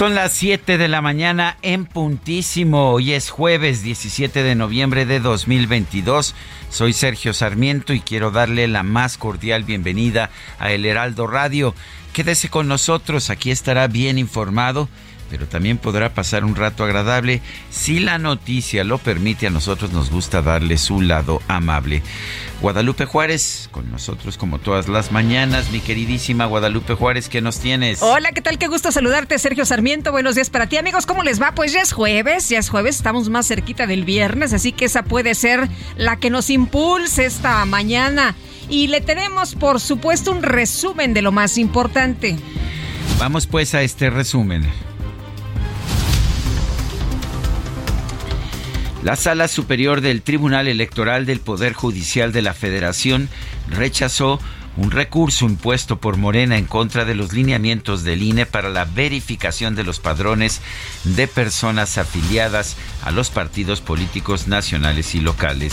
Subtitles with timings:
[0.00, 2.92] Son las 7 de la mañana en puntísimo.
[2.92, 6.34] Hoy es jueves 17 de noviembre de 2022.
[6.70, 11.74] Soy Sergio Sarmiento y quiero darle la más cordial bienvenida a El Heraldo Radio.
[12.14, 14.88] Quédese con nosotros, aquí estará bien informado
[15.30, 19.46] pero también podrá pasar un rato agradable si la noticia lo permite.
[19.46, 22.02] A nosotros nos gusta darle su lado amable.
[22.60, 25.70] Guadalupe Juárez, con nosotros como todas las mañanas.
[25.70, 28.02] Mi queridísima Guadalupe Juárez, ¿qué nos tienes?
[28.02, 28.58] Hola, ¿qué tal?
[28.58, 30.12] Qué gusto saludarte, Sergio Sarmiento.
[30.12, 31.06] Buenos días para ti, amigos.
[31.06, 31.54] ¿Cómo les va?
[31.54, 35.04] Pues ya es jueves, ya es jueves, estamos más cerquita del viernes, así que esa
[35.04, 38.34] puede ser la que nos impulse esta mañana.
[38.68, 42.36] Y le tenemos, por supuesto, un resumen de lo más importante.
[43.18, 44.89] Vamos pues a este resumen.
[49.02, 53.30] La Sala Superior del Tribunal Electoral del Poder Judicial de la Federación
[53.70, 54.38] rechazó
[54.76, 59.74] un recurso impuesto por Morena en contra de los lineamientos del INE para la verificación
[59.74, 60.60] de los padrones
[61.04, 65.72] de personas afiliadas a los partidos políticos nacionales y locales.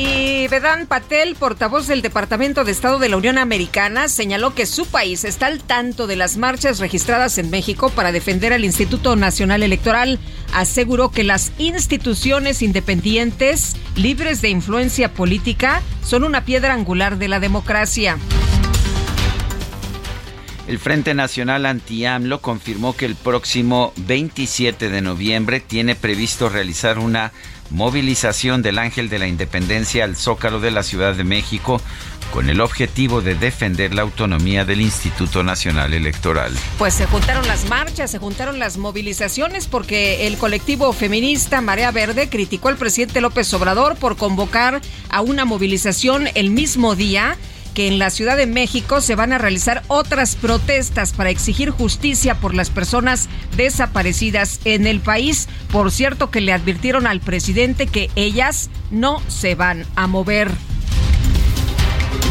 [0.00, 4.86] Y Vedant Patel, portavoz del Departamento de Estado de la Unión Americana, señaló que su
[4.86, 9.62] país está al tanto de las marchas registradas en México para defender al Instituto Nacional
[9.62, 10.18] Electoral.
[10.54, 17.38] Aseguró que las instituciones independientes, libres de influencia política, son una piedra angular de la
[17.38, 18.16] democracia.
[20.66, 27.32] El Frente Nacional Anti-AMLO confirmó que el próximo 27 de noviembre tiene previsto realizar una
[27.70, 31.80] movilización del Ángel de la Independencia al Zócalo de la Ciudad de México
[32.32, 36.52] con el objetivo de defender la autonomía del Instituto Nacional Electoral.
[36.78, 42.28] Pues se juntaron las marchas, se juntaron las movilizaciones porque el colectivo feminista Marea Verde
[42.28, 47.36] criticó al presidente López Obrador por convocar a una movilización el mismo día
[47.74, 52.34] que en la Ciudad de México se van a realizar otras protestas para exigir justicia
[52.34, 55.48] por las personas desaparecidas en el país.
[55.72, 60.50] Por cierto, que le advirtieron al presidente que ellas no se van a mover.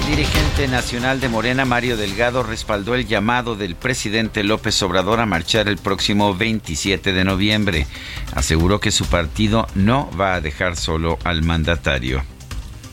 [0.10, 5.28] El dirigente nacional de Morena, Mario Delgado, respaldó el llamado del presidente López Obrador a
[5.28, 7.86] marchar el próximo 27 de noviembre.
[8.34, 12.24] Aseguró que su partido no va a dejar solo al mandatario.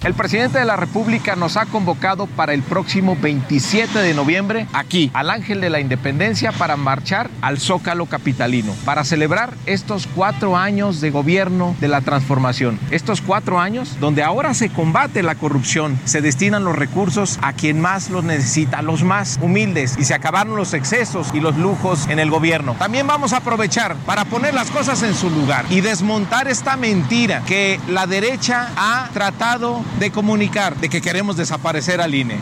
[0.07, 5.11] El presidente de la República nos ha convocado para el próximo 27 de noviembre aquí,
[5.13, 11.01] al Ángel de la Independencia, para marchar al Zócalo Capitalino, para celebrar estos cuatro años
[11.01, 12.79] de gobierno de la transformación.
[12.93, 17.81] Estos cuatro años donde ahora se combate la corrupción, se destinan los recursos a quien
[17.81, 22.21] más los necesita, los más humildes, y se acabaron los excesos y los lujos en
[22.21, 22.77] el gobierno.
[22.79, 27.43] También vamos a aprovechar para poner las cosas en su lugar y desmontar esta mentira
[27.45, 32.41] que la derecha ha tratado de comunicar de que queremos desaparecer al INE.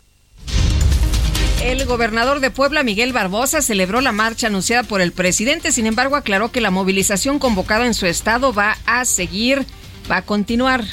[1.63, 6.15] El gobernador de Puebla, Miguel Barbosa, celebró la marcha anunciada por el presidente, sin embargo
[6.15, 9.65] aclaró que la movilización convocada en su estado va a seguir,
[10.11, 10.85] va a continuar.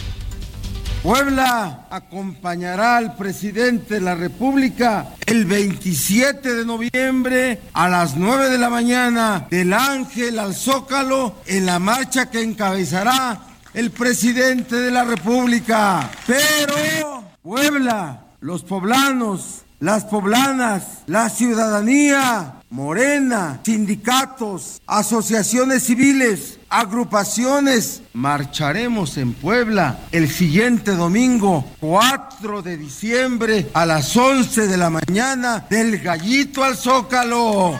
[1.04, 8.58] Puebla acompañará al presidente de la República el 27 de noviembre a las 9 de
[8.60, 15.04] la mañana del Ángel al Zócalo en la marcha que encabezará el presidente de la
[15.04, 16.10] República.
[16.28, 29.34] Pero Puebla, los poblanos, las poblanas, la ciudadanía, Morena, sindicatos, asociaciones civiles, agrupaciones, marcharemos en
[29.34, 36.64] Puebla el siguiente domingo, 4 de diciembre, a las 11 de la mañana, del gallito
[36.64, 37.78] al zócalo.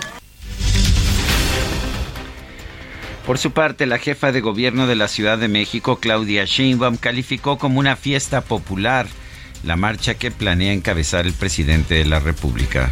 [3.32, 7.58] Por su parte, la jefa de gobierno de la Ciudad de México, Claudia Sheinbaum, calificó
[7.58, 9.08] como una fiesta popular
[9.64, 12.92] la marcha que planea encabezar el presidente de la República.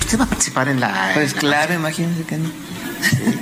[0.00, 1.12] ¿Usted va a participar en la.?
[1.14, 2.50] Pues claro, imagínense que no.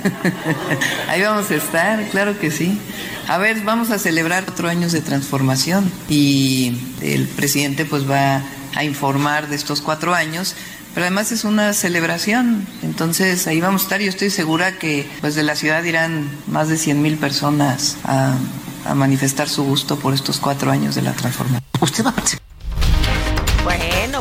[1.09, 2.79] Ahí vamos a estar, claro que sí.
[3.27, 8.41] A ver, vamos a celebrar cuatro años de transformación y el presidente pues va
[8.75, 10.55] a informar de estos cuatro años
[10.93, 12.65] pero además es una celebración.
[12.81, 14.01] Entonces ahí vamos a estar.
[14.01, 18.35] Yo estoy segura que pues de la ciudad irán más de 100 mil personas a,
[18.85, 21.63] a, manifestar su gusto por estos cuatro años de la transformación.
[21.81, 22.52] ¿Usted va a participar?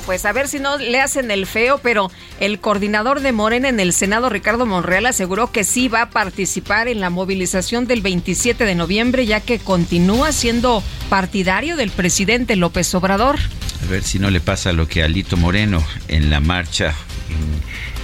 [0.06, 2.10] Pues a ver si no le hacen el feo, pero
[2.40, 6.88] el coordinador de Morena en el Senado, Ricardo Monreal, aseguró que sí va a participar
[6.88, 12.92] en la movilización del 27 de noviembre, ya que continúa siendo partidario del presidente López
[12.94, 13.38] Obrador.
[13.82, 16.94] A ver si no le pasa lo que a Lito Moreno en la marcha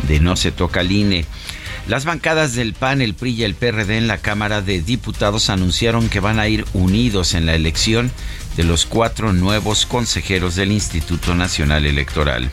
[0.07, 1.25] de No se toca el INE.
[1.89, 6.11] Las bancadas del PAN, el PRI y el PRD en la Cámara de Diputados anunciaron
[6.11, 8.13] que van a ir unidos en la elección
[8.59, 12.51] de los cuatro nuevos consejeros del Instituto Nacional Electoral.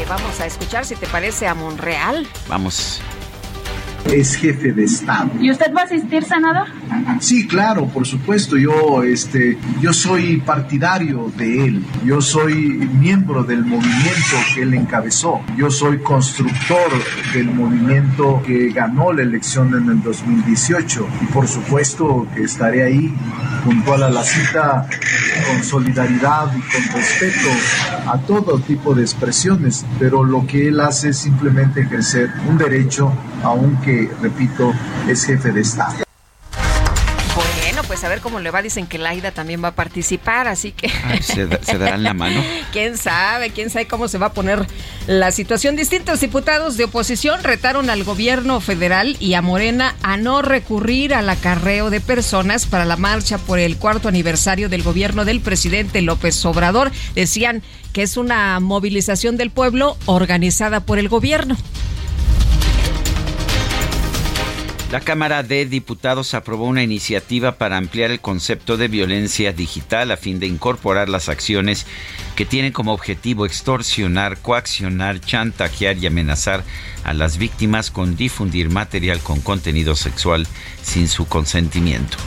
[0.00, 2.28] Y vamos a escuchar si te parece a Monreal.
[2.48, 3.00] Vamos
[4.06, 5.30] es jefe de Estado.
[5.40, 6.66] ¿Y usted va a asistir, senador?
[7.20, 8.56] Sí, claro, por supuesto.
[8.56, 11.84] Yo, este, yo soy partidario de él.
[12.04, 15.40] Yo soy miembro del movimiento que él encabezó.
[15.56, 16.90] Yo soy constructor
[17.32, 21.06] del movimiento que ganó la elección en el 2018.
[21.22, 23.14] Y por supuesto que estaré ahí
[23.64, 24.88] puntual a la cita
[25.48, 27.48] con solidaridad y con respeto
[28.06, 29.86] a todo tipo de expresiones.
[29.98, 33.12] Pero lo que él hace es simplemente ejercer un derecho,
[33.42, 34.72] aunque repito,
[35.08, 36.04] es jefe de Estado.
[37.34, 38.60] Bueno, pues a ver cómo le va.
[38.60, 40.90] Dicen que Laida también va a participar, así que.
[41.22, 42.42] ¿se, darán la mano?
[42.72, 43.50] ¿Quién sabe?
[43.50, 44.66] ¿Quién sabe cómo se va a poner
[45.06, 45.74] la situación?
[45.74, 51.30] Distintos diputados de oposición retaron al gobierno federal y a Morena a no recurrir al
[51.30, 56.44] acarreo de personas para la marcha por el cuarto aniversario del gobierno del presidente López
[56.44, 56.92] Obrador.
[57.14, 57.62] Decían
[57.94, 61.56] que es una movilización del pueblo organizada por el gobierno.
[64.92, 70.18] La Cámara de Diputados aprobó una iniciativa para ampliar el concepto de violencia digital a
[70.18, 71.86] fin de incorporar las acciones
[72.36, 76.62] que tienen como objetivo extorsionar, coaccionar, chantajear y amenazar
[77.04, 80.46] a las víctimas con difundir material con contenido sexual
[80.82, 82.18] sin su consentimiento.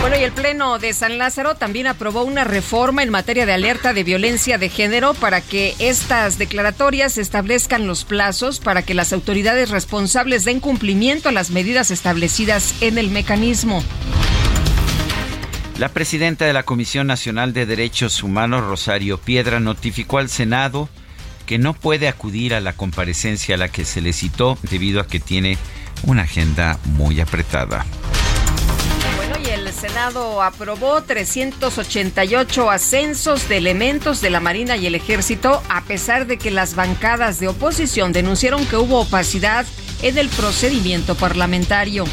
[0.00, 3.92] Bueno, y el Pleno de San Lázaro también aprobó una reforma en materia de alerta
[3.92, 9.70] de violencia de género para que estas declaratorias establezcan los plazos para que las autoridades
[9.70, 13.82] responsables den cumplimiento a las medidas establecidas en el mecanismo.
[15.78, 20.88] La presidenta de la Comisión Nacional de Derechos Humanos, Rosario Piedra, notificó al Senado
[21.44, 25.06] que no puede acudir a la comparecencia a la que se le citó debido a
[25.06, 25.58] que tiene
[26.04, 27.84] una agenda muy apretada.
[29.86, 36.38] Senado aprobó 388 ascensos de elementos de la Marina y el Ejército, a pesar de
[36.38, 39.64] que las bancadas de oposición denunciaron que hubo opacidad
[40.02, 42.04] en el procedimiento parlamentario.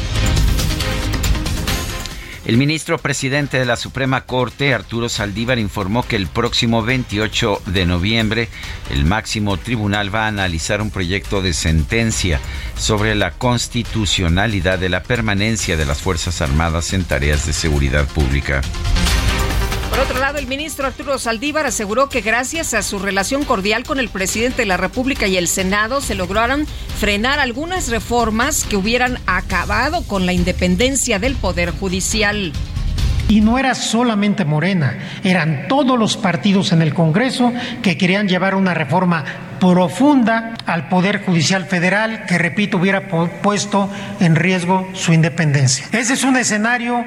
[2.46, 7.86] El ministro presidente de la Suprema Corte, Arturo Saldívar, informó que el próximo 28 de
[7.86, 8.48] noviembre
[8.90, 12.40] el máximo tribunal va a analizar un proyecto de sentencia
[12.76, 18.60] sobre la constitucionalidad de la permanencia de las Fuerzas Armadas en tareas de seguridad pública.
[19.94, 24.00] Por otro lado, el ministro Arturo Saldívar aseguró que gracias a su relación cordial con
[24.00, 26.66] el presidente de la República y el Senado se lograron
[26.98, 32.52] frenar algunas reformas que hubieran acabado con la independencia del Poder Judicial.
[33.28, 38.56] Y no era solamente Morena, eran todos los partidos en el Congreso que querían llevar
[38.56, 39.24] una reforma
[39.60, 45.86] profunda al Poder Judicial Federal que, repito, hubiera puesto en riesgo su independencia.
[45.92, 47.04] Ese es un escenario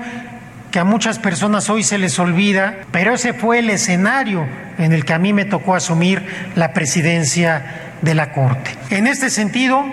[0.80, 4.46] a muchas personas hoy se les olvida, pero ese fue el escenario
[4.78, 6.24] en el que a mí me tocó asumir
[6.56, 8.72] la presidencia de la Corte.
[8.90, 9.84] En este sentido,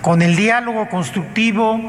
[0.00, 1.80] con el diálogo constructivo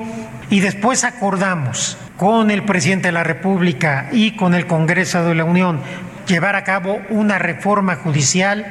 [0.50, 5.46] y después acordamos con el presidente de la República y con el Congreso de la
[5.46, 5.80] Unión
[6.28, 8.66] llevar a cabo una reforma judicial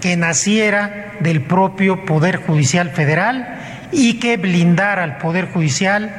[0.00, 3.56] que naciera del propio Poder Judicial Federal
[3.92, 6.14] y que blindara al Poder Judicial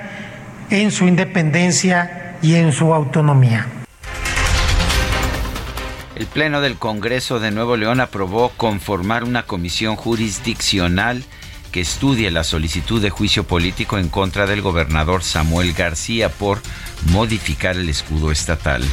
[0.69, 3.67] en su independencia y en su autonomía.
[6.15, 11.23] El Pleno del Congreso de Nuevo León aprobó conformar una comisión jurisdiccional
[11.71, 16.61] que estudie la solicitud de juicio político en contra del gobernador Samuel García por
[17.11, 18.83] modificar el escudo estatal.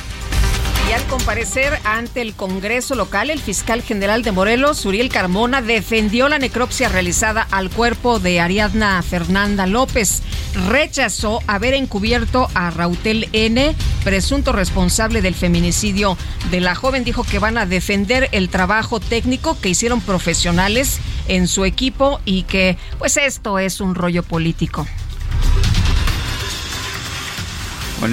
[0.97, 6.39] Al comparecer ante el Congreso local, el fiscal general de Morelos, Uriel Carmona, defendió la
[6.39, 10.23] necropsia realizada al cuerpo de Ariadna Fernanda López.
[10.71, 13.75] Rechazó haber encubierto a Rautel N.,
[14.05, 16.17] presunto responsable del feminicidio
[16.51, 17.05] de la joven.
[17.05, 20.99] Dijo que van a defender el trabajo técnico que hicieron profesionales
[21.29, 24.87] en su equipo y que, pues, esto es un rollo político.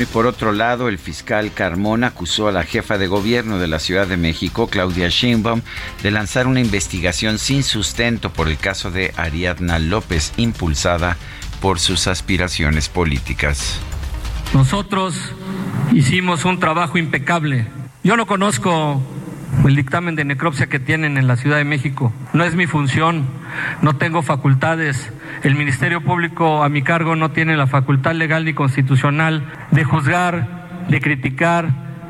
[0.01, 3.77] Y por otro lado, el fiscal Carmona acusó a la jefa de gobierno de la
[3.77, 5.61] Ciudad de México, Claudia Sheinbaum,
[6.01, 11.17] de lanzar una investigación sin sustento por el caso de Ariadna López, impulsada
[11.61, 13.79] por sus aspiraciones políticas.
[14.53, 15.15] Nosotros
[15.93, 17.67] hicimos un trabajo impecable.
[18.03, 19.01] Yo no conozco
[19.65, 22.13] el dictamen de necropsia que tienen en la Ciudad de México.
[22.33, 23.25] No es mi función,
[23.81, 25.11] no tengo facultades
[25.43, 30.85] el Ministerio Público a mi cargo no tiene la facultad legal ni constitucional de juzgar,
[30.87, 31.67] de criticar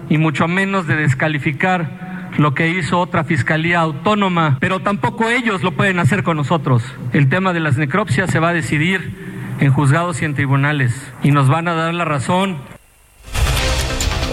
[0.07, 5.71] y mucho menos de descalificar lo que hizo otra fiscalía autónoma, pero tampoco ellos lo
[5.71, 6.83] pueden hacer con nosotros.
[7.11, 11.31] El tema de las necropsias se va a decidir en juzgados y en tribunales y
[11.31, 12.57] nos van a dar la razón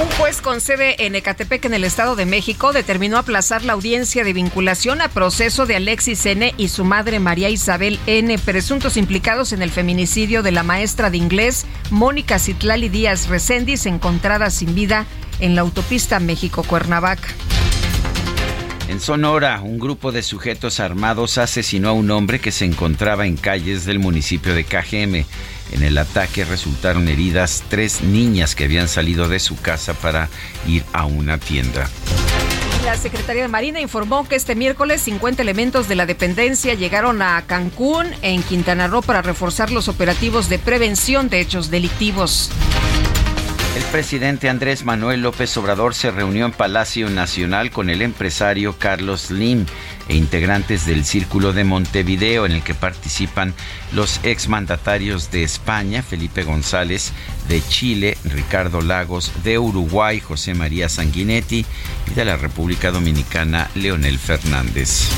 [0.00, 4.24] un juez con sede en Ecatepec, en el Estado de México, determinó aplazar la audiencia
[4.24, 6.54] de vinculación a proceso de Alexis N.
[6.56, 11.18] y su madre María Isabel N., presuntos implicados en el feminicidio de la maestra de
[11.18, 15.04] inglés Mónica Citlali Díaz Recendis, encontrada sin vida
[15.38, 17.28] en la autopista México-Cuernavaca.
[18.88, 23.36] En Sonora, un grupo de sujetos armados asesinó a un hombre que se encontraba en
[23.36, 25.26] calles del municipio de Cajeme.
[25.72, 30.28] En el ataque resultaron heridas tres niñas que habían salido de su casa para
[30.66, 31.88] ir a una tienda.
[32.84, 37.42] La Secretaría de Marina informó que este miércoles 50 elementos de la dependencia llegaron a
[37.46, 42.50] Cancún, en Quintana Roo, para reforzar los operativos de prevención de hechos delictivos.
[43.76, 49.30] El presidente Andrés Manuel López Obrador se reunió en Palacio Nacional con el empresario Carlos
[49.30, 49.66] Lim
[50.10, 53.54] e integrantes del Círculo de Montevideo en el que participan
[53.92, 57.12] los exmandatarios de España, Felipe González,
[57.48, 61.64] de Chile, Ricardo Lagos, de Uruguay, José María Sanguinetti
[62.10, 65.10] y de la República Dominicana, Leonel Fernández.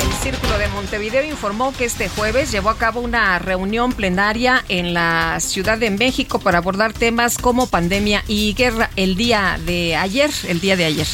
[0.00, 4.94] El Círculo de Montevideo informó que este jueves llevó a cabo una reunión plenaria en
[4.94, 10.30] la Ciudad de México para abordar temas como pandemia y guerra el día de ayer,
[10.48, 11.06] el día de ayer.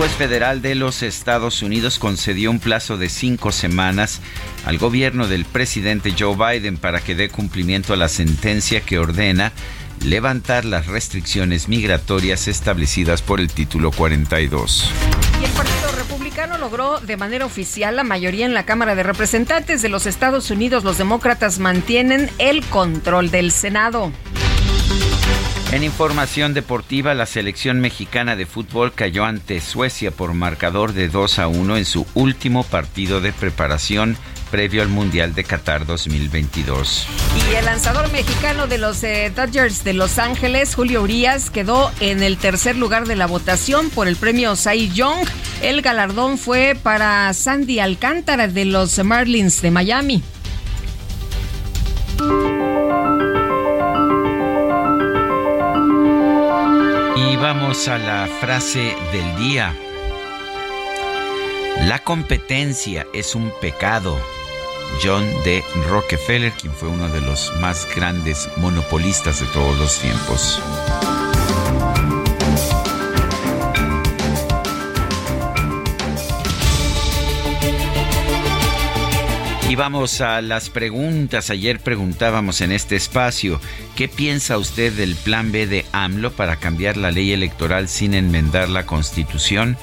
[0.00, 4.22] Un juez federal de los Estados Unidos concedió un plazo de cinco semanas
[4.64, 9.52] al gobierno del presidente Joe Biden para que dé cumplimiento a la sentencia que ordena
[10.02, 14.90] levantar las restricciones migratorias establecidas por el título 42.
[15.38, 19.82] Y el Partido Republicano logró de manera oficial la mayoría en la Cámara de Representantes
[19.82, 20.82] de los Estados Unidos.
[20.82, 24.10] Los demócratas mantienen el control del Senado.
[25.72, 31.38] En información deportiva, la selección mexicana de fútbol cayó ante Suecia por marcador de 2
[31.38, 34.16] a 1 en su último partido de preparación
[34.50, 37.06] previo al Mundial de Qatar 2022.
[37.36, 42.24] Y el lanzador mexicano de los eh, Dodgers de Los Ángeles, Julio Urias, quedó en
[42.24, 45.24] el tercer lugar de la votación por el premio Cy Young.
[45.62, 50.22] El galardón fue para Sandy Alcántara de los Marlins de Miami.
[57.36, 59.74] Vamos a la frase del día.
[61.82, 64.18] La competencia es un pecado.
[65.02, 65.62] John D.
[65.88, 70.60] Rockefeller, quien fue uno de los más grandes monopolistas de todos los tiempos.
[79.70, 81.48] Y vamos a las preguntas.
[81.48, 83.60] Ayer preguntábamos en este espacio,
[83.94, 88.68] ¿qué piensa usted del plan B de AMLO para cambiar la ley electoral sin enmendar
[88.68, 89.76] la constitución?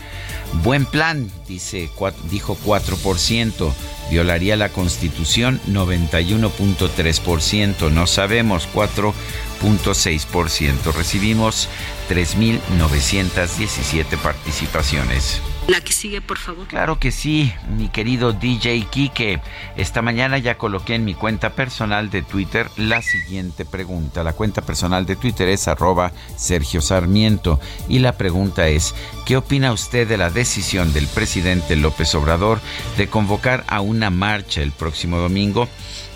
[0.62, 1.90] Buen plan, dice,
[2.30, 3.74] dijo 4%.
[4.10, 7.92] Violaría la constitución 91.3%.
[7.92, 10.94] No sabemos 4.6%.
[10.94, 11.68] Recibimos
[12.10, 15.42] 3.917 participaciones.
[15.68, 16.66] La que sigue, por favor.
[16.68, 19.42] Claro que sí, mi querido DJ Kike.
[19.76, 24.24] Esta mañana ya coloqué en mi cuenta personal de Twitter la siguiente pregunta.
[24.24, 27.60] La cuenta personal de Twitter es arroba Sergio Sarmiento.
[27.90, 28.96] Y la pregunta es,
[29.26, 32.62] ¿qué opina usted de la decisión del presidente López Obrador
[32.96, 35.68] de convocar a una marcha el próximo domingo?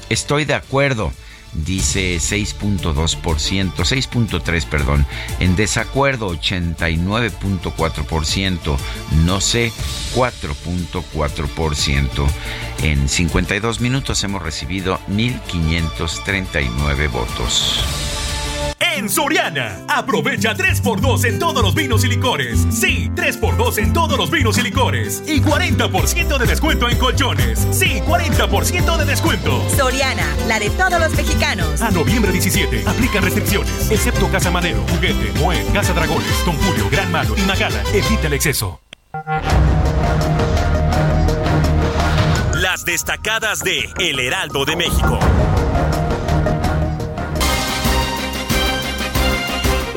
[0.09, 1.11] Estoy de acuerdo
[1.53, 5.05] dice 6.2%, 6.3, perdón.
[5.39, 8.77] En desacuerdo 89.4%,
[9.25, 9.71] no sé
[10.15, 12.27] 4.4%.
[12.83, 18.20] En 52 minutos hemos recibido 1.539 votos.
[19.01, 19.79] En Soriana.
[19.87, 22.67] Aprovecha 3x2 en todos los vinos y licores.
[22.69, 25.23] Sí, 3x2 en todos los vinos y licores.
[25.25, 27.67] Y 40% de descuento en colchones.
[27.71, 29.67] Sí, 40% de descuento.
[29.75, 31.81] Soriana, la de todos los mexicanos.
[31.81, 33.89] A noviembre 17, aplica restricciones.
[33.89, 37.81] Excepto Casa Madero, Juguete, Moed, Casa Dragones, Don Julio, Gran Malo y Magala.
[37.93, 38.81] Evita el exceso.
[42.53, 45.19] Las destacadas de El Heraldo de México.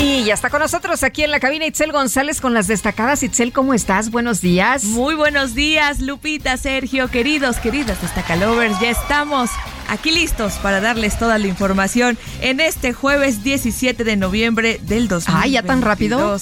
[0.04, 3.22] Y ya está con nosotros aquí en la cabina Itzel González con las destacadas.
[3.22, 4.10] Itzel, ¿cómo estás?
[4.10, 4.84] Buenos días.
[4.84, 8.78] Muy buenos días, Lupita, Sergio, queridos, queridas destacalovers.
[8.80, 9.48] Ya estamos
[9.88, 15.26] aquí listos para darles toda la información en este jueves 17 de noviembre del 2022.
[15.28, 16.38] Ah, ya tan rápido.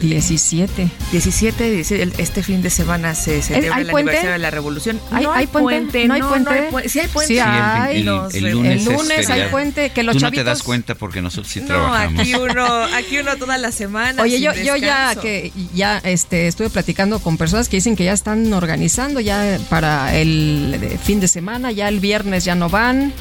[0.00, 0.90] 17.
[1.12, 5.00] 17, este fin de semana se celebra el aniversario de la Revolución.
[5.10, 6.06] ¿Hay, hay puente?
[6.06, 6.70] ¿No hay puente?
[6.70, 7.34] No, sí hay puente.
[7.34, 8.00] Sí, hay.
[8.00, 9.90] el, el, lunes, el lunes hay puente.
[9.90, 10.44] Que los Tú chavitos...
[10.44, 12.20] no te das cuenta porque nosotros sí no, trabajamos.
[12.20, 14.22] aquí uno, aquí uno toda la semana.
[14.22, 18.12] Oye, yo, yo ya que ya este estuve platicando con personas que dicen que ya
[18.12, 23.12] están organizando ya para el fin de semana, ya el viernes ya no van.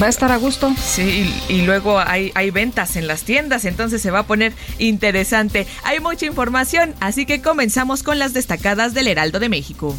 [0.00, 0.74] Va a estar a gusto.
[0.82, 5.66] Sí, y, luego hay, hay ventas en las tiendas, entonces se va a poner interesante.
[5.84, 9.94] Hay mucha información, así que comenzamos con las destacadas del Heraldo de México.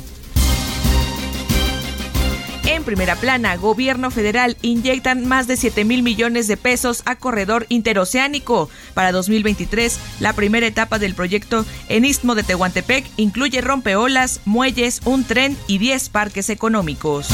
[2.68, 7.68] En primera plana, gobierno federal inyectan más de 7 mil millones de pesos a corredor
[7.70, 8.70] interoceánico.
[8.96, 15.26] Para 2023, la primera etapa del proyecto en Istmo de Tehuantepec incluye rompeolas, muelles, un
[15.26, 17.28] tren y 10 parques económicos.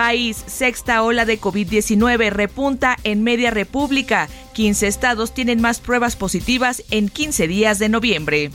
[0.00, 4.30] País, sexta ola de COVID-19 repunta en media república.
[4.54, 8.50] 15 estados tienen más pruebas positivas en 15 días de noviembre.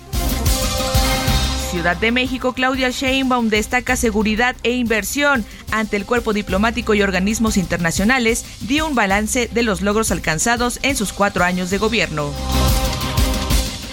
[1.69, 5.45] Ciudad de México, Claudia Sheinbaum destaca seguridad e inversión.
[5.69, 10.95] Ante el cuerpo diplomático y organismos internacionales, dio un balance de los logros alcanzados en
[10.95, 12.31] sus cuatro años de gobierno.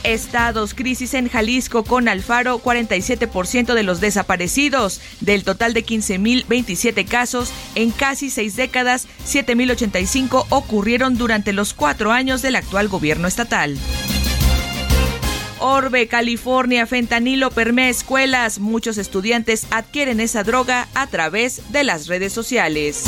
[0.04, 5.00] Estados, crisis en Jalisco con Alfaro, 47% de los desaparecidos.
[5.20, 12.42] Del total de 15.027 casos, en casi seis décadas, 7.085 ocurrieron durante los cuatro años
[12.42, 13.78] del actual gobierno estatal.
[15.64, 18.58] Orbe, California, fentanilo permea escuelas.
[18.58, 23.04] Muchos estudiantes adquieren esa droga a través de las redes sociales.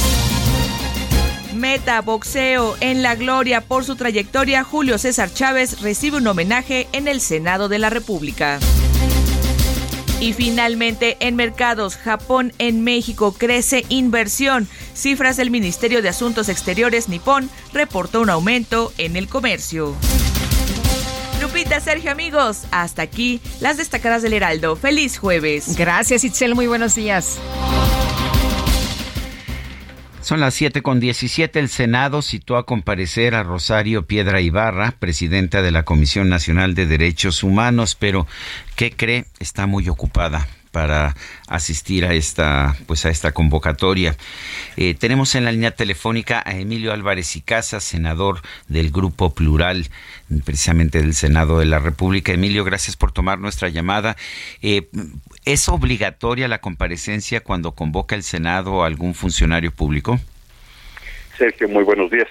[1.65, 7.09] Meta Boxeo en la gloria por su trayectoria, Julio César Chávez recibe un homenaje en
[7.09, 8.59] el Senado de la República.
[10.21, 14.69] Y finalmente, en mercados, Japón en México crece inversión.
[14.93, 19.95] Cifras del Ministerio de Asuntos Exteriores nipón reportó un aumento en el comercio.
[21.41, 24.77] Lupita, Sergio, amigos, hasta aquí las destacadas del Heraldo.
[24.77, 25.79] Feliz jueves.
[25.79, 26.55] Gracias, Itzel.
[26.55, 27.39] Muy buenos días.
[30.25, 31.59] Son las 7 con 17.
[31.59, 36.87] El Senado citó a comparecer a Rosario Piedra Ibarra, presidenta de la Comisión Nacional de
[36.87, 38.27] Derechos Humanos, pero
[38.75, 39.27] ¿qué cree?
[39.39, 41.15] Está muy ocupada para
[41.47, 44.17] asistir a esta pues a esta convocatoria.
[44.77, 49.87] Eh, tenemos en la línea telefónica a Emilio Álvarez y Casa, senador del Grupo Plural,
[50.45, 52.33] precisamente del Senado de la República.
[52.33, 54.17] Emilio, gracias por tomar nuestra llamada.
[54.63, 54.89] Eh,
[55.45, 60.19] ¿Es obligatoria la comparecencia cuando convoca el Senado a algún funcionario público?
[61.39, 62.29] Sergio, muy buenos días.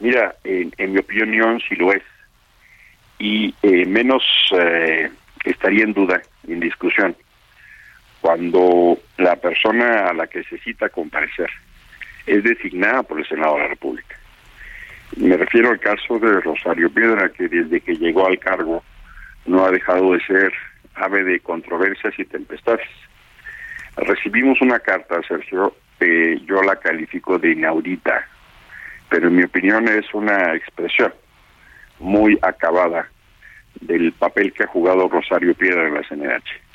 [0.00, 2.02] Mira, en, mi opinión sí lo es.
[3.18, 5.10] Y eh, menos eh,
[5.44, 7.16] estaría en duda, en discusión,
[8.20, 11.50] cuando la persona a la que se cita comparecer
[12.26, 14.16] es designada por el Senado de la República.
[15.16, 18.84] Me refiero al caso de Rosario Piedra, que desde que llegó al cargo
[19.46, 20.52] no ha dejado de ser
[20.94, 22.86] ave de controversias y tempestades.
[23.96, 28.26] Recibimos una carta, Sergio, eh, yo la califico de inaudita,
[29.08, 31.12] pero en mi opinión es una expresión
[31.98, 33.08] muy acabada
[33.80, 36.69] del papel que ha jugado Rosario Piedra en la CNH.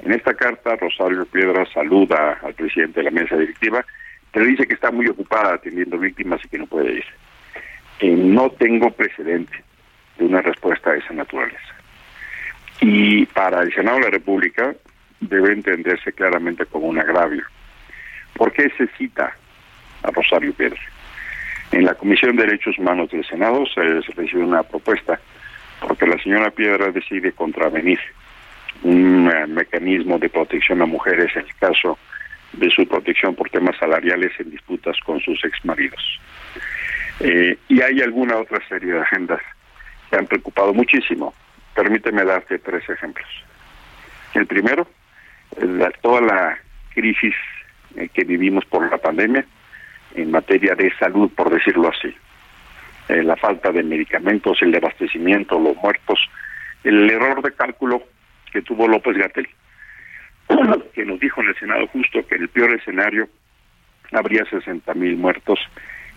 [0.00, 3.84] En esta carta, Rosario Piedra saluda al presidente de la mesa directiva,
[4.32, 7.04] pero dice que está muy ocupada atendiendo víctimas y que no puede ir.
[8.00, 9.64] Eh, no tengo precedente
[10.16, 11.74] de una respuesta de esa naturaleza.
[12.80, 14.74] Y para el Senado de la República
[15.20, 17.42] debe entenderse claramente como un agravio.
[18.34, 19.34] ¿Por qué se cita
[20.04, 20.80] a Rosario Piedra?
[21.72, 25.18] En la Comisión de Derechos Humanos del Senado se recibe una propuesta
[25.80, 27.98] porque la señora Piedra decide contravenir
[28.82, 31.98] un uh, mecanismo de protección a mujeres en el caso
[32.52, 36.20] de su protección por temas salariales en disputas con sus exmaridos.
[37.20, 39.40] Eh, y hay alguna otra serie de agendas
[40.10, 41.34] que han preocupado muchísimo.
[41.74, 43.28] Permíteme darte tres ejemplos.
[44.34, 44.88] El primero,
[45.60, 46.58] la, toda la
[46.94, 47.34] crisis
[47.96, 49.44] eh, que vivimos por la pandemia
[50.14, 52.14] en materia de salud, por decirlo así.
[53.08, 56.18] eh, la falta de medicamentos, el abastecimiento, los muertos,
[56.84, 58.02] el error de cálculo
[58.52, 59.48] que tuvo López Gatel,
[60.94, 63.28] que nos dijo en el Senado justo que en el peor escenario
[64.12, 65.58] habría 60 mil muertos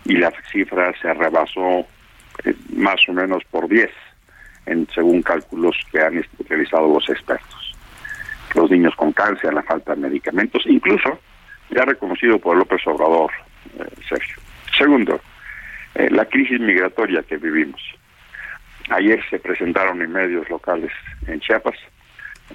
[0.04, 1.86] y la cifra se rebasó
[2.44, 3.90] eh, más o menos por 10,
[4.66, 7.76] en, según cálculos que han realizado los expertos.
[8.54, 11.18] Los niños con cáncer, la falta de medicamentos, incluso
[11.70, 13.30] ya reconocido por López Obrador,
[13.78, 14.36] eh, Sergio.
[14.76, 15.20] Segundo,
[15.94, 17.80] eh, la crisis migratoria que vivimos.
[18.90, 20.92] Ayer se presentaron en medios locales
[21.26, 21.76] en Chiapas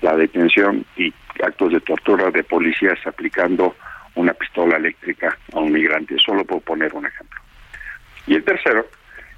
[0.02, 3.76] la detención y actos de tortura de policías aplicando
[4.16, 7.40] una pistola eléctrica a un migrante, solo por poner un ejemplo.
[8.26, 8.88] Y el tercero,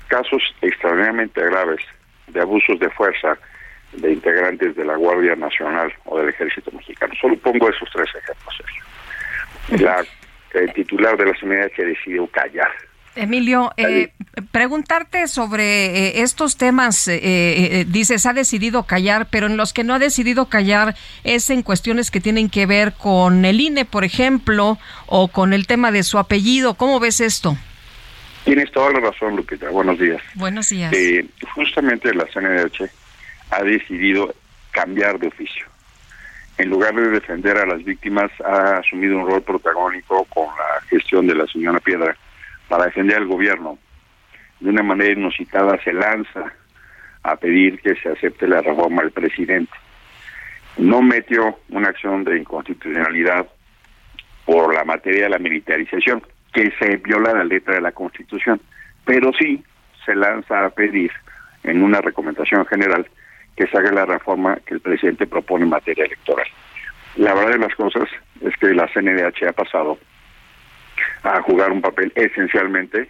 [0.07, 1.81] casos extraordinariamente graves
[2.27, 3.37] de abusos de fuerza
[3.93, 7.13] de integrantes de la Guardia Nacional o del Ejército Mexicano.
[7.19, 9.85] Solo pongo esos tres ejemplos, Sergio.
[9.85, 10.05] La
[10.53, 12.71] el titular de la CNDH decidió callar.
[13.15, 14.13] Emilio, eh,
[14.51, 19.93] preguntarte sobre eh, estos temas, eh, dices, ha decidido callar, pero en los que no
[19.93, 24.77] ha decidido callar es en cuestiones que tienen que ver con el INE, por ejemplo,
[25.07, 26.75] o con el tema de su apellido.
[26.75, 27.57] ¿Cómo ves esto?
[28.45, 29.69] Tienes toda la razón, Lupita.
[29.69, 30.21] Buenos días.
[30.35, 30.93] Buenos días.
[31.55, 32.89] justamente la CNDH
[33.51, 34.33] ha decidido
[34.71, 35.65] cambiar de oficio
[36.59, 41.25] en lugar de defender a las víctimas, ha asumido un rol protagónico con la gestión
[41.25, 42.15] de la señora Piedra
[42.69, 43.77] para defender al gobierno.
[44.61, 46.53] De una manera inusitada se lanza
[47.23, 49.73] a pedir que se acepte la reforma del presidente.
[50.77, 53.47] No metió una acción de inconstitucionalidad
[54.45, 58.59] por la materia de la militarización, que se viola la letra de la Constitución,
[59.05, 59.63] pero sí
[60.05, 61.11] se lanza a pedir
[61.63, 63.07] en una recomendación general
[63.55, 66.47] que se haga la reforma que el presidente propone en materia electoral.
[67.17, 68.09] La verdad de las cosas
[68.41, 69.97] es que la CNDH ha pasado
[71.23, 73.09] a jugar un papel esencialmente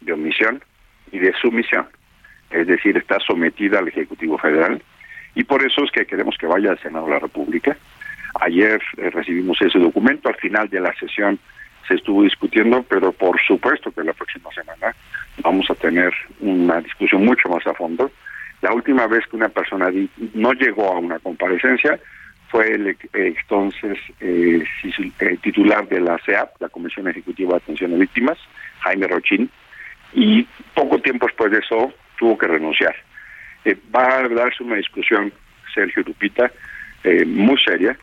[0.00, 0.62] de omisión
[1.12, 1.86] y de sumisión,
[2.50, 4.82] es decir, está sometida al Ejecutivo Federal
[5.34, 7.76] y por eso es que queremos que vaya al Senado de la República.
[8.40, 11.38] Ayer eh, recibimos ese documento, al final de la sesión
[11.88, 14.94] se estuvo discutiendo, pero por supuesto que la próxima semana
[15.42, 18.10] vamos a tener una discusión mucho más a fondo
[18.62, 19.90] la última vez que una persona
[20.34, 21.98] no llegó a una comparecencia
[22.48, 24.64] fue el entonces eh,
[25.42, 28.38] titular de la CEAP, la Comisión Ejecutiva de Atención a Víctimas,
[28.80, 29.50] Jaime Rochín,
[30.12, 32.94] y poco tiempo después de eso tuvo que renunciar.
[33.64, 35.32] Eh, va a darse una discusión,
[35.74, 36.50] Sergio Lupita,
[37.04, 37.96] eh, muy seria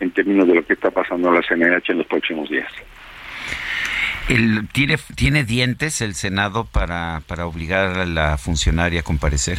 [0.00, 2.70] en términos de lo que está pasando en la CNH en los próximos días.
[4.28, 9.58] El, ¿tiene, ¿Tiene dientes el Senado para, para obligar a la funcionaria a comparecer?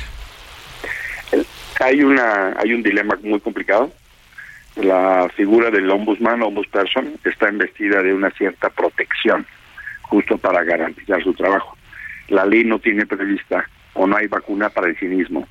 [1.79, 3.91] Hay, una, hay un dilema muy complicado.
[4.75, 9.45] La figura del ombudsman, ombudsperson, está investida de una cierta protección,
[10.01, 11.77] justo para garantizar su trabajo.
[12.27, 15.47] La ley no tiene prevista o no hay vacuna para el cinismo.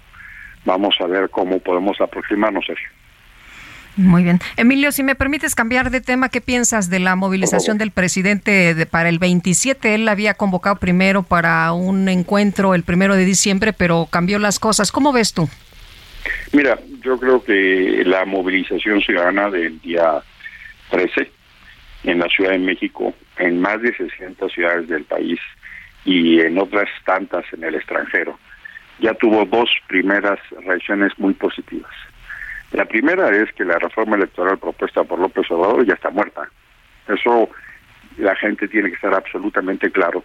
[0.65, 2.89] Vamos a ver cómo podemos aproximarnos, Sergio.
[3.97, 4.41] Muy bien.
[4.57, 8.87] Emilio, si me permites cambiar de tema, ¿qué piensas de la movilización del presidente de,
[8.87, 9.95] para el 27?
[9.95, 14.91] Él había convocado primero para un encuentro el primero de diciembre, pero cambió las cosas.
[14.91, 15.49] ¿Cómo ves tú?
[16.53, 20.23] Mira, yo creo que la movilización ciudadana del día
[20.91, 21.31] 13
[22.05, 25.41] en la Ciudad de México, en más de 60 ciudades del país
[26.05, 28.39] y en otras tantas en el extranjero,
[29.01, 31.93] ya tuvo dos primeras reacciones muy positivas.
[32.73, 36.49] La primera es que la reforma electoral propuesta por López Obrador ya está muerta.
[37.09, 37.51] Eso
[38.19, 40.25] la gente tiene que estar absolutamente claro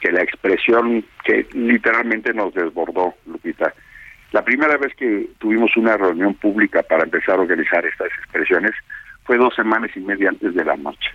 [0.00, 3.74] que la expresión que literalmente nos desbordó, Lupita,
[4.32, 8.72] la primera vez que tuvimos una reunión pública para empezar a organizar estas expresiones
[9.24, 11.10] fue dos semanas y media antes de la marcha.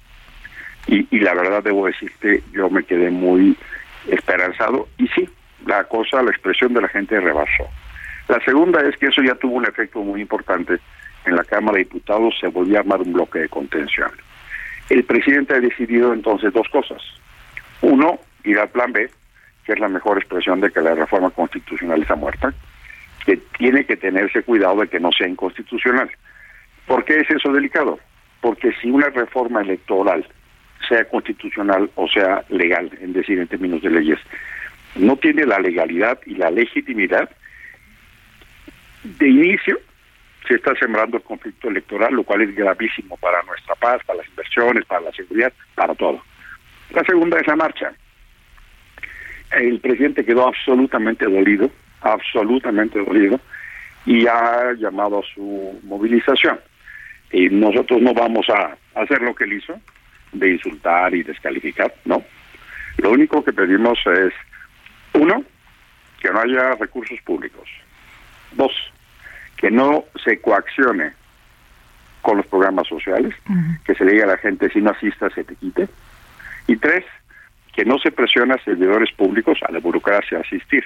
[0.87, 3.57] Y, la verdad debo decirte, yo me quedé muy
[4.07, 5.29] esperanzado y sí,
[5.65, 7.69] la cosa, la expresión de la gente rebasó.
[8.27, 10.79] La segunda es que eso ya tuvo un efecto muy importante.
[11.25, 14.11] En la Cámara de Diputados se volvió a armar un bloque de contención.
[14.89, 17.01] El presidente ha decidido entonces dos cosas.
[17.81, 19.09] Uno, ir al plan B,
[19.65, 22.53] que es la mejor expresión de que la reforma constitucional está muerta
[23.25, 26.09] que tiene que tenerse cuidado de que no sea inconstitucional.
[26.85, 27.99] ¿Por qué es eso delicado?
[28.41, 30.25] Porque si una reforma electoral,
[30.87, 34.19] sea constitucional o sea legal, es decir, en términos de leyes,
[34.95, 37.29] no tiene la legalidad y la legitimidad,
[39.03, 39.79] de inicio
[40.47, 44.27] se está sembrando el conflicto electoral, lo cual es gravísimo para nuestra paz, para las
[44.27, 46.21] inversiones, para la seguridad, para todo.
[46.91, 47.93] La segunda es la marcha.
[49.51, 51.71] El presidente quedó absolutamente dolido
[52.03, 53.39] absolutamente dolido
[54.05, 56.59] y ha llamado a su movilización.
[57.31, 59.79] Y nosotros no vamos a hacer lo que él hizo,
[60.31, 62.23] de insultar y descalificar, no.
[62.97, 64.33] Lo único que pedimos es,
[65.13, 65.43] uno,
[66.19, 67.67] que no haya recursos públicos.
[68.51, 68.71] Dos,
[69.57, 71.13] que no se coaccione
[72.21, 73.33] con los programas sociales,
[73.83, 75.89] que se le diga a la gente si no asista se te quite.
[76.67, 77.03] Y tres,
[77.73, 80.85] que no se presione a servidores públicos, a la burocracia a asistir.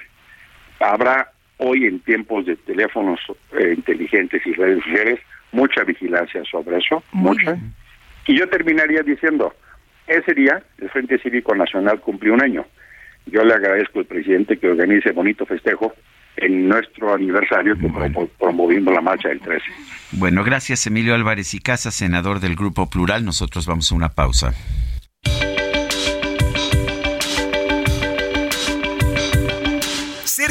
[0.80, 3.20] Habrá hoy en tiempos de teléfonos
[3.58, 5.20] eh, inteligentes y redes sociales
[5.52, 7.56] mucha vigilancia sobre eso, mucha.
[8.26, 9.54] Y yo terminaría diciendo,
[10.06, 12.66] ese día el Frente Cívico Nacional cumplió un año.
[13.26, 15.94] Yo le agradezco al presidente que organice bonito festejo
[16.36, 17.90] en nuestro aniversario que
[18.38, 19.64] promovimos la marcha del 13.
[20.12, 23.24] Bueno, gracias Emilio Álvarez y Casa, senador del Grupo Plural.
[23.24, 24.54] Nosotros vamos a una pausa.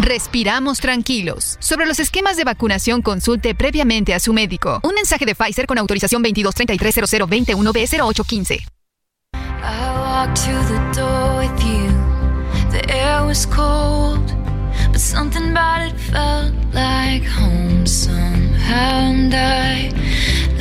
[0.00, 1.58] Respiramos tranquilos.
[1.60, 4.80] Sobre los esquemas de vacunación, consulte previamente a su médico.
[4.82, 8.62] Un mensaje de Pfizer con autorización 22330021B0815.
[9.34, 9.38] I
[10.00, 11.90] walked to the door with you.
[12.70, 14.32] The air was cold,
[14.90, 15.90] but something about it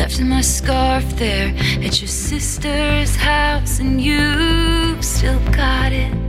[0.10, 6.29] left my scarf there at your sister's house, and you still got it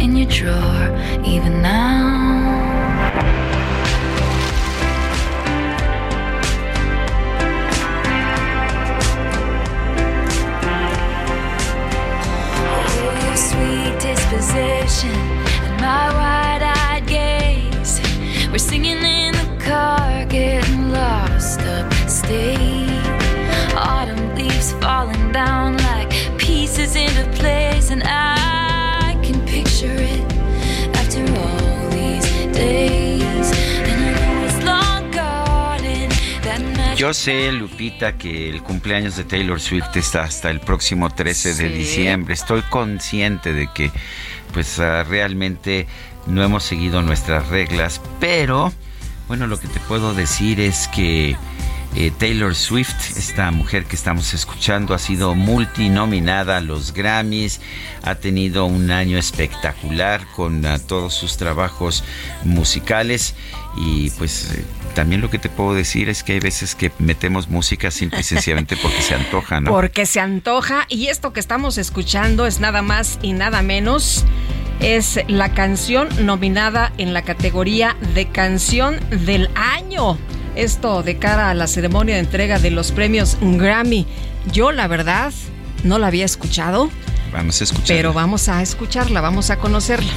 [0.00, 2.40] in your drawer, even now.
[12.72, 15.16] Oh, sweet disposition
[15.64, 18.00] and my wide-eyed gaze.
[18.50, 22.88] We're singing in the car, getting lost upstate.
[23.76, 28.59] Autumn leaves falling down like pieces into place, and I
[37.00, 41.70] Yo sé, Lupita, que el cumpleaños de Taylor Swift está hasta el próximo 13 de
[41.70, 42.34] diciembre.
[42.34, 43.90] Estoy consciente de que,
[44.52, 45.86] pues, ah, realmente
[46.26, 48.70] no hemos seguido nuestras reglas, pero,
[49.28, 51.38] bueno, lo que te puedo decir es que
[51.96, 57.62] eh, Taylor Swift, esta mujer que estamos escuchando, ha sido multinominada a los Grammys,
[58.02, 62.04] ha tenido un año espectacular con ah, todos sus trabajos
[62.44, 63.34] musicales
[63.76, 64.48] y pues
[64.94, 68.24] también lo que te puedo decir es que hay veces que metemos música simple y
[68.24, 69.70] sencillamente porque se antoja, ¿no?
[69.70, 74.24] Porque se antoja y esto que estamos escuchando es nada más y nada menos.
[74.80, 80.16] Es la canción nominada en la categoría de canción del año.
[80.56, 84.06] Esto de cara a la ceremonia de entrega de los premios Grammy.
[84.52, 85.32] Yo la verdad
[85.84, 86.90] no la había escuchado,
[87.32, 87.96] Vamos a escuchar.
[87.96, 90.10] pero vamos a escucharla, vamos a conocerla.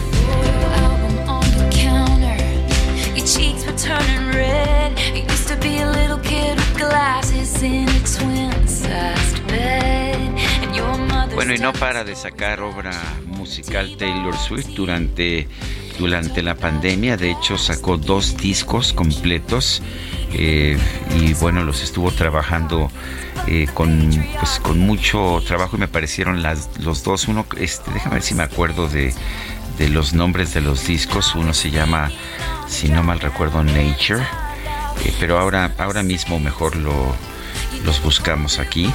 [11.35, 12.91] Bueno, y no para de sacar obra
[13.25, 15.47] musical Taylor Swift durante,
[15.97, 17.17] durante la pandemia.
[17.17, 19.81] De hecho, sacó dos discos completos.
[20.33, 20.77] eh,
[21.19, 22.91] y bueno, los estuvo trabajando
[23.47, 27.27] eh, con, pues, con mucho trabajo y me parecieron las, los dos.
[27.27, 29.13] Uno, este, déjame ver si me acuerdo de,
[29.77, 31.35] de los nombres de los discos.
[31.35, 32.11] Uno se llama,
[32.67, 34.21] si no mal recuerdo, Nature.
[35.03, 36.93] eh, pero ahora, ahora mismo mejor lo,
[37.83, 38.91] los buscamos aquí.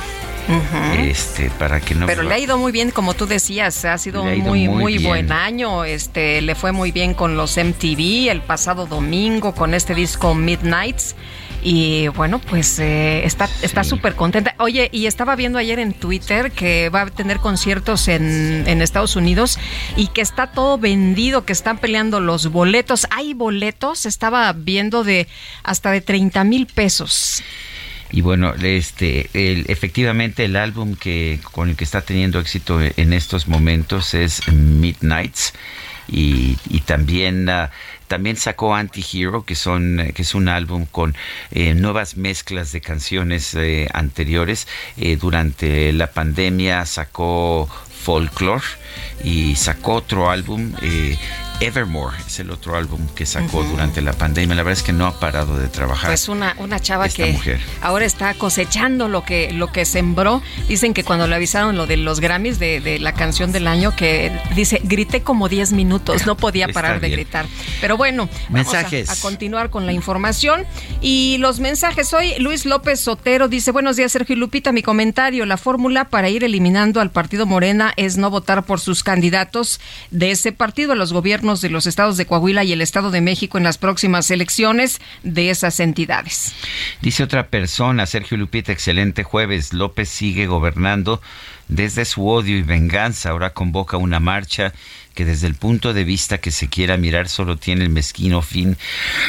[0.98, 4.22] Este, para que no Pero le ha ido muy bien, como tú decías, ha sido
[4.22, 5.84] un muy, muy buen año.
[5.84, 11.14] Este, le fue muy bien con los MTV el pasado domingo con este disco Midnights.
[11.62, 14.54] y bueno, pues eh, está está súper contenta.
[14.58, 19.16] Oye, y estaba viendo ayer en Twitter que va a tener conciertos en, en Estados
[19.16, 19.58] Unidos
[19.96, 23.06] y que está todo vendido, que están peleando los boletos.
[23.10, 25.28] Hay boletos, estaba viendo de
[25.62, 27.42] hasta de 30 mil pesos.
[28.10, 29.28] Y bueno, este,
[29.70, 35.52] efectivamente el álbum que con el que está teniendo éxito en estos momentos es Midnights
[36.08, 37.68] y, también uh,
[38.08, 41.14] también sacó Anti-Hero, que, son, que es un álbum con
[41.50, 44.66] eh, nuevas mezclas de canciones eh, anteriores.
[44.96, 47.68] Eh, durante la pandemia sacó
[48.02, 48.64] Folklore
[49.22, 50.72] y sacó otro álbum
[51.60, 54.54] Evermore es el otro álbum que sacó durante la pandemia.
[54.54, 56.08] La verdad es que no ha parado de trabajar.
[56.08, 60.40] Pues una, una chava que ahora está cosechando lo que, lo que sembró.
[60.68, 64.30] Dicen que cuando le avisaron lo de los Grammys de, la canción del año, que
[64.54, 67.46] dice, grité como 10 minutos, no podía parar de gritar.
[67.80, 69.06] Pero bueno, mensajes.
[69.08, 70.64] Vamos a, continuar con la información.
[71.00, 75.44] Y los mensajes, hoy Luis López Sotero dice, buenos días Sergio y Lupita, mi comentario,
[75.44, 80.30] la fórmula para ir eliminando al partido Morena es no votar por sus candidatos de
[80.30, 83.58] ese partido a los gobiernos de los estados de Coahuila y el Estado de México
[83.58, 86.54] en las próximas elecciones de esas entidades.
[87.00, 89.72] Dice otra persona, Sergio Lupita, excelente jueves.
[89.72, 91.22] López sigue gobernando
[91.68, 93.30] desde su odio y venganza.
[93.30, 94.74] Ahora convoca una marcha
[95.18, 98.76] que desde el punto de vista que se quiera mirar solo tiene el mezquino fin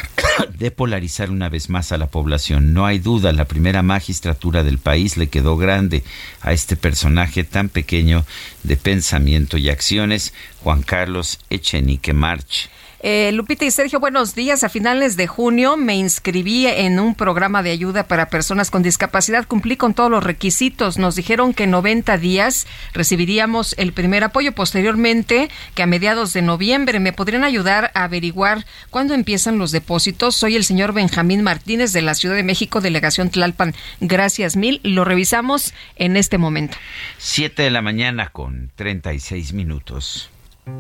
[0.60, 2.76] de polarizar una vez más a la población.
[2.76, 6.04] No hay duda, la primera magistratura del país le quedó grande
[6.42, 8.24] a este personaje tan pequeño
[8.62, 12.70] de pensamiento y acciones, Juan Carlos Echenique March.
[13.02, 14.66] Eh, Lupita y Sergio, buenos días.
[14.66, 19.48] A finales de junio me inscribí en un programa de ayuda para personas con discapacidad.
[19.48, 20.98] Cumplí con todos los requisitos.
[20.98, 24.52] Nos dijeron que en 90 días recibiríamos el primer apoyo.
[24.52, 30.36] Posteriormente, que a mediados de noviembre me podrían ayudar a averiguar cuándo empiezan los depósitos.
[30.36, 33.76] Soy el señor Benjamín Martínez de la Ciudad de México, delegación Tlalpan.
[34.02, 34.82] Gracias mil.
[34.84, 36.76] Lo revisamos en este momento.
[37.18, 40.30] Siete de la mañana con 36 minutos.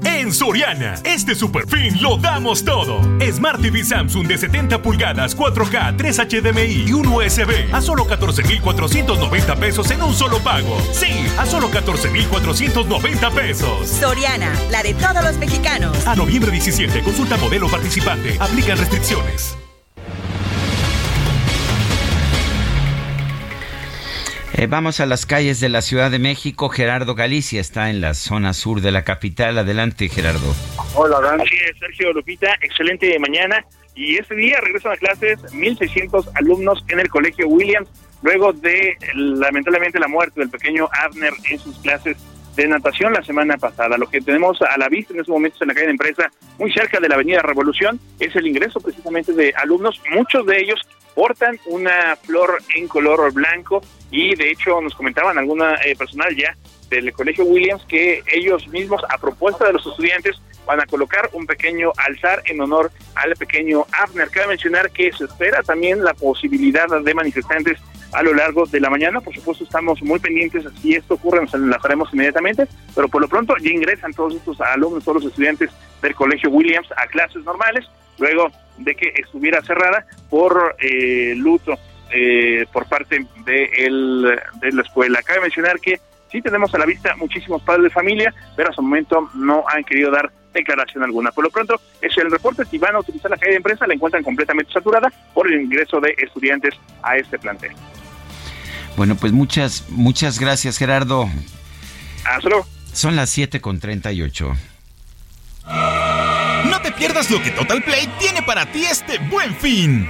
[0.03, 3.01] En Soriana, este super fin lo damos todo.
[3.31, 9.55] Smart TV Samsung de 70 pulgadas, 4K, 3 HDMI y un USB a solo 14,490
[9.55, 10.77] pesos en un solo pago.
[10.91, 13.87] Sí, a solo 14,490 pesos.
[13.87, 16.05] Soriana, la de todos los mexicanos.
[16.05, 18.37] A noviembre 17, consulta modelo participante.
[18.39, 19.57] Aplican restricciones.
[24.59, 26.67] Eh, vamos a las calles de la Ciudad de México.
[26.67, 29.57] Gerardo Galicia está en la zona sur de la capital.
[29.57, 30.53] Adelante, Gerardo.
[30.95, 31.39] Hola, Dan.
[31.79, 32.57] Sergio Lupita.
[32.59, 33.65] Excelente mañana.
[33.95, 37.87] Y este día regresan a clases 1.600 alumnos en el Colegio Williams,
[38.21, 42.17] luego de lamentablemente la muerte del pequeño Abner en sus clases
[42.57, 43.97] de natación la semana pasada.
[43.97, 46.69] Lo que tenemos a la vista en estos momentos en la calle de empresa, muy
[46.73, 50.81] cerca de la Avenida Revolución, es el ingreso precisamente de alumnos, muchos de ellos
[51.15, 56.55] portan una flor en color blanco y de hecho nos comentaban alguna eh, personal ya
[56.89, 61.47] del Colegio Williams que ellos mismos a propuesta de los estudiantes van a colocar un
[61.47, 64.29] pequeño alzar en honor al pequeño Abner.
[64.29, 67.79] Cabe mencionar que se espera también la posibilidad de manifestantes
[68.11, 69.19] a lo largo de la mañana.
[69.19, 70.65] Por supuesto, estamos muy pendientes.
[70.79, 72.67] Si esto ocurre, nos enlazaremos inmediatamente.
[72.93, 75.71] Pero por lo pronto ya ingresan todos estos alumnos, todos los estudiantes
[76.03, 77.85] del Colegio Williams a clases normales,
[78.19, 81.77] luego de que estuviera cerrada por eh, luto
[82.11, 85.21] eh, por parte de, el, de la escuela.
[85.21, 85.99] Cabe mencionar que
[86.31, 89.83] sí tenemos a la vista muchísimos padres de familia, pero a su momento no han
[89.83, 91.31] querido dar declaración alguna.
[91.31, 92.65] Por lo pronto, es el reporte.
[92.65, 95.99] Si van a utilizar la calle de empresa, la encuentran completamente saturada por el ingreso
[95.99, 97.71] de estudiantes a este plantel.
[98.97, 101.29] Bueno, pues muchas, muchas gracias, Gerardo.
[102.25, 102.65] Hasta luego.
[102.91, 104.55] Son las 7 con 38.
[106.65, 110.09] No te pierdas lo que Total Play tiene para ti este buen fin.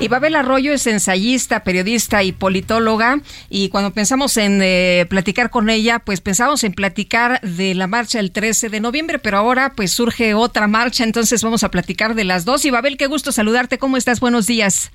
[0.00, 3.20] Y Babel Arroyo es ensayista, periodista y politóloga.
[3.50, 8.18] Y cuando pensamos en eh, platicar con ella, pues pensamos en platicar de la marcha
[8.18, 12.24] el 13 de noviembre, pero ahora pues surge otra marcha, entonces vamos a platicar de
[12.24, 12.64] las dos.
[12.64, 13.76] Y Babel, qué gusto saludarte.
[13.76, 14.20] ¿Cómo estás?
[14.20, 14.90] Buenos días.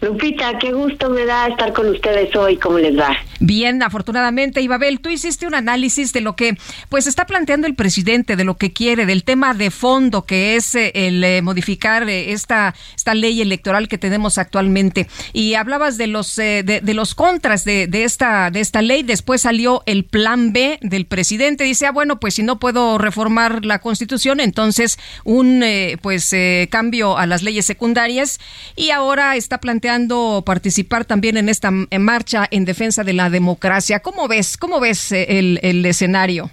[0.00, 2.56] Lupita, qué gusto me da estar con ustedes hoy.
[2.56, 3.16] ¿Cómo les va?
[3.38, 6.56] Bien, afortunadamente, Ibabel, tú hiciste un análisis de lo que
[6.88, 10.74] pues está planteando el presidente, de lo que quiere, del tema de fondo que es
[10.74, 15.08] eh, el eh, modificar eh, esta esta ley electoral que tenemos actualmente.
[15.32, 19.02] Y hablabas de los de, los contras de, de esta de esta ley.
[19.02, 21.64] Después salió el plan B del presidente.
[21.64, 25.64] Dice, ah, bueno, pues si no puedo reformar la Constitución, entonces un
[26.00, 26.34] pues
[26.70, 28.40] cambio a las leyes secundarias.
[28.76, 34.00] Y ahora está planteando participar también en esta en marcha en defensa de la democracia.
[34.00, 36.50] ¿Cómo ves, cómo ves eh, el, el escenario?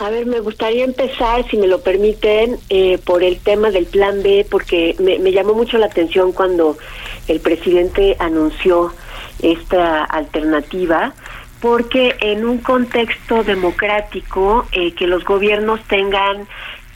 [0.00, 4.22] A ver, me gustaría empezar, si me lo permiten, eh, por el tema del plan
[4.22, 6.78] B, porque me, llamó mucho la atención cuando
[7.26, 8.92] el presidente anunció
[9.42, 11.14] esta alternativa,
[11.60, 16.46] porque en un contexto democrático, eh, que los gobiernos tengan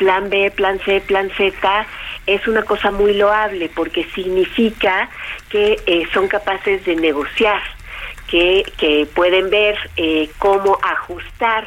[0.02, 1.86] plan B, plan C, plan Z,
[2.26, 5.08] es una cosa muy loable, porque significa
[5.48, 7.62] que son capaces de negociar
[8.32, 11.66] que, pueden ver eh, cómo ajustar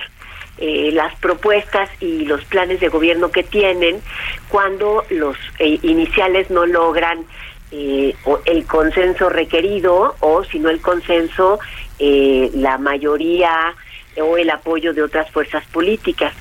[0.57, 4.01] eh, las propuestas y los planes de gobierno que tienen
[4.49, 7.25] cuando los eh, iniciales no logran
[7.71, 11.59] el consenso requerido o si no el consenso
[11.99, 13.75] la mayoría
[14.21, 16.33] o el apoyo de otras fuerzas políticas.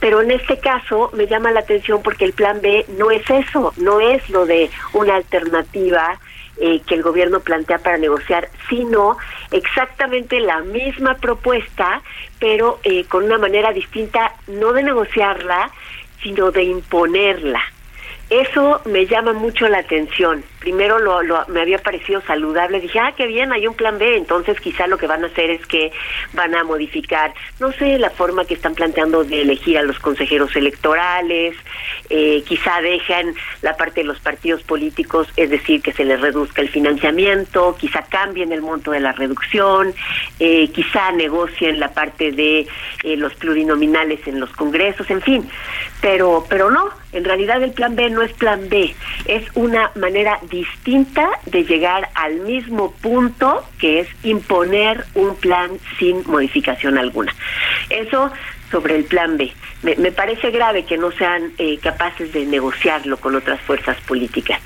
[0.00, 3.72] Pero en este caso me llama la atención porque el plan B no es eso,
[3.76, 6.18] no es lo de una alternativa
[6.58, 9.18] eh, que el gobierno plantea para negociar, sino
[9.50, 12.00] exactamente la misma propuesta,
[12.38, 15.70] pero eh, con una manera distinta, no de negociarla,
[16.22, 17.60] sino de imponerla.
[18.28, 20.42] Eso me llama mucho la atención.
[20.58, 24.60] Primero lo, me había parecido saludable, dije, ah, qué bien, hay un plan B, entonces
[24.60, 25.92] quizá lo que van a hacer es que
[26.32, 30.56] van a modificar, no sé, la forma que están planteando de elegir a los consejeros
[30.56, 31.54] electorales,
[32.10, 36.62] eh, quizá dejen la parte de los partidos políticos, es decir, que se les reduzca
[36.62, 39.94] el financiamiento, quizá cambien el monto de la reducción,
[40.40, 42.66] eh, quizá negocien la parte de
[43.04, 45.48] eh, los plurinominales en los congresos, en fin,
[46.00, 48.94] pero, pero no, en realidad el plan B no es plan B,
[49.26, 56.22] es una manera distinta de llegar al mismo punto que es imponer un plan sin
[56.26, 57.34] modificación alguna.
[57.90, 58.32] Eso
[58.70, 59.52] sobre el plan B.
[59.82, 64.60] Me, parece grave que no sean eh, capaces de negociarlo con otras fuerzas políticas.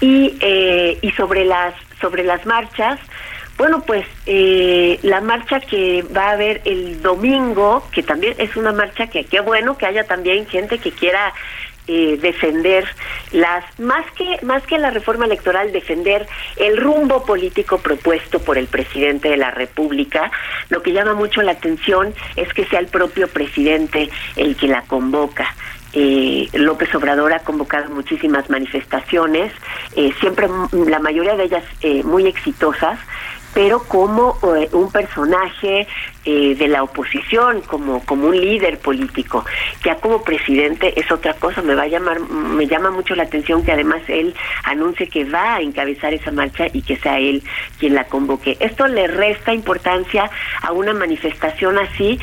[0.00, 2.98] Y, eh, y sobre las sobre las marchas,
[3.58, 8.72] bueno, pues eh, la marcha que va a haber el domingo, que también es una
[8.72, 11.34] marcha que qué bueno que haya también gente que quiera
[11.88, 12.84] eh, defender
[13.32, 16.26] las más que más que la reforma electoral defender
[16.56, 20.30] el rumbo político propuesto por el presidente de la República
[20.68, 24.82] lo que llama mucho la atención es que sea el propio presidente el que la
[24.82, 25.54] convoca.
[25.94, 29.52] Eh, López Obrador ha convocado muchísimas manifestaciones,
[29.96, 32.98] eh, siempre la mayoría de ellas eh, muy exitosas,
[33.54, 35.86] pero como eh, un personaje
[36.30, 39.46] eh, de la oposición, como, como un líder político.
[39.82, 43.64] Ya como presidente es otra cosa, me va a llamar, me llama mucho la atención
[43.64, 44.34] que además él
[44.64, 47.42] anuncie que va a encabezar esa marcha y que sea él
[47.78, 48.58] quien la convoque.
[48.60, 50.30] Esto le resta importancia
[50.60, 52.18] a una manifestación así.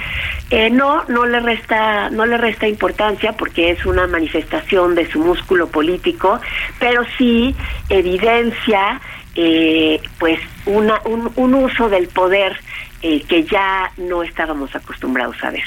[0.52, 5.20] Eh, no, no le resta, no le resta importancia porque es una manifestación de su
[5.20, 6.40] músculo político,
[6.80, 7.56] pero sí
[7.90, 9.02] evidencia
[9.36, 12.58] eh, pues una, un, un, uso del poder
[13.08, 15.62] eh, que ya no estábamos acostumbrados a ver.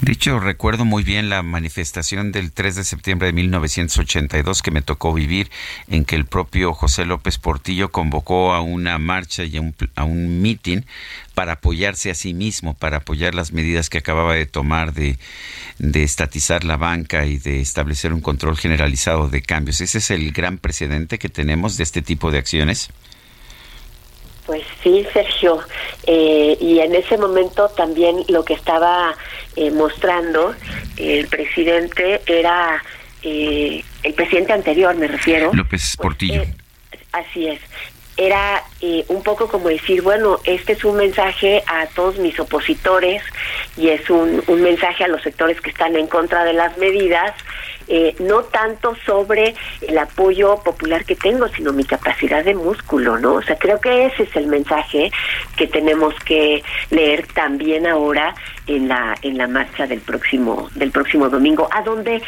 [0.00, 4.80] De hecho, recuerdo muy bien la manifestación del 3 de septiembre de 1982 que me
[4.80, 5.50] tocó vivir,
[5.86, 10.04] en que el propio José López Portillo convocó a una marcha y a un, a
[10.04, 10.86] un mitin
[11.34, 15.18] para apoyarse a sí mismo, para apoyar las medidas que acababa de tomar de,
[15.78, 19.82] de estatizar la banca y de establecer un control generalizado de cambios.
[19.82, 22.88] ¿Ese es el gran precedente que tenemos de este tipo de acciones?
[24.46, 25.60] Pues sí, Sergio.
[26.06, 29.14] Eh, y en ese momento también lo que estaba
[29.56, 30.54] eh, mostrando
[30.96, 32.82] el presidente era,
[33.22, 35.50] eh, el presidente anterior me refiero.
[35.52, 36.42] López pues, Portillo.
[37.12, 37.60] así es
[38.16, 43.22] era eh, un poco como decir, bueno, este es un mensaje a todos mis opositores
[43.76, 47.34] y es un, un mensaje a los sectores que están en contra de las medidas
[47.88, 53.34] eh, no tanto sobre el apoyo popular que tengo, sino mi capacidad de músculo, ¿no?
[53.34, 55.10] O sea, creo que ese es el mensaje
[55.56, 58.34] que tenemos que leer también ahora
[58.66, 62.22] en la en la marcha del próximo del próximo domingo, a donde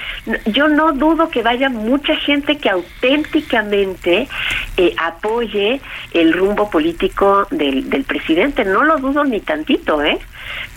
[0.46, 4.28] yo no dudo que vaya mucha gente que auténticamente
[4.76, 5.80] eh, apoye
[6.12, 10.18] el rumbo político del, del presidente, no lo dudo ni tantito, ¿eh?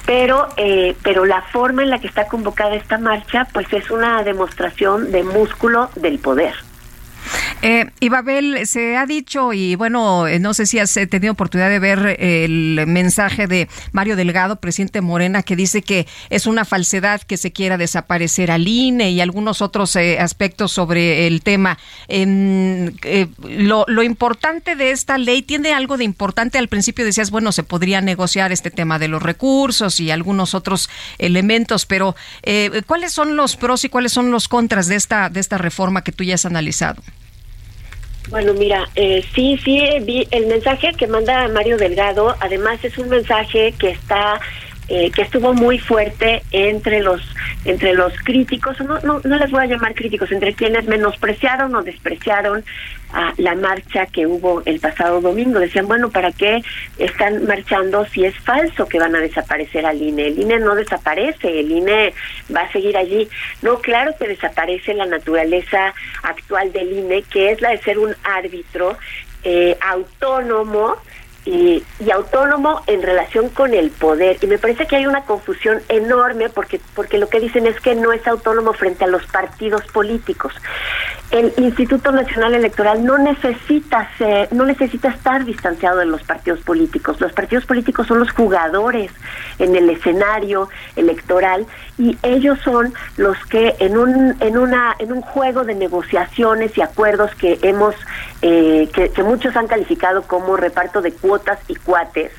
[0.05, 4.23] pero eh, pero la forma en la que está convocada esta marcha pues es una
[4.23, 6.55] demostración de músculo del poder.
[7.63, 11.69] Eh, Ibabel, se ha dicho, y bueno, eh, no sé si has eh, tenido oportunidad
[11.69, 17.21] de ver el mensaje de Mario Delgado, presidente Morena, que dice que es una falsedad
[17.21, 21.77] que se quiera desaparecer al INE y algunos otros eh, aspectos sobre el tema.
[22.09, 26.57] lo, lo importante de esta ley tiene algo de importante.
[26.57, 30.89] Al principio decías, bueno, se podría negociar este tema de los recursos y algunos otros
[31.19, 32.15] elementos, pero
[32.87, 36.11] ¿cuáles son los pros y cuáles son los contras de esta, de esta reforma que
[36.11, 37.03] tú ya has analizado?
[38.29, 43.09] Bueno, mira, eh, sí, sí, vi el mensaje que manda Mario Delgado, además es un
[43.09, 44.39] mensaje que está
[44.93, 47.21] eh, que estuvo muy fuerte entre los
[47.63, 51.81] entre los críticos, no, no, no les voy a llamar críticos, entre quienes menospreciaron o
[51.81, 52.65] despreciaron
[53.13, 55.59] a la marcha que hubo el pasado domingo.
[55.59, 56.61] Decían, bueno, ¿para qué
[56.97, 60.27] están marchando si es falso que van a desaparecer al INE?
[60.27, 62.13] El INE no desaparece, el INE
[62.53, 63.29] va a seguir allí.
[63.61, 68.13] No, claro que desaparece la naturaleza actual del INE, que es la de ser un
[68.23, 68.97] árbitro
[69.43, 70.97] eh, autónomo
[71.45, 74.37] y, autónomo en relación con el poder.
[74.41, 77.95] Y me parece que hay una confusión enorme porque, porque lo que dicen es que
[77.95, 80.53] no es autónomo frente a los partidos políticos.
[81.31, 87.21] El Instituto Nacional Electoral no necesita ser, no necesita estar distanciado de los partidos políticos.
[87.21, 89.11] Los partidos políticos son los jugadores
[89.57, 90.67] en el escenario
[90.97, 91.65] electoral
[91.97, 96.81] y ellos son los que en un en una en un juego de negociaciones y
[96.81, 97.95] acuerdos que hemos
[98.41, 102.31] eh, que, que muchos han calificado como reparto de cuotas y cuates.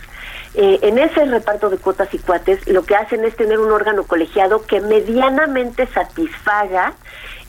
[0.55, 4.05] Eh, en ese reparto de cuotas y cuates lo que hacen es tener un órgano
[4.05, 6.93] colegiado que medianamente satisfaga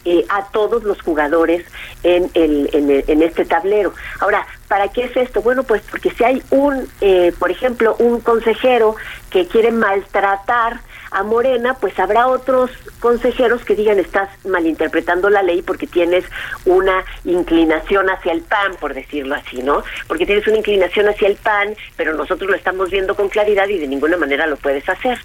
[0.06, 1.66] eh, a todos los jugadores
[2.04, 2.70] en, el,
[3.08, 3.94] en, este tablero.
[4.22, 5.42] Ahora, ¿para qué es esto?
[5.42, 8.96] Bueno, pues porque si hay un, eh, por ejemplo, un consejero
[9.30, 10.80] que quiere maltratar
[11.14, 16.26] a Morena, pues habrá otros consejeros que digan estás malinterpretando la ley porque tienes
[16.66, 19.84] una inclinación hacia el PAN, por decirlo así, ¿no?
[20.08, 23.78] Porque tienes una inclinación hacia el PAN, pero nosotros lo estamos viendo con claridad y
[23.78, 25.20] de ninguna manera lo puedes hacer.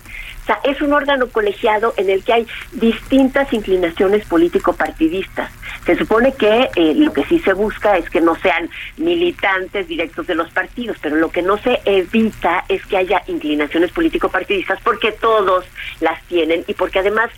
[0.48, 5.52] Sea, es un órgano colegiado en el que hay distintas inclinaciones político-partidistas.
[5.84, 10.26] Se supone que eh, lo que sí se busca es que no sean militantes directos
[10.26, 15.12] de los partidos, pero lo que no se evita es que haya inclinaciones político-partidistas porque
[15.12, 15.66] todos
[16.00, 17.28] las tienen y porque además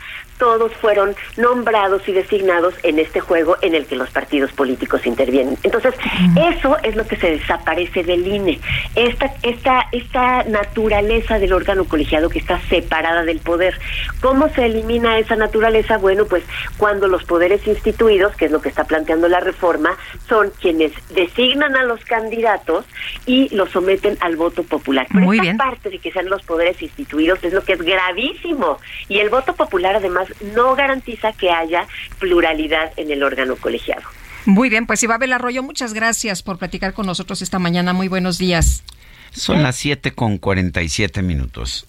[0.41, 5.57] todos fueron nombrados y designados en este juego en el que los partidos políticos intervienen.
[5.62, 5.95] Entonces,
[6.51, 8.59] eso es lo que se desaparece del INE.
[8.97, 13.78] Esta, esta, esta naturaleza del órgano colegiado que está separada del poder.
[14.22, 15.99] ¿Cómo se elimina esa naturaleza?
[15.99, 16.43] Bueno, pues
[16.78, 19.91] cuando los poderes instituidos, que es lo que está planteando la reforma,
[20.26, 22.86] son quienes designan a los candidatos
[23.26, 25.07] y los someten al voto popular.
[25.12, 25.57] Pero Muy esta bien.
[25.59, 28.78] parte de que sean los poderes instituidos es lo que es gravísimo.
[29.09, 31.87] Y el voto popular además no garantiza que haya
[32.18, 34.03] pluralidad en el órgano colegiado.
[34.47, 37.93] Muy bien, pues Ibabel Arroyo, muchas gracias por platicar con nosotros esta mañana.
[37.93, 38.83] Muy buenos días.
[39.33, 41.87] Son las 7 con 47 minutos.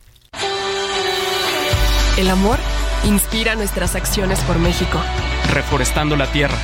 [2.17, 2.59] El amor
[3.05, 5.01] inspira nuestras acciones por México.
[5.51, 6.57] Reforestando la tierra,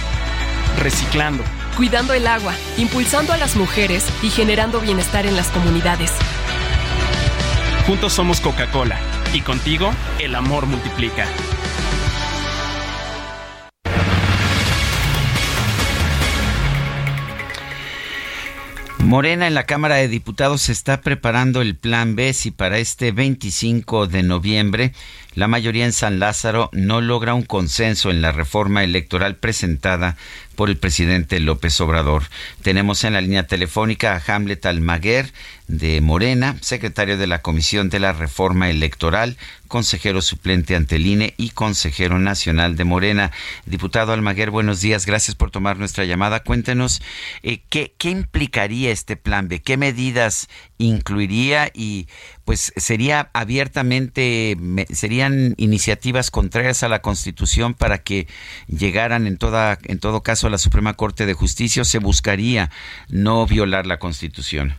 [0.80, 1.44] reciclando,
[1.76, 6.12] cuidando el agua, impulsando a las mujeres y generando bienestar en las comunidades.
[7.88, 9.00] Juntos somos Coca-Cola
[9.34, 11.26] y contigo el amor multiplica.
[19.08, 22.34] Morena en la Cámara de Diputados está preparando el plan B.
[22.34, 24.92] Si para este 25 de noviembre
[25.34, 30.18] la mayoría en San Lázaro no logra un consenso en la reforma electoral presentada
[30.58, 32.24] por el presidente López Obrador.
[32.64, 35.32] Tenemos en la línea telefónica a Hamlet Almaguer
[35.68, 39.38] de Morena, secretario de la Comisión de la Reforma Electoral,
[39.68, 43.32] consejero suplente ante el INE y consejero nacional de Morena.
[43.68, 46.40] Diputado Almaguer, buenos días, gracias por tomar nuestra llamada.
[46.40, 47.04] Cuéntenos
[47.44, 50.48] eh, ¿qué, qué implicaría este plan B, qué medidas
[50.80, 52.08] incluiría y
[52.48, 54.56] pues sería abiertamente,
[54.94, 58.26] serían iniciativas contrarias a la Constitución para que
[58.70, 62.72] llegaran en toda, en todo caso a la Suprema Corte de Justicia o se buscaría
[63.10, 64.76] no violar la Constitución.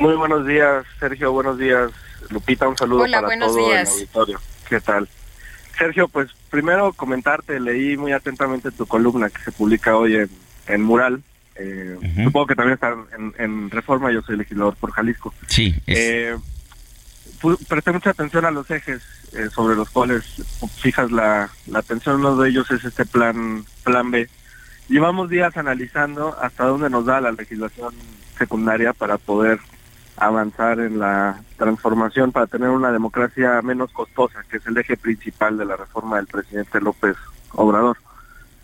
[0.00, 1.30] Muy buenos días, Sergio.
[1.30, 1.92] Buenos días,
[2.30, 2.66] Lupita.
[2.66, 3.88] Un saludo Hola, para buenos todo días.
[3.88, 4.40] el auditorio.
[4.68, 5.08] ¿Qué tal?
[5.78, 10.30] Sergio, pues primero comentarte, leí muy atentamente tu columna que se publica hoy en,
[10.66, 11.22] en Mural.
[11.54, 15.32] Eh, Supongo que también está en, en, Reforma, yo soy legislador por Jalisco.
[15.46, 15.76] Sí.
[15.86, 15.98] Es...
[15.98, 16.36] Eh,
[17.68, 20.24] presté mucha atención a los ejes eh, sobre los cuales
[20.76, 22.16] fijas la, la atención.
[22.16, 24.28] Uno de ellos es este plan, plan B.
[24.88, 27.94] Llevamos días analizando hasta dónde nos da la legislación
[28.36, 29.60] secundaria para poder
[30.16, 35.56] avanzar en la transformación, para tener una democracia menos costosa, que es el eje principal
[35.56, 37.16] de la reforma del presidente López
[37.52, 37.96] Obrador.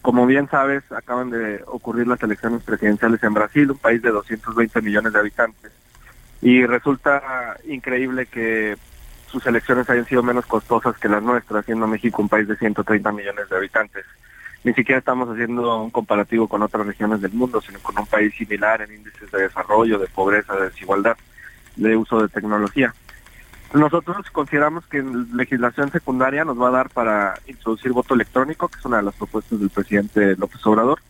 [0.02, 4.80] como bien sabes, acaban de ocurrir las elecciones presidenciales en Brasil, un país de 220
[4.80, 5.72] millones de habitantes.
[6.40, 8.76] Y resulta increíble que
[9.26, 13.12] sus elecciones hayan sido menos costosas que las nuestras, siendo México un país de 130
[13.12, 14.04] millones de habitantes.
[14.64, 18.34] Ni siquiera estamos haciendo un comparativo con otras regiones del mundo, sino con un país
[18.34, 21.16] similar en índices de desarrollo, de pobreza, de desigualdad,
[21.76, 22.92] de uso de tecnología.
[23.74, 28.84] Nosotros consideramos que legislación secundaria nos va a dar para introducir voto electrónico, que es
[28.84, 31.00] una de las propuestas del presidente López Obrador.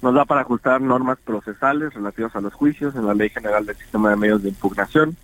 [0.00, 3.76] Nos da para ajustar normas procesales relativas a los juicios en la Ley General del
[3.76, 5.16] Sistema de Medios de Impugnación.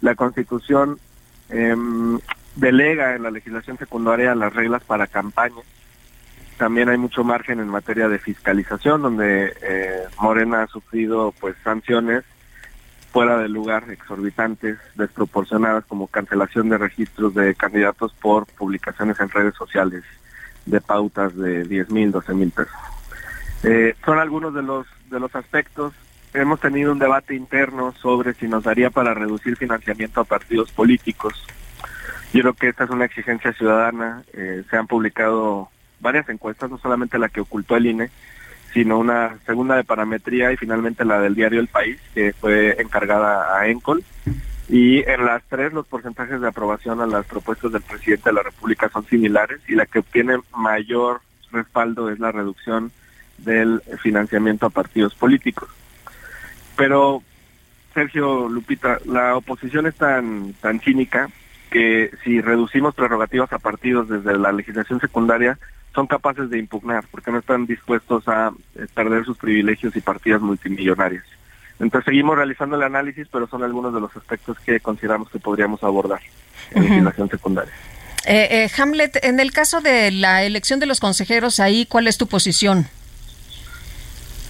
[0.00, 0.98] La Constitución
[1.48, 2.18] em,
[2.54, 5.62] delega en la legislación secundaria las reglas para campaña.
[6.56, 12.24] También hay mucho margen en materia de fiscalización, donde eh, Morena ha sufrido pues sanciones
[13.10, 19.54] fuera de lugar, exorbitantes, desproporcionadas, como cancelación de registros de candidatos por publicaciones en redes
[19.54, 20.04] sociales
[20.64, 22.72] de pautas de 10 mil, 12 mil pesos.
[23.62, 25.94] Eh, son algunos de los, de los aspectos.
[26.34, 31.34] Hemos tenido un debate interno sobre si nos daría para reducir financiamiento a partidos políticos.
[32.32, 34.22] Yo creo que esta es una exigencia ciudadana.
[34.32, 35.68] Eh, se han publicado
[36.00, 38.10] varias encuestas, no solamente la que ocultó el INE,
[38.72, 43.58] sino una segunda de parametría y finalmente la del diario El País, que fue encargada
[43.58, 44.02] a ENCOL.
[44.68, 48.42] Y en las tres los porcentajes de aprobación a las propuestas del presidente de la
[48.42, 51.20] República son similares y la que obtiene mayor
[51.52, 52.90] respaldo es la reducción
[53.44, 55.68] del financiamiento a partidos políticos.
[56.76, 57.22] Pero,
[57.94, 61.28] Sergio Lupita, la oposición es tan, tan cínica
[61.70, 65.58] que si reducimos prerrogativas a partidos desde la legislación secundaria,
[65.94, 70.40] son capaces de impugnar, porque no están dispuestos a eh, perder sus privilegios y partidas
[70.40, 71.24] multimillonarias.
[71.80, 75.82] Entonces seguimos realizando el análisis, pero son algunos de los aspectos que consideramos que podríamos
[75.82, 76.20] abordar
[76.70, 77.72] en legislación secundaria.
[78.24, 82.18] Eh, eh, Hamlet, en el caso de la elección de los consejeros, ahí, ¿cuál es
[82.18, 82.86] tu posición?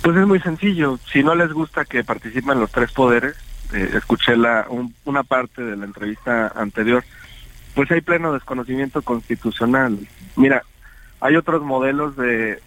[0.02, 0.98] Pues es muy sencillo.
[1.10, 3.36] Si no les gusta que participen los tres poderes,
[3.72, 4.66] escuché la,
[5.04, 7.04] una parte de la entrevista anterior,
[7.74, 9.98] pues hay pleno desconocimiento constitucional.
[10.36, 10.62] Mira,
[11.20, 12.60] hay otros modelos de,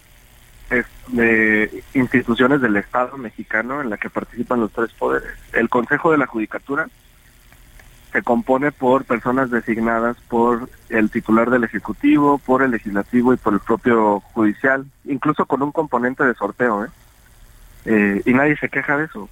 [1.08, 5.30] de instituciones del Estado mexicano en la que participan los tres poderes.
[5.52, 6.88] El Consejo de la Judicatura
[8.12, 13.52] se compone por personas designadas por el titular del Ejecutivo, por el Legislativo y por
[13.52, 16.86] el propio Judicial, incluso con un componente de sorteo.
[16.86, 16.88] ¿eh?
[17.86, 19.28] Eh, y nadie se queja de eso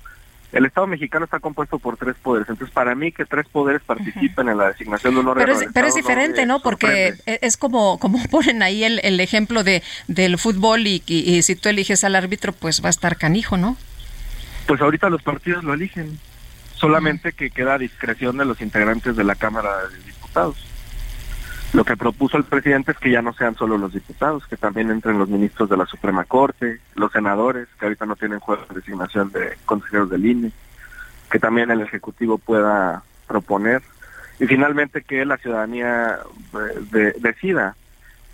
[0.54, 2.48] el Estado mexicano está compuesto por tres poderes.
[2.48, 5.46] Entonces, para mí que tres poderes participen en la designación de un órgano.
[5.46, 6.60] Pero es, pero es diferente, ¿no?
[6.60, 11.56] Porque es como como ponen ahí el, el ejemplo de del fútbol y, y, si
[11.56, 13.76] tú eliges al árbitro, pues va a estar canijo, ¿no?
[14.66, 16.18] Pues ahorita los partidos lo eligen.
[16.74, 20.56] Solamente que queda a discreción de los integrantes de la Cámara de Diputados.
[21.74, 24.92] Lo que propuso el presidente es que ya no sean solo los diputados, que también
[24.92, 28.76] entren los ministros de la Suprema Corte, los senadores, que ahorita no tienen juego de
[28.76, 30.52] designación de consejeros del INE,
[31.28, 33.82] que también el Ejecutivo pueda proponer,
[34.38, 36.20] y finalmente que la ciudadanía
[36.54, 37.74] eh, decida.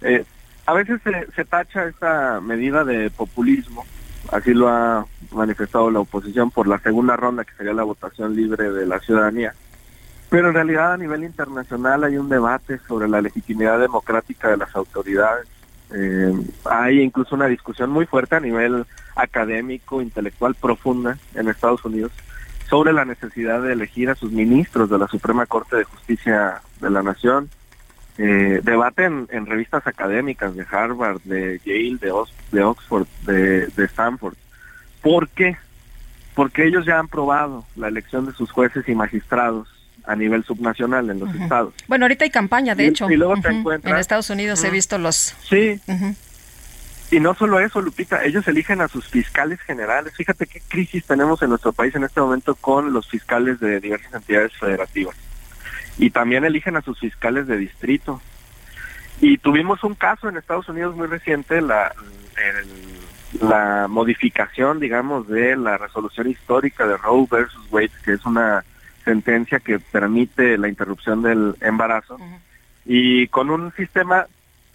[0.03, 0.23] Eh,
[0.67, 3.87] a veces se, se tacha esta medida de populismo,
[4.33, 8.71] así lo ha manifestado la oposición por la segunda ronda, que sería la votación libre
[8.71, 9.55] de la ciudadanía
[10.31, 14.75] pero en realidad a nivel internacional hay un debate sobre la legitimidad democrática de las
[14.77, 15.49] autoridades.
[15.93, 16.33] Eh,
[16.65, 22.13] hay incluso una discusión muy fuerte a nivel académico, intelectual, profunda en Estados Unidos
[22.69, 26.91] sobre la necesidad de elegir a sus ministros de la Suprema Corte de Justicia de
[26.91, 27.51] la Nación.
[28.17, 32.13] Eh, debate en, revistas académicas de Harvard, de Yale, de,
[32.53, 34.35] de Oxford, de, de Stanford.
[35.03, 35.57] ¿Por qué?
[36.37, 41.11] Porque ellos ya han probado la elección de sus jueces y magistrados a nivel subnacional
[41.11, 41.75] en los estados.
[41.89, 43.11] Bueno, ahorita hay campaña, de hecho.
[43.11, 43.93] Y luego te encuentras...
[43.93, 45.35] En Estados Unidos he visto los...
[45.43, 45.81] Sí.
[47.11, 50.13] Y no solo eso, Lupita, ellos eligen a sus fiscales generales.
[50.17, 54.15] Fíjate qué crisis tenemos en nuestro país en este momento con los fiscales de diversas
[54.15, 55.17] entidades federativas.
[55.99, 58.23] Y también eligen a sus fiscales de distrito.
[59.21, 61.93] Y tuvimos un caso en Estados Unidos muy reciente, la,
[63.41, 68.65] la modificación, digamos, de la resolución histórica de Roe versus Wade, que es una
[69.05, 72.19] sentencia que permite la interrupción del embarazo
[72.85, 74.27] y con un sistema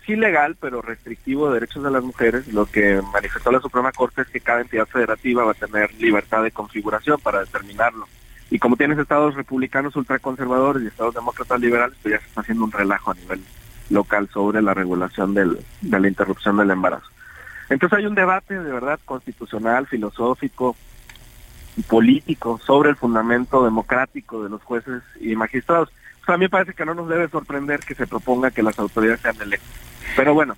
[0.06, 4.22] sí legal pero restrictivo de derechos de las mujeres, lo que manifestó la Suprema Corte
[4.22, 8.08] es que cada entidad federativa va a tener libertad de configuración para determinarlo.
[8.52, 12.66] Y como tienes estados republicanos ultraconservadores y estados demócratas liberales, pues ya se está haciendo
[12.66, 13.42] un relajo a nivel
[13.90, 17.08] local sobre la regulación del, de la interrupción del embarazo.
[17.70, 20.76] Entonces hay un debate de verdad constitucional, filosófico,
[21.84, 25.90] político sobre el fundamento democrático de los jueces y magistrados.
[26.28, 29.22] a mí me parece que no nos debe sorprender que se proponga que las autoridades
[29.22, 29.36] sean
[30.16, 30.56] Pero bueno,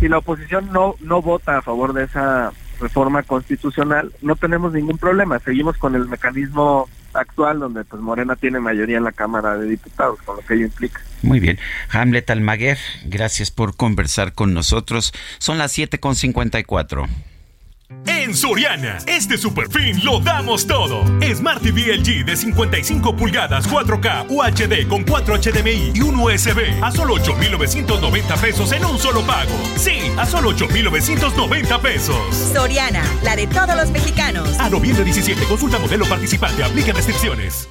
[0.00, 4.98] si la oposición no, no vota a favor de esa reforma constitucional, no tenemos ningún
[4.98, 5.38] problema.
[5.38, 10.20] Seguimos con el mecanismo actual donde pues Morena tiene mayoría en la Cámara de Diputados,
[10.22, 11.00] con lo que ello implica.
[11.22, 11.58] Muy bien.
[11.90, 15.12] Hamlet Almaguer, gracias por conversar con nosotros.
[15.38, 17.08] Son las 7.54.
[18.06, 21.04] En Soriana, este super fin lo damos todo.
[21.34, 26.90] Smart TV LG de 55 pulgadas 4K UHD con 4 HDMI y un USB a
[26.90, 29.52] solo 8,990 pesos en un solo pago.
[29.76, 32.16] Sí, a solo 8,990 pesos.
[32.52, 34.58] Soriana, la de todos los mexicanos.
[34.58, 37.68] A noviembre 17, consulta modelo participante, aplica restricciones.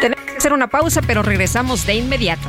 [0.00, 2.48] Tenemos que hacer una pausa, pero regresamos de inmediato.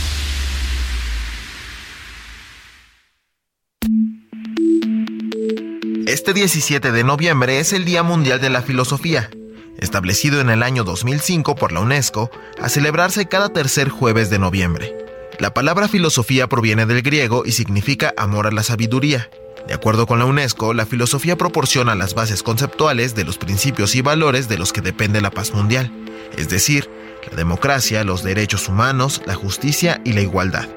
[6.11, 9.29] Este 17 de noviembre es el Día Mundial de la Filosofía,
[9.77, 12.29] establecido en el año 2005 por la UNESCO
[12.61, 14.93] a celebrarse cada tercer jueves de noviembre.
[15.39, 19.29] La palabra filosofía proviene del griego y significa amor a la sabiduría.
[19.69, 24.01] De acuerdo con la UNESCO, la filosofía proporciona las bases conceptuales de los principios y
[24.01, 25.93] valores de los que depende la paz mundial,
[26.37, 26.89] es decir,
[27.29, 30.67] la democracia, los derechos humanos, la justicia y la igualdad.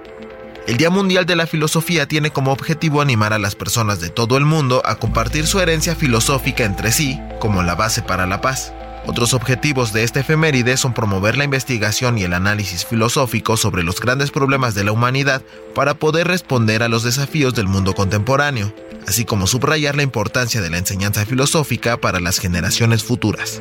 [0.67, 4.39] El Día Mundial de la Filosofía tiene como objetivo animar a las personas de todo
[4.39, 8.73] el mundo a compartir su herencia filosófica entre sí como la base para la paz.
[9.07, 14.01] Otros objetivos de este efeméride son promover la investigación y el análisis filosófico sobre los
[14.01, 15.43] grandes problemas de la humanidad
[15.75, 18.75] para poder responder a los desafíos del mundo contemporáneo,
[19.07, 23.61] así como subrayar la importancia de la enseñanza filosófica para las generaciones futuras.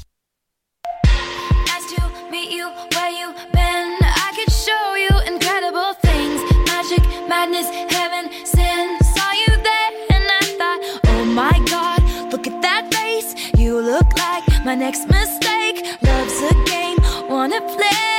[7.31, 8.99] Madness, heaven, sin.
[9.15, 13.29] Saw you there, and I thought, oh my god, look at that face.
[13.57, 15.77] You look like my next mistake.
[16.01, 18.09] Love's a game, wanna play.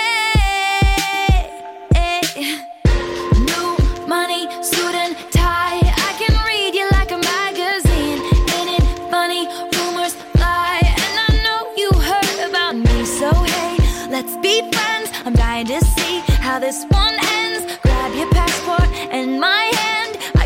[3.51, 3.69] New
[4.15, 5.83] money, suit and tie.
[6.09, 8.19] I can read you like a magazine.
[8.57, 9.43] Ain't it funny?
[9.77, 13.05] Rumors fly, and I know you heard about me.
[13.05, 13.77] So hey,
[14.09, 15.09] let's be friends.
[15.27, 16.15] I'm dying to see
[16.47, 17.22] how this one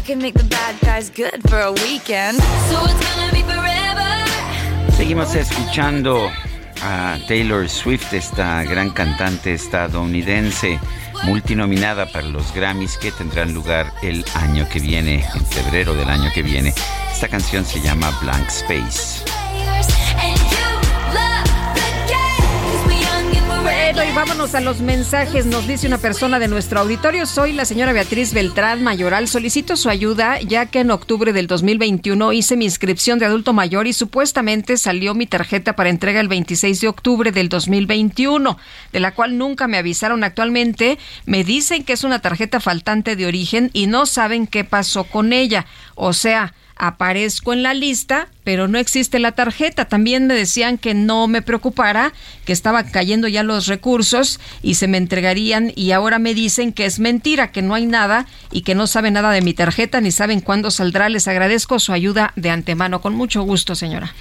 [0.07, 2.39] can make the bad guys good for a weekend.
[2.71, 4.07] So it's gonna be forever.
[4.97, 6.31] Seguimos escuchando
[6.81, 10.79] a Taylor Swift, esta gran cantante estadounidense
[11.25, 16.31] multinominada para los Grammys que tendrán lugar el año que viene, en febrero del año
[16.33, 16.73] que viene.
[17.13, 19.25] Esta canción se llama Blank Space.
[24.29, 25.47] Vámonos a los mensajes.
[25.47, 27.27] Nos dice una persona de nuestro auditorio.
[27.27, 29.29] Soy la señora Beatriz Beltrán Mayoral.
[29.29, 33.87] Solicito su ayuda ya que en octubre del 2021 hice mi inscripción de adulto mayor
[33.87, 38.59] y supuestamente salió mi tarjeta para entrega el 26 de octubre del 2021,
[38.93, 40.99] de la cual nunca me avisaron actualmente.
[41.25, 45.33] Me dicen que es una tarjeta faltante de origen y no saben qué pasó con
[45.33, 45.67] ella.
[45.95, 49.87] O sea, aparezco en la lista, pero no existe la tarjeta.
[49.87, 52.13] También me decían que no me preocupara,
[52.45, 56.85] que estaba cayendo ya los recursos y se me entregarían y ahora me dicen que
[56.85, 60.13] es mentira, que no hay nada y que no saben nada de mi tarjeta ni
[60.13, 61.09] saben cuándo saldrá.
[61.09, 63.01] Les agradezco su ayuda de antemano.
[63.01, 64.15] Con mucho gusto, señora.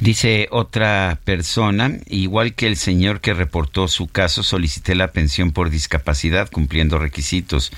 [0.00, 5.70] Dice otra persona, igual que el señor que reportó su caso, solicité la pensión por
[5.70, 7.72] discapacidad cumpliendo requisitos.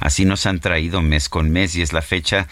[0.00, 2.48] Así nos han traído mes con mes y es la fecha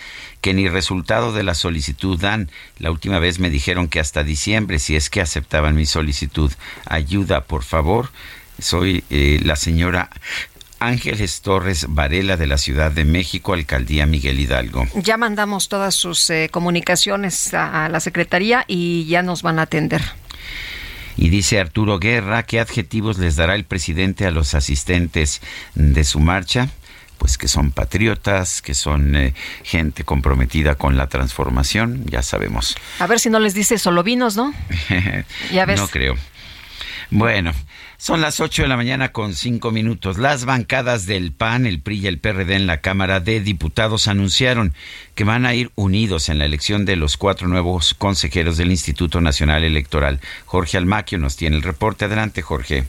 [0.46, 2.52] que ni resultado de la solicitud dan.
[2.78, 6.52] La última vez me dijeron que hasta diciembre, si es que aceptaban mi solicitud.
[6.84, 8.12] Ayuda, por favor.
[8.60, 10.08] Soy eh, la señora
[10.78, 14.86] Ángeles Torres Varela de la Ciudad de México, Alcaldía Miguel Hidalgo.
[14.94, 19.62] Ya mandamos todas sus eh, comunicaciones a, a la Secretaría y ya nos van a
[19.62, 20.00] atender.
[21.16, 25.40] Y dice Arturo Guerra, ¿qué adjetivos les dará el presidente a los asistentes
[25.74, 26.68] de su marcha?
[27.18, 32.76] Pues que son patriotas, que son eh, gente comprometida con la transformación, ya sabemos.
[32.98, 34.52] A ver si no les dice solo vinos, ¿no?
[35.52, 35.80] ya ves.
[35.80, 36.16] No creo.
[37.10, 37.52] Bueno,
[37.98, 40.18] son las 8 de la mañana con 5 minutos.
[40.18, 44.74] Las bancadas del PAN, el PRI y el PRD en la Cámara de Diputados anunciaron
[45.14, 49.20] que van a ir unidos en la elección de los cuatro nuevos consejeros del Instituto
[49.20, 50.20] Nacional Electoral.
[50.44, 52.04] Jorge Almaquio nos tiene el reporte.
[52.04, 52.84] Adelante, Jorge.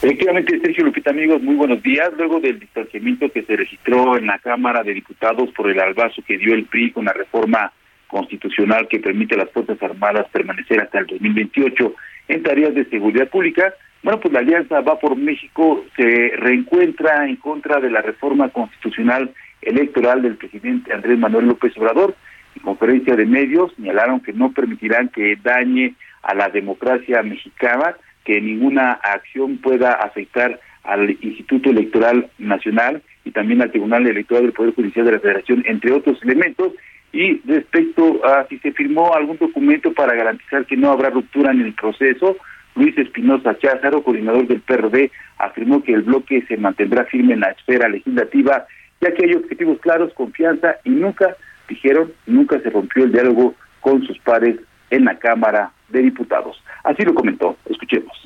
[0.00, 2.10] Efectivamente, Sergio Lupita, amigos, muy buenos días.
[2.16, 6.38] Luego del distanciamiento que se registró en la Cámara de Diputados por el albazo que
[6.38, 7.72] dio el PRI con la reforma
[8.06, 11.94] constitucional que permite a las Fuerzas Armadas permanecer hasta el 2028
[12.28, 17.36] en tareas de seguridad pública, bueno, pues la Alianza Va por México se reencuentra en
[17.36, 22.14] contra de la reforma constitucional electoral del presidente Andrés Manuel López Obrador.
[22.54, 27.96] En conferencia de medios señalaron que no permitirán que dañe a la democracia mexicana
[28.28, 34.52] que ninguna acción pueda afectar al Instituto Electoral Nacional y también al Tribunal Electoral del
[34.52, 36.74] Poder Judicial de la Federación, entre otros elementos.
[37.10, 41.62] Y respecto a si se firmó algún documento para garantizar que no habrá ruptura en
[41.62, 42.36] el proceso,
[42.74, 47.52] Luis Espinosa Cházaro, coordinador del PRD, afirmó que el bloque se mantendrá firme en la
[47.52, 48.66] esfera legislativa,
[49.00, 51.34] ya que hay objetivos claros, confianza y nunca,
[51.66, 54.56] dijeron, nunca se rompió el diálogo con sus pares
[54.90, 56.62] en la Cámara de Diputados.
[56.84, 57.56] Así lo comentó.
[57.64, 58.17] Escuchemos.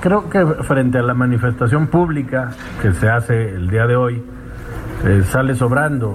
[0.00, 4.22] Creo que frente a la manifestación pública que se hace el día de hoy,
[5.04, 6.10] eh, sale sobrando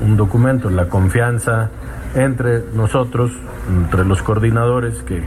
[0.00, 1.68] un, documento, la confianza
[2.14, 3.32] entre nosotros,
[3.68, 5.22] entre los coordinadores, que,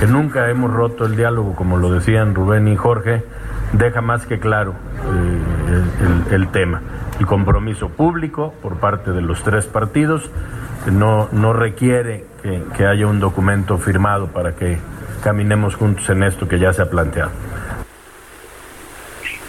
[0.00, 3.22] que, nunca hemos roto el diálogo, como lo decían Rubén y Jorge,
[3.72, 6.82] deja más que claro eh, el, el, tema.
[7.20, 10.30] El compromiso público por parte de los tres partidos
[10.92, 14.78] no, no requiere que, que haya un documento firmado para que
[15.26, 17.32] caminemos juntos en esto que ya se ha planteado.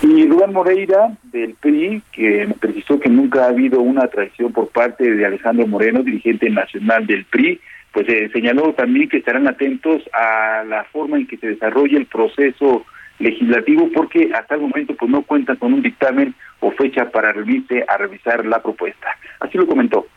[0.02, 4.70] Y Rubén Moreira, del PRI, que me precisó que nunca ha habido una traición por
[4.70, 7.62] parte de Alejandro Moreno, dirigente nacional del PRI,
[7.92, 12.08] pues eh, señaló también que estarán atentos a la forma en que se desarrolle el
[12.08, 12.84] proceso
[13.20, 17.86] legislativo porque hasta el momento pues no cuentan con un dictamen o fecha para reunirse
[17.88, 19.10] a revisar la propuesta.
[19.40, 20.08] Así lo comentó.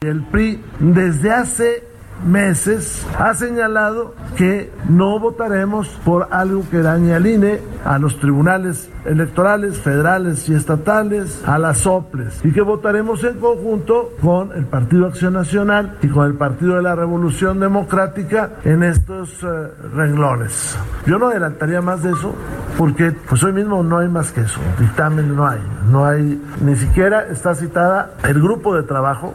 [0.00, 1.89] El PRI desde hace
[2.24, 8.90] meses ha señalado que no votaremos por algo que dañe al INE, a los tribunales
[9.04, 15.06] electorales federales y estatales, a las soples, y que votaremos en conjunto con el Partido
[15.06, 20.78] Acción Nacional y con el Partido de la Revolución Democrática en estos uh, renglones.
[21.06, 22.34] Yo no adelantaría más de eso
[22.76, 25.60] porque pues hoy mismo no hay más que eso, dictamen no hay,
[25.90, 29.34] no hay, ni siquiera está citada el grupo de trabajo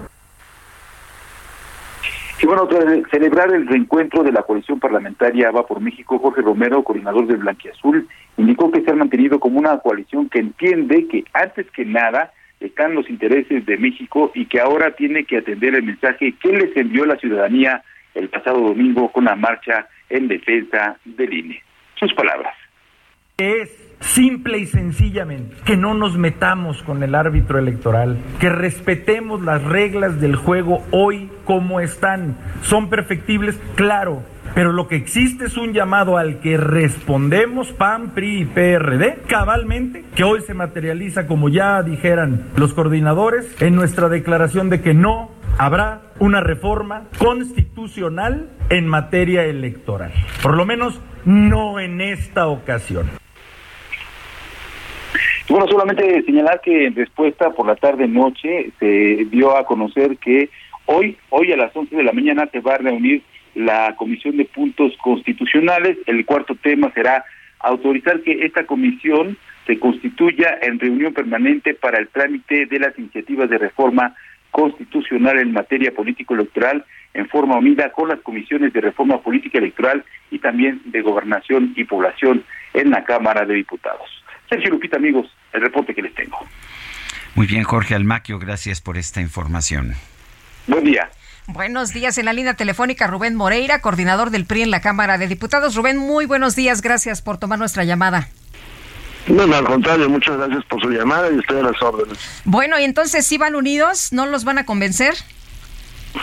[2.42, 6.84] y bueno, tras celebrar el reencuentro de la coalición parlamentaria Va por México, Jorge Romero,
[6.84, 8.08] coordinador del Blanquiazul,
[8.38, 12.96] indicó que se ha mantenido como una coalición que entiende que antes que nada están
[12.96, 17.06] los intereses de México y que ahora tiene que atender el mensaje que les envió
[17.06, 17.84] la ciudadanía
[18.14, 21.64] el pasado domingo con la marcha en defensa del INE.
[21.96, 22.56] Sus palabras.
[23.38, 29.64] Es simple y sencillamente que no nos metamos con el árbitro electoral, que respetemos las
[29.64, 32.38] reglas del juego hoy como están.
[32.62, 33.60] ¿Son perfectibles?
[33.76, 34.24] Claro.
[34.54, 40.06] Pero lo que existe es un llamado al que respondemos PAN, PRI y PRD cabalmente,
[40.16, 45.30] que hoy se materializa, como ya dijeran los coordinadores, en nuestra declaración de que no
[45.58, 50.14] habrá una reforma constitucional en materia electoral.
[50.42, 53.10] Por lo menos no en esta ocasión.
[55.48, 60.50] Bueno, solamente señalar que en respuesta por la tarde-noche se dio a conocer que
[60.88, 63.22] hoy, hoy a las 11 de la mañana se va a reunir
[63.54, 65.98] la Comisión de Puntos Constitucionales.
[66.08, 67.24] El cuarto tema será
[67.60, 69.38] autorizar que esta comisión
[69.68, 74.16] se constituya en reunión permanente para el trámite de las iniciativas de reforma
[74.50, 80.40] constitucional en materia político-electoral en forma unida con las comisiones de reforma política electoral y
[80.40, 82.44] también de gobernación y población
[82.74, 84.25] en la Cámara de Diputados.
[84.50, 86.38] Sergio Lupita, amigos, el reporte que les tengo.
[87.36, 89.96] Muy bien, Jorge Almaquio, gracias por esta información.
[90.68, 91.10] Buen día.
[91.48, 95.28] Buenos días en la línea telefónica Rubén Moreira, coordinador del PRI en la Cámara de
[95.28, 95.76] Diputados.
[95.76, 98.30] Rubén, muy buenos días, gracias por tomar nuestra llamada.
[99.28, 102.18] No, no, al contrario, muchas gracias por su llamada y estoy a las órdenes.
[102.46, 104.12] Bueno, y entonces, ¿sí van unidos?
[104.12, 105.14] ¿No los van a convencer?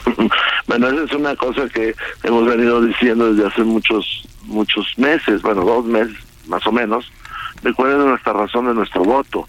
[0.66, 5.64] bueno, esa es una cosa que hemos venido diciendo desde hace muchos, muchos meses, bueno,
[5.64, 6.16] dos meses
[6.46, 7.10] más o menos,
[7.62, 9.48] de cuál es nuestra razón de nuestro voto.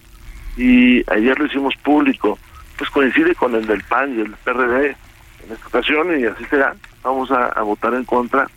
[0.55, 2.37] Y ayer lo hicimos público,
[2.77, 4.95] pues coincide con el del PAN y el PRD
[5.45, 6.75] en esta ocasión y así será.
[7.03, 8.47] Vamos a, votar en contra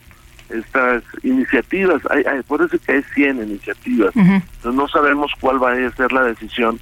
[0.49, 2.01] estas iniciativas.
[2.09, 2.41] Hay, hay,
[2.79, 4.15] que hay 100 iniciativas.
[4.15, 6.79] Entonces no sabemos cuál va a ser la decisión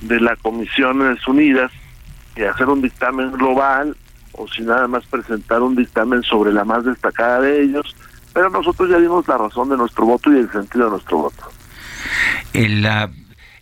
[0.00, 1.70] de la Comisiones Unidas
[2.36, 3.96] de hacer un dictamen global
[4.32, 7.94] o si nada más presentar un dictamen sobre la más destacada de ellos,
[8.32, 11.44] pero nosotros ya dimos la razón de nuestro voto y el sentido de nuestro voto.
[12.52, 12.86] El,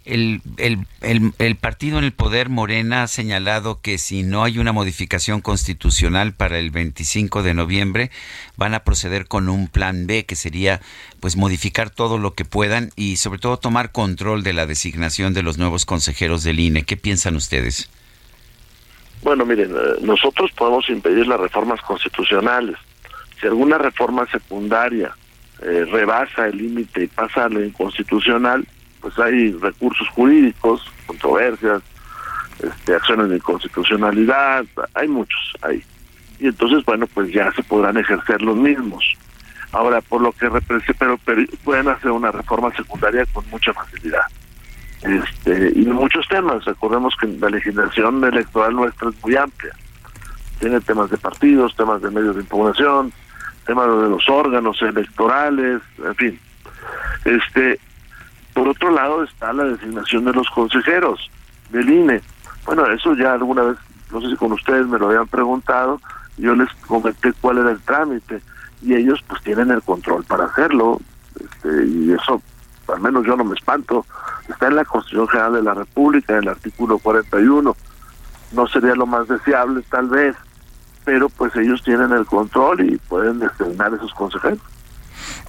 [0.05, 6.33] el, partido en el poder, Morena, ha señalado que si no hay una modificación constitucional
[6.33, 8.11] para el 25 de noviembre,
[8.57, 10.81] van a proceder con un plan B, que sería
[11.21, 15.45] pues modificar todo lo que puedan y sobre todo tomar control de la designación de
[15.45, 16.83] los nuevos consejeros del INE.
[16.83, 17.89] ¿Qué piensan ustedes?
[19.23, 22.77] Bueno, miren, eh, nosotros podemos impedir las reformas constitucionales.
[23.41, 25.15] Si alguna reforma secundaria
[25.65, 28.67] eh, rebasa el límite y pasa a lo inconstitucional,
[29.01, 31.83] pues hay recursos jurídicos, controversias,
[32.63, 35.83] este, acciones de inconstitucionalidad, hay muchos ahí.
[36.39, 39.05] Y entonces, bueno, pues ya se podrán ejercer los mismos.
[39.73, 44.23] Ahora, por lo que representa, pero, pero pueden hacer una reforma secundaria con mucha facilidad
[45.03, 46.65] este, y muchos temas.
[46.65, 49.75] Recordemos que la legislación electoral nuestra es muy amplia.
[50.61, 53.13] Tiene temas de partidos, temas de medios de impugnación,
[53.65, 56.41] temas de los órganos electorales, en fin.
[57.25, 57.79] Este,
[58.55, 61.31] por otro lado está la designación de los consejeros
[61.71, 62.21] del INE.
[62.65, 63.79] Bueno, eso ya alguna vez,
[64.11, 66.01] no sé si con ustedes me lo habían preguntado,
[66.37, 68.41] yo les comenté cuál era el trámite
[68.83, 71.01] y ellos pues tienen el control para hacerlo
[71.39, 72.43] este, y eso
[72.93, 74.05] al menos yo no me espanto,
[74.49, 77.77] está en la Constitución General de la República, en el artículo 41.
[78.53, 80.37] No sería lo más deseable, tal vez,
[81.05, 84.61] pero pues ellos tienen el control y pueden designar esos consejeros.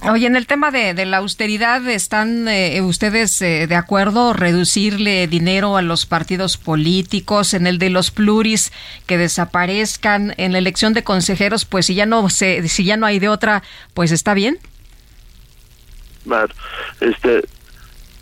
[0.02, 5.76] Oye, en el tema de, la austeridad, ¿están eh, ustedes eh, de acuerdo reducirle dinero
[5.76, 7.54] a los partidos políticos?
[7.54, 8.72] En el de los pluris,
[9.06, 13.06] que desaparezcan en la elección de consejeros, pues si ya no se, si ya no
[13.06, 13.62] hay de otra,
[13.94, 14.58] pues está bien
[17.00, 17.42] este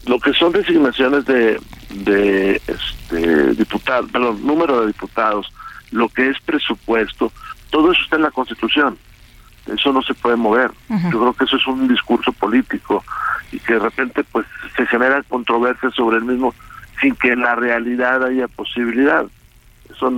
[0.07, 1.61] lo que son designaciones de
[1.91, 5.47] de este diputados, perdón, número de diputados,
[5.93, 7.33] lo que es presupuesto,
[7.71, 8.99] todo eso está en la Constitución.
[9.67, 10.73] Eso no se puede mover.
[10.89, 13.05] Yo creo que eso es un discurso político
[13.53, 14.45] y que de repente pues
[14.77, 16.53] se genera controversia sobre el mismo
[17.01, 19.25] sin que en la realidad haya posibilidad.
[19.89, 20.09] Eso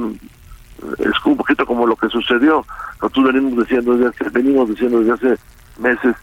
[0.99, 2.64] es un poquito como lo que sucedió.
[3.03, 5.43] Nosotros venimos diciendo desde hace, venimos diciendo desde hace
[5.79, 6.16] meses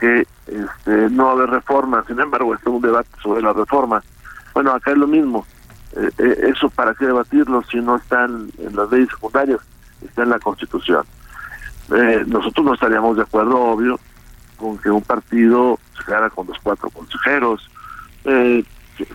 [0.00, 4.02] que este, no haber reforma, sin embargo está un debate sobre la reforma.
[4.52, 5.46] Bueno, acá es lo mismo,
[5.96, 9.60] eh, eh, eso para qué debatirlo si no están en las leyes secundarias,
[10.04, 11.04] está en la Constitución.
[11.94, 14.00] Eh, nosotros no estaríamos de acuerdo, obvio,
[14.56, 17.70] con que un partido se quedara con los cuatro consejeros,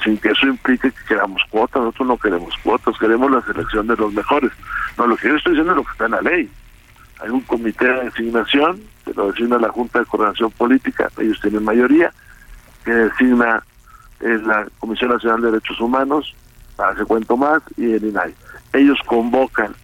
[0.03, 3.95] sin que eso implique que queramos cuotas, nosotros no queremos cuotas, queremos la selección de
[3.95, 4.51] los mejores.
[4.97, 6.51] No, lo que yo estoy diciendo es lo que está en la ley.
[7.21, 11.63] Hay un comité de designación que lo designa la Junta de Coordinación Política, ellos tienen
[11.63, 12.13] mayoría,
[12.85, 13.63] que designa
[14.19, 16.35] es la Comisión Nacional de Derechos Humanos,
[16.79, 18.33] para cuento más, y el INAI.
[18.71, 19.75] Ellos convocan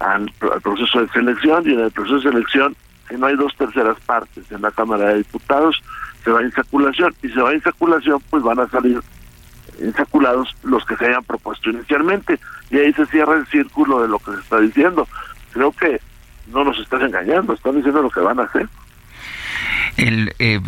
[0.00, 0.28] al,
[0.60, 2.74] proceso de selección y en el proceso de selección,
[3.08, 5.80] si no hay dos terceras partes en la Cámara de Diputados,
[6.24, 9.00] se va a insaculación y se va a insaculación, pues van a salir
[9.80, 12.40] insaculados los que se hayan propuesto inicialmente
[12.70, 15.06] y ahí se cierra el círculo de lo que se está diciendo.
[15.52, 16.00] Creo que
[16.48, 18.68] no nos estás engañando, están diciendo lo que van a hacer.
[19.96, 20.60] El, eh,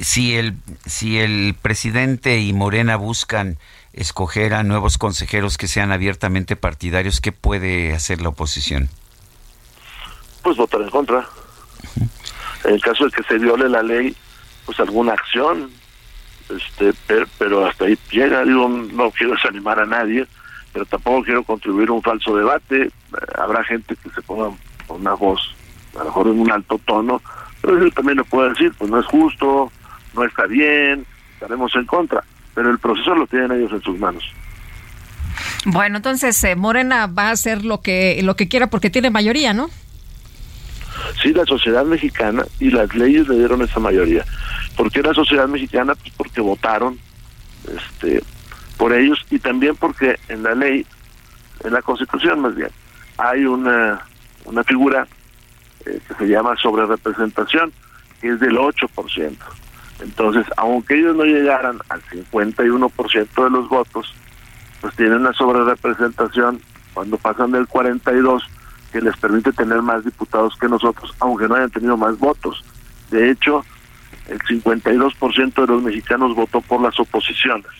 [0.00, 0.54] si el
[0.86, 3.58] si el presidente y Morena buscan
[3.92, 8.88] escoger a nuevos consejeros que sean abiertamente partidarios, ¿qué puede hacer la oposición?
[10.42, 11.26] Pues votar en contra.
[12.64, 14.14] En el caso de que se viole la ley,
[14.66, 15.70] pues alguna acción,
[16.48, 16.92] este,
[17.38, 20.26] pero, hasta ahí llega, digo, no quiero desanimar a nadie,
[20.72, 22.90] pero tampoco quiero contribuir a un falso debate,
[23.38, 24.50] habrá gente que se ponga
[24.88, 25.40] una voz,
[25.94, 27.22] a lo mejor en un alto tono,
[27.60, 29.70] pero yo también le puedo decir, pues no es justo,
[30.14, 32.24] no está bien, estaremos en contra,
[32.54, 34.24] pero el proceso lo tienen ellos en sus manos.
[35.66, 39.52] Bueno, entonces eh, Morena va a hacer lo que lo que quiera porque tiene mayoría,
[39.52, 39.68] ¿no?
[41.22, 44.24] Sí, la sociedad mexicana y las leyes le dieron esa mayoría.
[44.76, 45.94] ¿Por qué la sociedad mexicana?
[45.94, 46.98] Pues porque votaron
[47.68, 48.22] este,
[48.76, 50.86] por ellos y también porque en la ley,
[51.64, 52.70] en la constitución más bien,
[53.18, 54.00] hay una,
[54.44, 55.06] una figura
[55.86, 57.72] eh, que se llama sobre representación,
[58.20, 59.36] que es del 8%.
[60.00, 64.14] Entonces, aunque ellos no llegaran al 51% de los votos,
[64.80, 66.60] pues tienen una sobre representación
[66.94, 68.42] cuando pasan del 42
[68.92, 72.64] que les permite tener más diputados que nosotros, aunque no hayan tenido más votos.
[73.10, 73.64] De hecho,
[74.28, 77.70] el 52% de los mexicanos votó por las oposiciones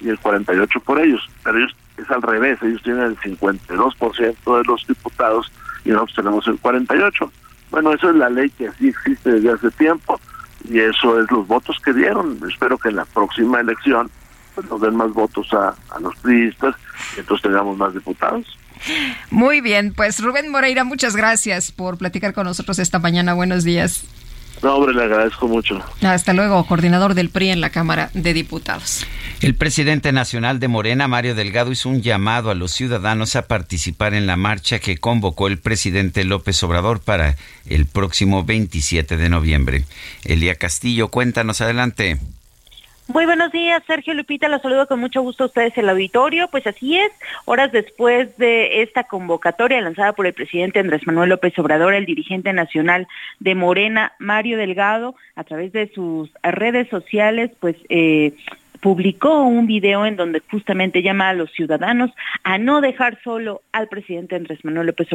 [0.00, 4.64] y el 48% por ellos, pero ellos es al revés, ellos tienen el 52% de
[4.64, 5.50] los diputados
[5.84, 7.30] y nosotros tenemos el 48%.
[7.70, 10.20] Bueno, eso es la ley que así existe desde hace tiempo
[10.68, 12.38] y eso es los votos que dieron.
[12.48, 14.10] Espero que en la próxima elección
[14.54, 16.74] pues, nos den más votos a, a los priistas
[17.16, 18.46] y entonces tengamos más diputados.
[19.30, 23.34] Muy bien, pues Rubén Moreira, muchas gracias por platicar con nosotros esta mañana.
[23.34, 24.04] Buenos días.
[24.62, 25.80] No, hombre, le agradezco mucho.
[26.02, 29.04] Hasta luego, coordinador del PRI en la Cámara de Diputados.
[29.40, 34.14] El presidente nacional de Morena, Mario Delgado, hizo un llamado a los ciudadanos a participar
[34.14, 37.36] en la marcha que convocó el presidente López Obrador para
[37.66, 39.84] el próximo 27 de noviembre.
[40.24, 42.18] Elia Castillo, cuéntanos adelante.
[43.08, 46.48] Muy buenos días, Sergio Lupita, los saludo con mucho gusto a ustedes el auditorio.
[46.48, 47.12] Pues así es,
[47.44, 52.52] horas después de esta convocatoria lanzada por el presidente Andrés Manuel López Obrador, el dirigente
[52.52, 53.06] nacional
[53.38, 58.34] de Morena, Mario Delgado, a través de sus redes sociales, pues eh,
[58.80, 62.10] publicó un video en donde justamente llama a los ciudadanos
[62.42, 65.08] a no dejar solo al presidente Andrés Manuel López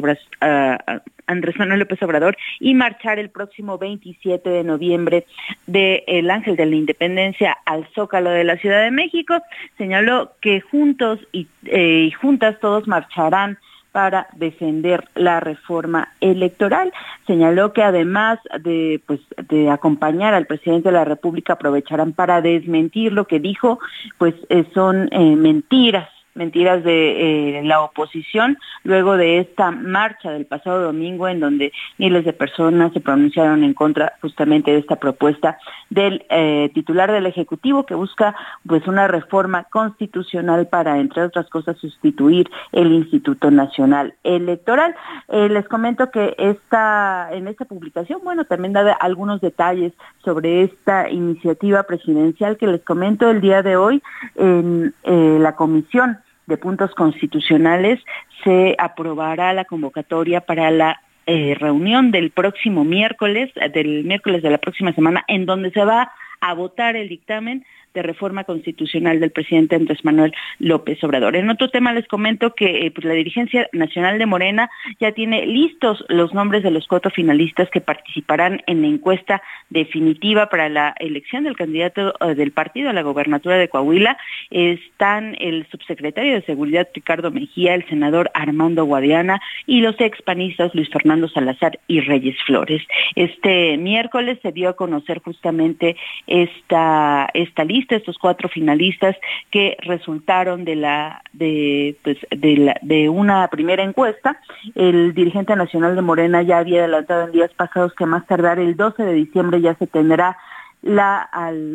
[1.58, 5.26] Manuel López Obrador y marchar el próximo 27 de noviembre
[5.68, 9.42] del el Ángel de la Independencia al Zócalo de la Ciudad de México.
[9.78, 13.58] Señaló que juntos y, eh, juntas todos marcharán
[13.92, 16.94] para defender la reforma electoral.
[17.28, 19.20] Señaló que además de, pues,
[19.50, 23.80] de acompañar al presidente de la República, aprovecharán para desmentir lo que dijo,
[24.18, 30.46] pues eh, son eh, mentiras mentiras de eh, la oposición luego de esta marcha del
[30.46, 35.58] pasado domingo en donde miles de personas se pronunciaron en contra justamente de esta propuesta
[35.90, 41.78] del eh, titular del ejecutivo que busca pues una reforma constitucional para entre otras cosas
[41.78, 44.96] sustituir el Instituto Nacional Electoral.
[45.28, 51.10] Eh, les comento que esta en esta publicación bueno también da algunos detalles sobre esta
[51.10, 54.02] iniciativa presidencial que les comento el día de hoy
[54.36, 56.18] en la comisión
[56.48, 58.00] de puntos constitucionales
[58.44, 64.58] se aprobará la convocatoria para la eh, reunión del próximo miércoles, del miércoles de la
[64.58, 66.12] próxima semana, en donde se va
[66.42, 67.64] a votar el dictamen
[67.94, 71.36] de reforma constitucional del presidente Andrés Manuel López Obrador.
[71.36, 74.70] En otro tema les comento que eh, pues, la dirigencia nacional de Morena
[75.00, 80.48] ya tiene listos los nombres de los cuatro finalistas que participarán en la encuesta definitiva
[80.48, 84.18] para la elección del candidato eh, del partido a la gobernatura de Coahuila.
[84.50, 90.90] Están el subsecretario de Seguridad Ricardo Mejía, el senador Armando Guadiana y los expanistas Luis
[90.90, 92.82] Fernando Salazar y Reyes Flores.
[93.16, 95.96] Este miércoles se dio a conocer justamente
[96.28, 99.16] esta, esta lista estos cuatro finalistas
[99.50, 104.40] que resultaron de la de pues, de, la, de una primera encuesta.
[104.76, 108.76] El dirigente nacional de Morena ya había adelantado en días pasados que más tardar el
[108.76, 110.38] 12 de diciembre ya se tendrá
[110.82, 111.30] la,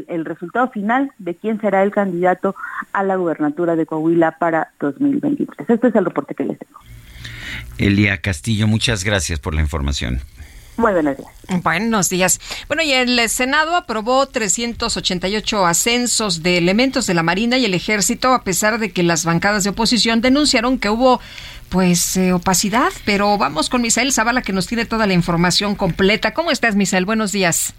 [0.08, 2.56] el resultado final de quién será el candidato
[2.92, 5.70] a la gubernatura de Coahuila para 2023.
[5.70, 6.80] Este es el reporte que les tengo.
[7.78, 10.20] Elia Castillo, muchas gracias por la información.
[10.76, 11.30] Muy buenos días.
[11.62, 12.40] Buenos días.
[12.68, 18.34] Bueno, y el Senado aprobó 388 ascensos de elementos de la Marina y el Ejército,
[18.34, 21.20] a pesar de que las bancadas de oposición denunciaron que hubo
[21.70, 22.92] pues eh, opacidad.
[23.04, 26.34] Pero vamos con Misael Zavala, que nos tiene toda la información completa.
[26.34, 27.06] ¿Cómo estás, Misael?
[27.06, 27.74] Buenos días.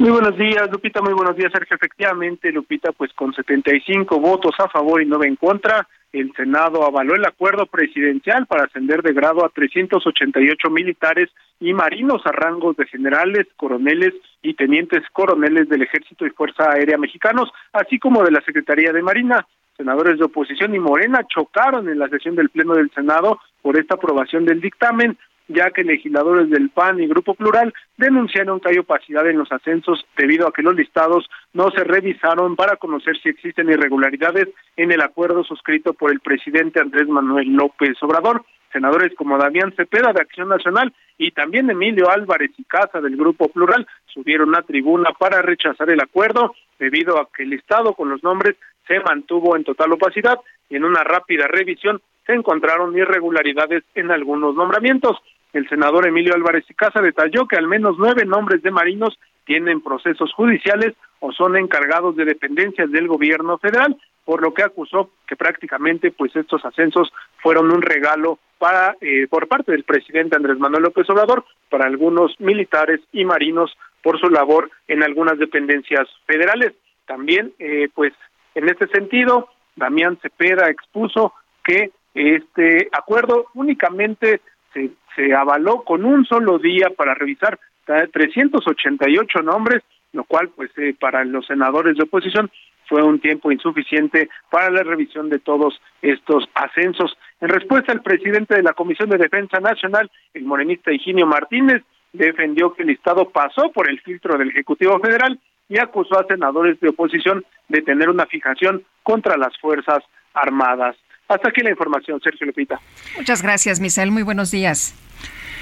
[0.00, 1.02] Muy buenos días, Lupita.
[1.02, 1.76] Muy buenos días, Sergio.
[1.76, 7.14] Efectivamente, Lupita, pues con 75 votos a favor y 9 en contra, el Senado avaló
[7.14, 11.28] el acuerdo presidencial para ascender de grado a 388 militares
[11.60, 16.96] y marinos a rangos de generales, coroneles y tenientes coroneles del Ejército y Fuerza Aérea
[16.96, 19.46] Mexicanos, así como de la Secretaría de Marina.
[19.76, 23.96] Senadores de oposición y Morena chocaron en la sesión del Pleno del Senado por esta
[23.96, 25.18] aprobación del dictamen.
[25.52, 30.04] Ya que legisladores del PAN y Grupo Plural denunciaron que hay opacidad en los ascensos
[30.16, 35.00] debido a que los listados no se revisaron para conocer si existen irregularidades en el
[35.00, 38.44] acuerdo suscrito por el presidente Andrés Manuel López Obrador.
[38.72, 43.48] Senadores como Damián Cepeda de Acción Nacional y también Emilio Álvarez y Casa del Grupo
[43.48, 48.22] Plural subieron a tribuna para rechazar el acuerdo debido a que el listado con los
[48.22, 48.56] nombres
[48.86, 54.54] se mantuvo en total opacidad y en una rápida revisión se encontraron irregularidades en algunos
[54.54, 55.16] nombramientos.
[55.52, 59.80] El senador Emilio Álvarez y Casa detalló que al menos nueve nombres de marinos tienen
[59.80, 65.36] procesos judiciales o son encargados de dependencias del gobierno federal, por lo que acusó que
[65.36, 67.12] prácticamente pues estos ascensos
[67.42, 72.38] fueron un regalo para eh, por parte del presidente Andrés Manuel López Obrador para algunos
[72.38, 76.74] militares y marinos por su labor en algunas dependencias federales.
[77.06, 78.12] También eh, pues
[78.54, 81.32] en este sentido Damián Cepeda expuso
[81.64, 84.40] que este acuerdo únicamente
[84.72, 89.82] se, avaló con un solo día para revisar 388 nombres,
[90.12, 92.50] lo cual pues eh, para los senadores de oposición
[92.88, 97.16] fue un tiempo insuficiente para la revisión de todos estos ascensos.
[97.40, 101.82] En respuesta, el presidente de la Comisión de Defensa Nacional, el morenista Higinio Martínez,
[102.12, 105.38] defendió que el Estado pasó por el filtro del Ejecutivo Federal
[105.68, 110.02] y acusó a senadores de oposición de tener una fijación contra las Fuerzas
[110.34, 110.96] Armadas.
[111.30, 112.80] Hasta aquí la información, Sergio Lupita.
[113.16, 114.10] Muchas gracias, Misael.
[114.10, 114.94] Muy buenos días.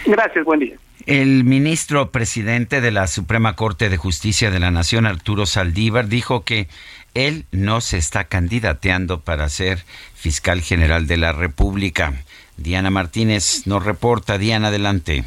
[0.07, 0.77] Gracias, buen día.
[1.05, 6.43] El ministro presidente de la Suprema Corte de Justicia de la Nación, Arturo Saldívar, dijo
[6.43, 6.69] que
[7.12, 9.85] él no se está candidateando para ser
[10.15, 12.15] fiscal general de la República.
[12.57, 14.39] Diana Martínez nos reporta.
[14.39, 15.24] Diana, adelante.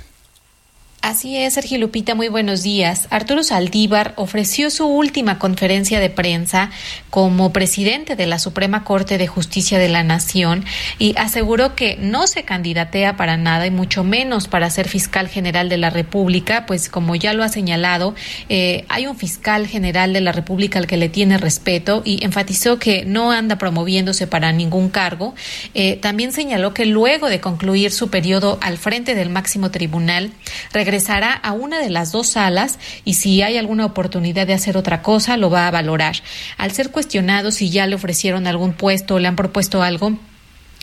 [1.02, 3.08] Así es, Sergio Lupita, muy buenos días.
[3.10, 6.70] Arturo Saldívar ofreció su última conferencia de prensa
[7.10, 10.64] como presidente de la Suprema Corte de Justicia de la Nación
[11.00, 15.70] y aseguró que no se candidatea para nada y mucho menos para ser fiscal general
[15.70, 18.14] de la República, pues como ya lo ha señalado,
[18.48, 22.78] eh, hay un fiscal general de la República al que le tiene respeto y enfatizó
[22.78, 25.34] que no anda promoviéndose para ningún cargo.
[25.74, 30.32] Eh, también señaló que luego de concluir su periodo al frente del máximo tribunal,
[30.92, 35.02] regresará a una de las dos salas y si hay alguna oportunidad de hacer otra
[35.02, 36.18] cosa, lo va a valorar.
[36.58, 40.18] Al ser cuestionado si ya le ofrecieron algún puesto o le han propuesto algo,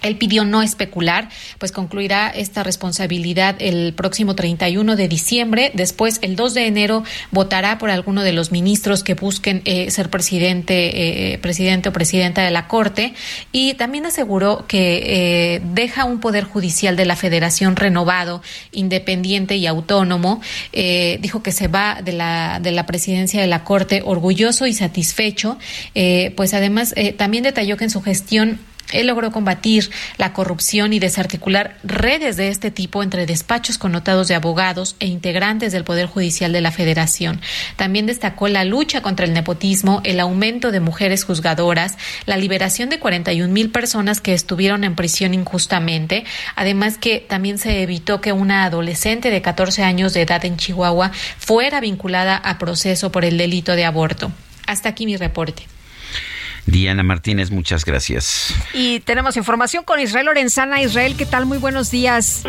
[0.03, 5.73] él pidió no especular, pues concluirá esta responsabilidad el próximo 31 de diciembre.
[5.75, 10.09] Después, el 2 de enero, votará por alguno de los ministros que busquen eh, ser
[10.09, 13.15] presidente, eh, presidente o presidenta de la Corte.
[13.51, 18.43] Y también aseguró que eh, deja un poder judicial de la Federación renovado,
[18.73, 20.41] independiente y autónomo.
[20.73, 25.59] dijo que se va de la, de la presidencia de la Corte orgulloso y satisfecho.
[26.37, 28.61] pues además, también detalló que en su gestión
[28.93, 34.35] él logró combatir la corrupción y desarticular redes de este tipo entre despachos connotados de
[34.35, 37.41] abogados e integrantes del Poder Judicial de la Federación.
[37.77, 41.97] También destacó la lucha contra el nepotismo, el aumento de mujeres juzgadoras,
[42.27, 46.25] la liberación de 41 mil personas que estuvieron en prisión injustamente,
[46.57, 51.13] además que también se evitó que una adolescente de 14 años de edad en Chihuahua
[51.39, 54.33] fuera vinculada a proceso por el delito de aborto.
[54.67, 55.67] Hasta aquí mi reporte.
[56.71, 58.55] Diana Martínez, muchas gracias.
[58.75, 60.83] Y tenemos información con Israel Lorenzana.
[60.83, 61.47] Israel, ¿qué tal?
[61.47, 62.45] Muy buenos días.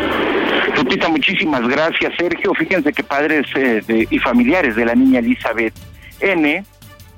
[0.76, 2.52] Lupita, muchísimas gracias, Sergio.
[2.54, 5.74] Fíjense que padres eh, y familiares de la niña Elizabeth
[6.20, 6.64] N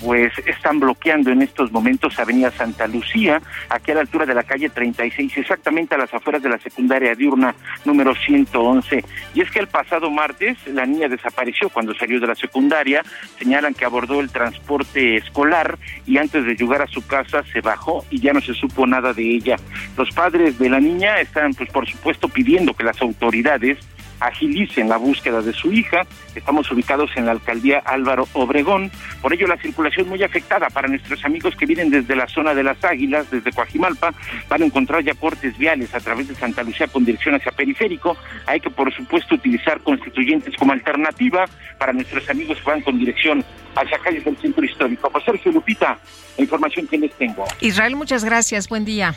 [0.02, 4.42] pues están bloqueando en estos momentos Avenida Santa Lucía, aquí a la altura de la
[4.42, 7.54] calle 36, exactamente a las afueras de la secundaria diurna
[7.84, 9.04] número 111.
[9.34, 13.02] Y es que el pasado martes la niña desapareció cuando salió de la secundaria,
[13.38, 18.04] señalan que abordó el transporte escolar y antes de llegar a su casa se bajó
[18.10, 19.56] y ya no se supo nada de ella.
[19.96, 23.78] Los padres de la niña están pues por supuesto pidiendo que las autoridades
[24.22, 26.02] agilicen la búsqueda de su hija.
[26.34, 28.90] Estamos ubicados en la alcaldía Álvaro Obregón,
[29.20, 32.62] por ello la circulación muy afectada para nuestros amigos que vienen desde la zona de
[32.62, 34.14] las Águilas, desde Coajimalpa,
[34.48, 38.16] van a encontrar ya cortes viales a través de Santa Lucía con dirección hacia Periférico.
[38.46, 41.44] Hay que por supuesto utilizar constituyentes como alternativa
[41.78, 43.44] para nuestros amigos que van con dirección
[43.74, 45.10] hacia calles del centro histórico.
[45.10, 45.98] Pues Sergio Lupita,
[46.36, 47.44] la información que les tengo.
[47.60, 48.68] Israel, muchas gracias.
[48.68, 49.14] Buen día.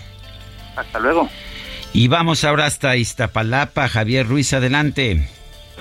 [0.76, 1.30] Hasta luego.
[1.98, 3.88] Y vamos ahora hasta Iztapalapa.
[3.88, 5.30] Javier Ruiz, adelante.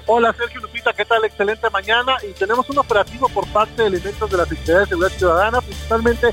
[0.07, 1.24] Hola Sergio Lupita, ¿qué tal?
[1.24, 2.12] Excelente mañana.
[2.23, 6.28] Y tenemos un operativo por parte de elementos de la Secretaría de Seguridad Ciudadana, principalmente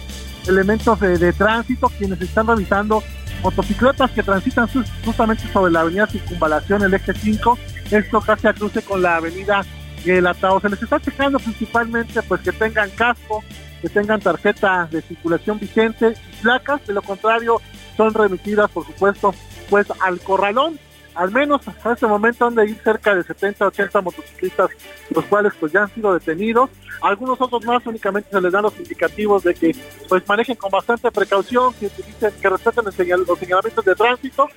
[0.48, 3.04] elementos de, tránsito, quienes están revisando
[3.42, 4.70] motocicletas que transitan
[5.04, 7.58] justamente sobre la avenida Circunvalación, el eje 5,
[7.90, 9.66] esto casi a cruce con la avenida
[10.06, 10.62] El Atao.
[10.62, 13.44] Se les está checando principalmente pues que tengan casco,
[13.82, 17.60] que tengan tarjeta de circulación vigente y placas, de lo contrario
[17.98, 19.34] son remitidas por supuesto
[19.72, 20.78] pues al corralón.
[21.16, 24.70] al menos hasta este momento han de ir cerca de 70, 80 motociclistas,
[25.10, 26.70] los cuales pues ya han sido detenidos.
[27.02, 29.76] algunos otros más únicamente se les dan los indicativos de que
[30.08, 34.48] pues manejen con bastante precaución, que utilicen, que respeten los señalamientos de tránsito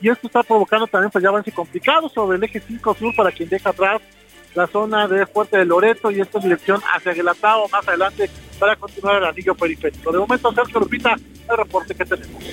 [0.00, 3.30] y esto está provocando también pues ya avance complicado sobre el eje 5 sur para
[3.30, 4.02] quien deja atrás
[4.54, 9.16] la zona de Fuerte de Loreto y esta dirección hacia Gelatao más adelante para continuar
[9.16, 10.12] el anillo periférico.
[10.12, 11.14] De momento, Sergio Lupita,
[11.50, 12.44] el reporte que tenemos.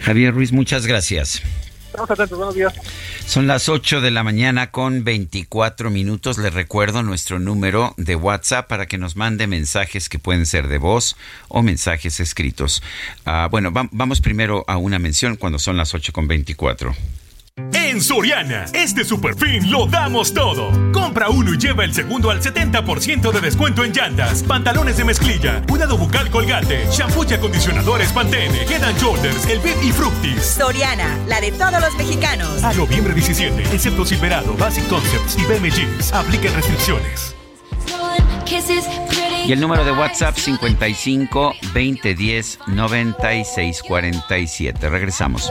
[0.00, 1.42] Javier Ruiz, muchas gracias.
[1.86, 2.74] Estamos atentos, buenos días.
[3.24, 6.36] Son las 8 de la mañana con 24 minutos.
[6.36, 10.78] Les recuerdo nuestro número de WhatsApp para que nos mande mensajes que pueden ser de
[10.78, 11.16] voz
[11.48, 12.82] o mensajes escritos.
[13.24, 16.94] Uh, bueno, va vamos primero a una mención cuando son las 8 con 24.
[17.72, 20.70] En Soriana, este superfin lo damos todo.
[20.92, 25.62] Compra uno y lleva el segundo al 70% de descuento en llantas, pantalones de mezclilla,
[25.66, 30.42] cuidado bucal colgate, shampoo y acondicionadores Pantene, Head and Shoulders, el Bib y Fructis.
[30.42, 32.62] Soriana, la de todos los mexicanos.
[32.62, 36.12] A noviembre 17, excepto Silverado, Basic Concepts y BM Jeans.
[36.12, 37.34] Apliquen restricciones.
[39.46, 44.88] Y el número de WhatsApp 55 2010 96 47.
[44.90, 45.50] Regresamos.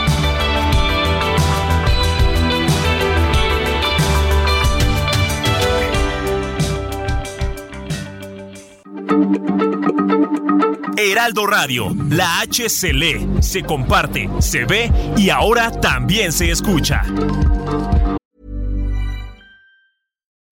[10.97, 11.95] Heraldo Radio.
[12.09, 17.03] La H se lee, se comparte, se ve y ahora también se escucha.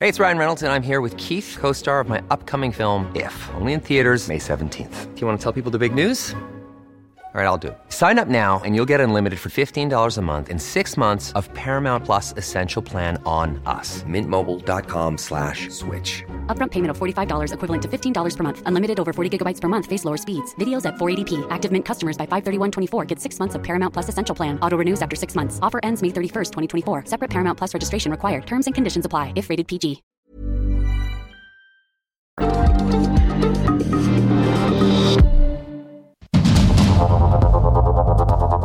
[0.01, 3.33] Hey, it's Ryan Reynolds and I'm here with Keith, co-star of my upcoming film If,
[3.55, 5.13] only in theaters May 17th.
[5.13, 6.35] Do you want to tell people the big news?
[7.31, 7.77] All right, I'll do it.
[7.89, 11.47] Sign up now and you'll get unlimited for $15 a month and six months of
[11.53, 14.01] Paramount Plus Essential Plan on us.
[14.03, 16.23] Mintmobile.com slash switch.
[16.49, 18.63] Upfront payment of $45 equivalent to $15 per month.
[18.65, 19.85] Unlimited over 40 gigabytes per month.
[19.85, 20.55] Face lower speeds.
[20.55, 21.45] Videos at 480p.
[21.51, 24.57] Active Mint customers by 531.24 get six months of Paramount Plus Essential Plan.
[24.63, 25.59] Auto renews after six months.
[25.61, 27.05] Offer ends May 31st, 2024.
[27.05, 28.47] Separate Paramount Plus registration required.
[28.47, 30.01] Terms and conditions apply if rated PG.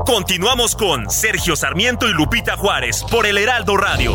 [0.06, 4.14] Continuamos con Sergio Sarmiento y Lupita Juárez por el Heraldo Radio.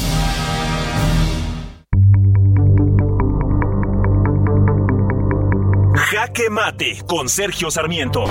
[6.21, 8.25] Jaque Mate con Sergio Sarmiento.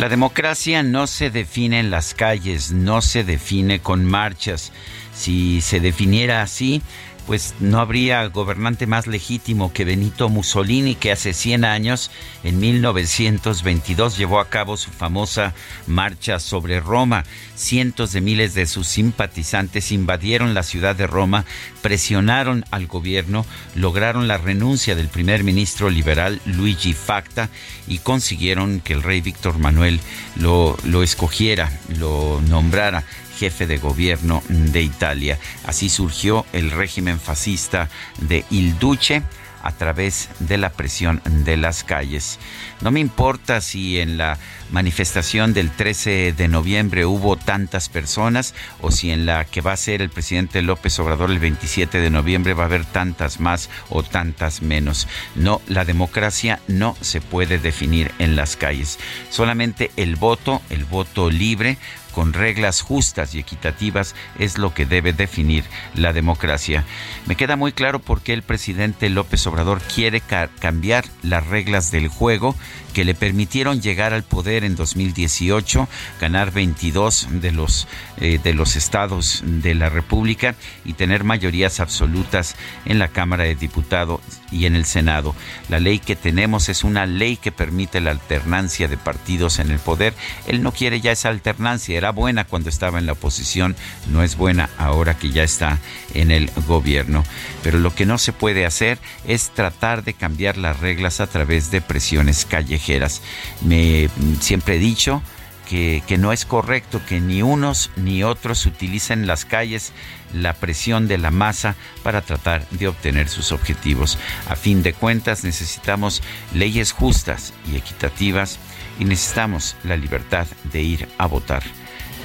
[0.00, 4.72] La democracia no se define en las calles, no se define con marchas.
[5.14, 6.82] Si se definiera así,
[7.28, 12.10] pues no habría gobernante más legítimo que Benito Mussolini, que hace 100 años,
[12.42, 15.52] en 1922, llevó a cabo su famosa
[15.86, 17.24] marcha sobre Roma.
[17.54, 21.44] Cientos de miles de sus simpatizantes invadieron la ciudad de Roma,
[21.82, 23.44] presionaron al gobierno,
[23.74, 27.50] lograron la renuncia del primer ministro liberal Luigi Facta
[27.86, 30.00] y consiguieron que el rey Víctor Manuel
[30.36, 33.04] lo, lo escogiera, lo nombrara
[33.38, 35.38] jefe de gobierno de Italia.
[35.64, 37.88] Así surgió el régimen fascista
[38.20, 39.22] de Il Duce
[39.62, 42.38] a través de la presión de las calles.
[42.80, 44.38] No me importa si en la
[44.70, 49.76] manifestación del 13 de noviembre hubo tantas personas o si en la que va a
[49.76, 54.02] ser el presidente López Obrador el 27 de noviembre va a haber tantas más o
[54.02, 55.08] tantas menos.
[55.34, 58.98] No, la democracia no se puede definir en las calles.
[59.30, 61.78] Solamente el voto, el voto libre,
[62.18, 65.62] con reglas justas y equitativas es lo que debe definir
[65.94, 66.84] la democracia.
[67.26, 70.20] Me queda muy claro por qué el presidente López Obrador quiere
[70.58, 72.56] cambiar las reglas del juego
[72.92, 75.88] que le permitieron llegar al poder en 2018,
[76.20, 77.88] ganar 22 de los,
[78.18, 80.54] eh, de los estados de la República
[80.84, 84.20] y tener mayorías absolutas en la Cámara de Diputados
[84.50, 85.34] y en el Senado.
[85.68, 89.78] La ley que tenemos es una ley que permite la alternancia de partidos en el
[89.78, 90.14] poder.
[90.46, 91.96] Él no quiere ya esa alternancia.
[91.96, 93.76] Era buena cuando estaba en la oposición,
[94.10, 95.78] no es buena ahora que ya está
[96.14, 97.24] en el gobierno.
[97.68, 101.70] Pero lo que no se puede hacer es tratar de cambiar las reglas a través
[101.70, 103.20] de presiones callejeras.
[103.60, 104.08] Me
[104.40, 105.22] siempre he dicho
[105.68, 109.92] que, que, no es correcto que ni unos ni otros utilicen las calles
[110.32, 114.18] la presión de la masa para tratar de obtener sus objetivos.
[114.48, 116.22] A fin de cuentas necesitamos
[116.54, 118.58] leyes justas y equitativas
[118.98, 121.64] y necesitamos la libertad de ir a votar,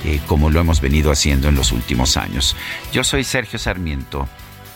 [0.05, 2.55] eh, como lo hemos venido haciendo en los últimos años.
[2.93, 4.29] Yo soy Sergio Sarmiento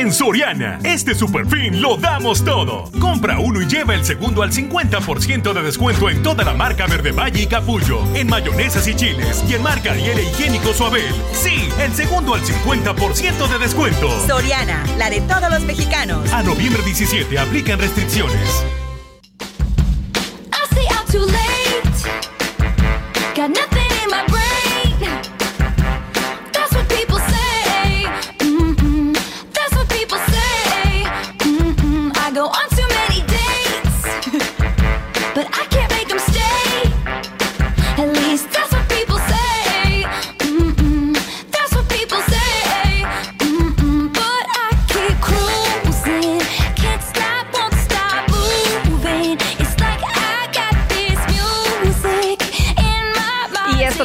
[0.00, 2.90] En Soriana, este super fin lo damos todo.
[2.98, 7.12] Compra uno y lleva el segundo al 50% de descuento en toda la marca Verde
[7.12, 11.14] Valle y Capullo, en mayonesas y chiles y en marca Ariel e Higiénico Suabel.
[11.34, 14.08] Sí, el segundo al 50% de descuento.
[14.26, 16.32] Soriana, la de todos los mexicanos.
[16.32, 18.64] A noviembre 17 aplican restricciones.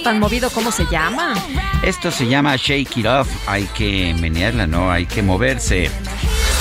[0.05, 1.33] Tan movido, ¿cómo se llama?
[1.81, 3.27] Esto se llama Shake It Off.
[3.47, 4.91] Hay que menearla, ¿no?
[4.91, 5.89] Hay que moverse.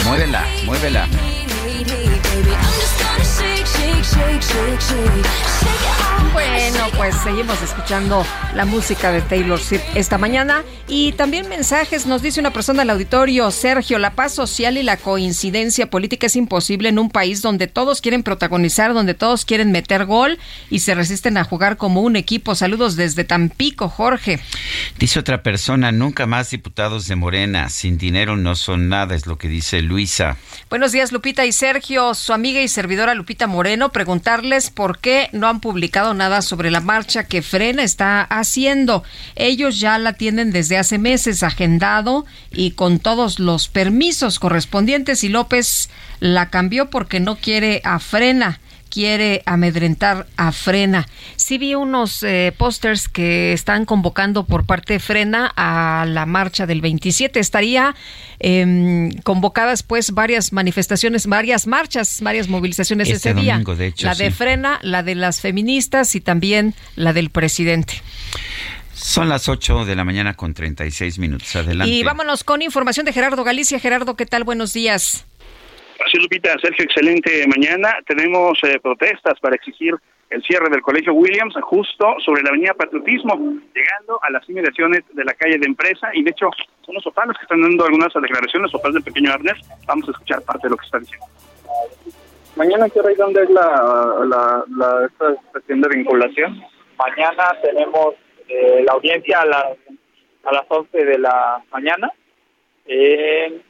[0.07, 1.07] Muévela, muévela.
[6.33, 12.07] Bueno, pues seguimos escuchando la música de Taylor Swift esta mañana y también mensajes.
[12.07, 16.35] Nos dice una persona del auditorio, Sergio, la paz social y la coincidencia política es
[16.35, 20.39] imposible en un país donde todos quieren protagonizar, donde todos quieren meter gol
[20.71, 22.55] y se resisten a jugar como un equipo.
[22.55, 24.41] Saludos desde Tampico, Jorge.
[24.99, 29.39] Dice otra persona, nunca más diputados de Morena, sin dinero no son nada, es lo
[29.39, 30.37] que dice Luisa.
[30.69, 32.15] Buenos días, Lupita y Sergio.
[32.15, 36.79] Su amiga y servidora Lupita Moreno, preguntarles por qué no han publicado nada sobre la
[36.79, 39.03] marcha que Frena está haciendo.
[39.35, 45.29] Ellos ya la tienen desde hace meses agendado y con todos los permisos correspondientes y
[45.29, 45.91] López
[46.21, 48.61] la cambió porque no quiere a Frena
[48.95, 51.09] quiere amedrentar a Frena.
[51.35, 56.65] Sí vi unos eh, pósters que están convocando por parte de Frena a la marcha
[56.65, 57.41] del 27.
[57.41, 57.97] Estaría
[58.39, 63.55] eh, convocadas pues varias manifestaciones, varias marchas, varias movilizaciones este ese día.
[63.55, 64.31] Domingo, de hecho, la de.
[64.31, 67.95] Frena, la de las feministas y también la del presidente.
[68.95, 71.57] Son las 8 de la mañana con 36 minutos.
[71.57, 71.93] Adelante.
[71.93, 73.81] Y vámonos con información de Gerardo Galicia.
[73.81, 74.45] Gerardo, ¿qué tal?
[74.45, 75.25] Buenos días.
[76.07, 77.97] Así, Lupita, Sergio, excelente mañana.
[78.07, 79.95] Tenemos eh, protestas para exigir
[80.29, 83.35] el cierre del Colegio Williams justo sobre la avenida Patriotismo,
[83.75, 86.11] llegando a las inmediaciones de la calle de empresa.
[86.13, 86.51] Y de hecho,
[86.85, 89.57] son los los que están dando algunas declaraciones, los papás del pequeño Arnes.
[89.87, 91.27] Vamos a escuchar parte de lo que está diciendo.
[92.57, 96.63] Mañana, ¿qué hora y dónde es la, la, la esta sesión de vinculación?
[96.99, 98.15] Mañana tenemos
[98.49, 99.67] eh, la audiencia a las,
[100.45, 102.13] a las 11 de la mañana.
[102.87, 103.61] Eh,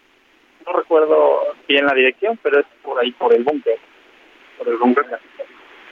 [0.67, 3.79] no recuerdo bien la dirección, pero es por ahí, por el búnker.
[4.59, 5.05] Por el búnker.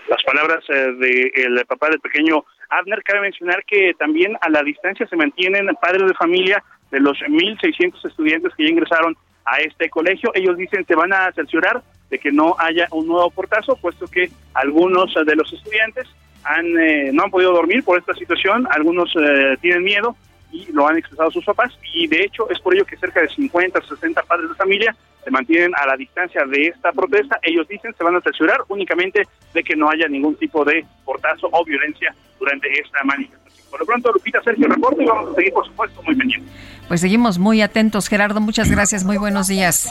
[0.08, 5.06] Las palabras eh, del papá del pequeño Abner, cabe mencionar que también a la distancia
[5.06, 10.30] se mantienen padres de familia de los 1.600 estudiantes que ya ingresaron a este colegio.
[10.34, 14.30] Ellos dicen que van a cerciorar de que no haya un nuevo portazo, puesto que
[14.54, 16.08] algunos de los estudiantes
[16.44, 20.16] han, eh, no han podido dormir por esta situación, algunos eh, tienen miedo
[20.52, 23.28] y lo han expresado sus papás y de hecho es por ello que cerca de
[23.28, 27.38] 50 o 60 padres de familia se mantienen a la distancia de esta protesta.
[27.42, 31.48] Ellos dicen se van a cerciorar únicamente de que no haya ningún tipo de portazo
[31.50, 33.42] o violencia durante esta manifestación.
[33.70, 36.52] Por lo pronto, Lupita, Sergio, reporte y vamos a seguir, por supuesto, muy pendientes.
[36.88, 38.40] Pues seguimos muy atentos, Gerardo.
[38.40, 39.02] Muchas gracias.
[39.04, 39.90] Muy buenos días.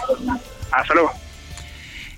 [0.71, 1.11] Hasta luego.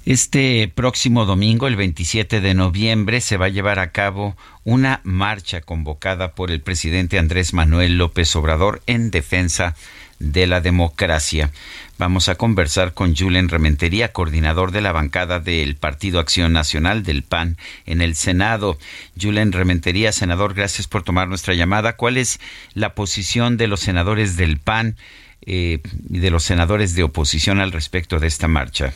[0.05, 4.35] Este próximo domingo, el 27 de noviembre, se va a llevar a cabo
[4.65, 9.77] una marcha convocada por el presidente Andrés Manuel López Obrador en defensa
[10.19, 11.51] de la democracia.
[11.97, 17.23] Vamos a conversar con Julen Rementería, coordinador de la bancada del Partido Acción Nacional del
[17.23, 17.55] PAN
[17.85, 18.77] en el Senado.
[19.17, 21.95] Julen Rementería, senador, gracias por tomar nuestra llamada.
[21.95, 22.41] ¿Cuál es
[22.73, 24.97] la posición de los senadores del PAN
[25.45, 28.93] eh, y de los senadores de oposición al respecto de esta marcha?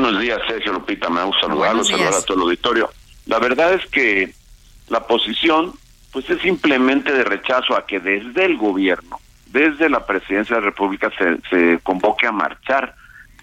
[0.00, 1.10] Buenos días, Sergio Lupita.
[1.10, 2.88] Me gusta saludarlos, saludar a todo el auditorio.
[3.26, 4.32] La verdad es que
[4.88, 5.74] la posición,
[6.10, 10.68] pues es simplemente de rechazo a que desde el gobierno, desde la presidencia de la
[10.68, 12.94] República, se, se convoque a marchar.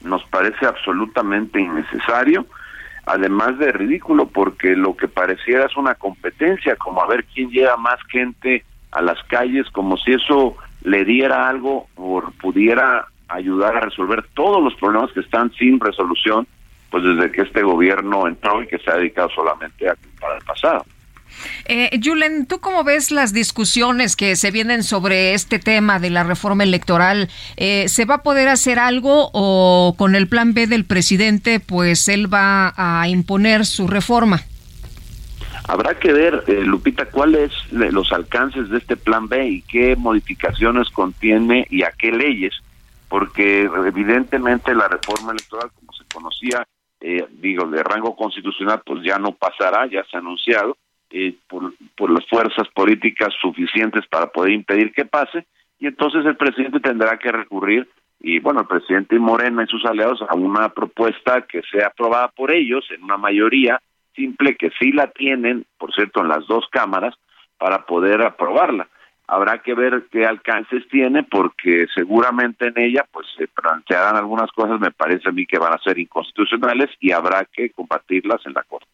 [0.01, 2.47] Nos parece absolutamente innecesario,
[3.05, 7.77] además de ridículo, porque lo que pareciera es una competencia, como a ver quién lleva
[7.77, 13.81] más gente a las calles, como si eso le diera algo o pudiera ayudar a
[13.81, 16.47] resolver todos los problemas que están sin resolución,
[16.89, 20.43] pues desde que este gobierno entró y que se ha dedicado solamente a para el
[20.43, 20.85] pasado.
[21.65, 26.23] Eh, Julen, ¿tú cómo ves las discusiones que se vienen sobre este tema de la
[26.23, 27.29] reforma electoral?
[27.57, 32.07] Eh, ¿Se va a poder hacer algo o con el plan B del presidente, pues
[32.07, 34.41] él va a imponer su reforma?
[35.67, 40.89] Habrá que ver, eh, Lupita, cuáles los alcances de este plan B y qué modificaciones
[40.89, 42.53] contiene y a qué leyes
[43.09, 46.67] porque evidentemente la reforma electoral, como se conocía,
[46.99, 50.77] eh, digo, de rango constitucional, pues ya no pasará, ya se ha anunciado,
[51.09, 55.45] eh, por, por las fuerzas políticas suficientes para poder impedir que pase,
[55.79, 57.87] y entonces el presidente tendrá que recurrir,
[58.19, 62.51] y bueno, el presidente Morena y sus aliados, a una propuesta que sea aprobada por
[62.51, 63.79] ellos en una mayoría
[64.15, 67.13] simple que sí la tienen, por cierto, en las dos cámaras,
[67.59, 68.87] para poder aprobarla
[69.27, 74.79] habrá que ver qué alcances tiene porque seguramente en ella pues se plantearán algunas cosas
[74.79, 78.63] me parece a mí que van a ser inconstitucionales y habrá que combatirlas en la
[78.63, 78.86] corte.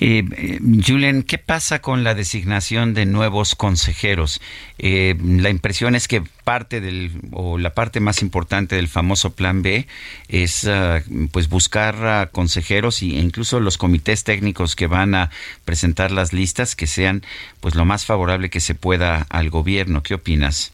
[0.00, 4.40] Eh, eh, Julen, ¿qué pasa con la designación de nuevos consejeros?
[4.78, 9.62] Eh, la impresión es que parte del o la parte más importante del famoso Plan
[9.62, 9.88] B
[10.28, 11.00] es ah,
[11.32, 15.30] pues buscar consejeros e incluso los comités técnicos que van a
[15.64, 17.22] presentar las listas que sean
[17.60, 20.04] pues lo más favorable que se pueda al gobierno.
[20.04, 20.72] ¿Qué opinas?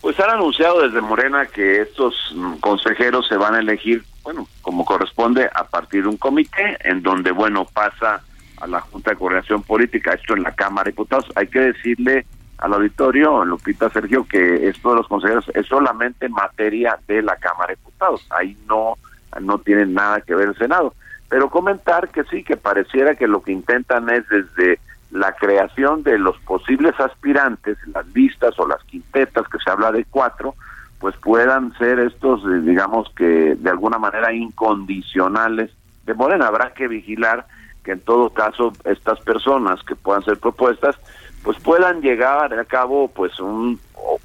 [0.00, 2.14] Pues han anunciado desde Morena que estos
[2.60, 7.30] consejeros se van a elegir bueno, como corresponde a partir de un comité en donde,
[7.30, 8.24] bueno, pasa
[8.60, 11.26] a la Junta de Coordinación Política, esto en la Cámara de Diputados.
[11.36, 12.26] Hay que decirle
[12.58, 17.68] al auditorio, Lupita Sergio, que esto de los consejeros es solamente materia de la Cámara
[17.68, 18.26] de Diputados.
[18.30, 18.98] Ahí no,
[19.40, 20.92] no tiene nada que ver el Senado.
[21.28, 24.80] Pero comentar que sí, que pareciera que lo que intentan es desde
[25.12, 30.04] la creación de los posibles aspirantes, las listas o las quintetas, que se habla de
[30.04, 30.56] cuatro,
[30.98, 35.70] pues puedan ser estos, eh, digamos que de alguna manera incondicionales
[36.04, 36.48] de Morena.
[36.48, 37.46] Habrá que vigilar
[37.84, 40.96] que en todo caso estas personas que puedan ser propuestas,
[41.42, 43.78] pues puedan llegar a cabo pues un,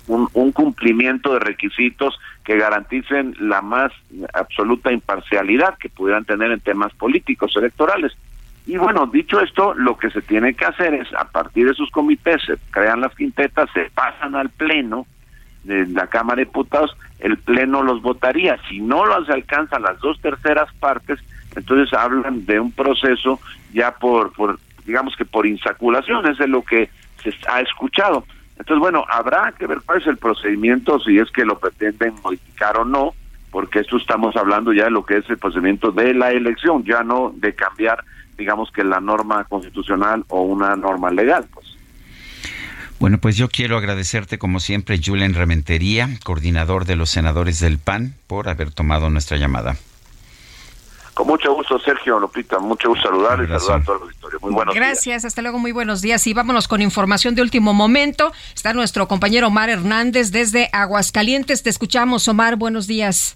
[0.08, 3.92] un, cumplimiento de requisitos que garanticen la más
[4.34, 8.14] absoluta imparcialidad que pudieran tener en temas políticos electorales.
[8.66, 11.90] Y bueno, dicho esto, lo que se tiene que hacer es, a partir de sus
[11.92, 15.06] comités, se crean las quintetas, se pasan al Pleno,
[15.64, 18.58] de la Cámara de Diputados, el Pleno los votaría.
[18.70, 21.20] Si no los alcanzan las dos terceras partes,
[21.56, 23.40] entonces hablan de un proceso
[23.74, 26.90] ya por, por digamos que por insaculación, es de lo que
[27.24, 28.26] se ha escuchado.
[28.58, 32.78] Entonces, bueno, habrá que ver cuál es el procedimiento, si es que lo pretenden modificar
[32.78, 33.14] o no,
[33.52, 37.04] porque esto estamos hablando ya de lo que es el procedimiento de la elección, ya
[37.04, 38.04] no de cambiar,
[38.38, 41.46] digamos que la norma constitucional o una norma legal.
[41.54, 41.78] Pues.
[43.02, 48.14] Bueno, pues yo quiero agradecerte como siempre, Julen Rementería, coordinador de los senadores del PAN,
[48.28, 49.76] por haber tomado nuestra llamada.
[51.16, 54.40] Con mucho gusto, Sergio Lupita, mucho gusto saludarles y saludar a todo el auditorio.
[54.44, 56.28] Muy buenos Gracias, hasta luego, muy buenos días.
[56.28, 58.34] Y vámonos con información de último momento.
[58.54, 61.64] Está nuestro compañero Omar Hernández desde Aguascalientes.
[61.64, 63.36] Te escuchamos, Omar, buenos días.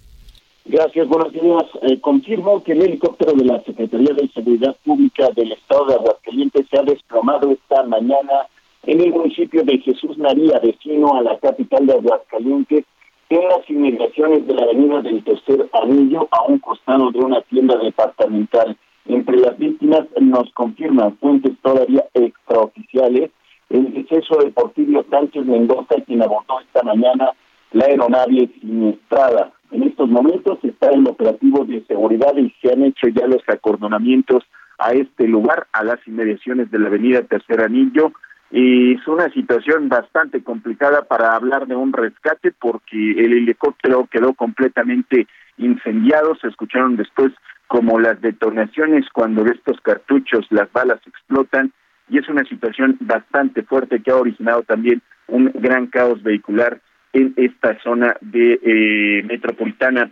[0.65, 1.63] Gracias, buenos días.
[1.89, 6.67] Eh, confirmo que el helicóptero de la Secretaría de Seguridad Pública del Estado de Aguascalientes
[6.69, 8.45] se ha desplomado esta mañana
[8.87, 12.85] en el municipio de Jesús María, vecino a la capital de Aguascalientes,
[13.29, 17.75] en las inmediaciones de la avenida del Tercer Anillo, a un costado de una tienda
[17.77, 18.77] departamental.
[19.07, 23.31] Entre las víctimas nos confirman fuentes todavía extraoficiales
[23.69, 27.31] el deceso de Porfirio Sánchez Mendoza, quien abordó esta mañana
[27.71, 29.51] la aeronave siniestrada.
[29.71, 34.43] En estos momentos está el operativo de seguridad y se han hecho ya los acordonamientos
[34.77, 38.11] a este lugar, a las inmediaciones de la avenida Tercer Anillo,
[38.51, 44.33] y es una situación bastante complicada para hablar de un rescate porque el helicóptero quedó
[44.33, 45.27] completamente
[45.57, 46.39] incendiados.
[46.41, 47.33] Se escucharon después
[47.67, 51.73] como las detonaciones cuando estos cartuchos las balas explotan
[52.07, 56.79] y es una situación bastante fuerte que ha originado también un gran caos vehicular
[57.13, 60.11] en esta zona de eh, metropolitana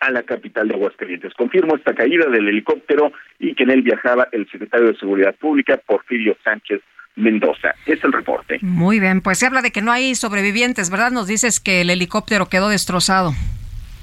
[0.00, 1.34] a la capital de Aguascalientes.
[1.34, 5.76] Confirmo esta caída del helicóptero y que en él viajaba el secretario de Seguridad Pública,
[5.76, 6.80] Porfirio Sánchez
[7.16, 7.74] Mendoza.
[7.86, 8.58] Es el reporte.
[8.62, 11.10] Muy bien, pues se habla de que no hay sobrevivientes, ¿verdad?
[11.10, 13.34] Nos dices que el helicóptero quedó destrozado.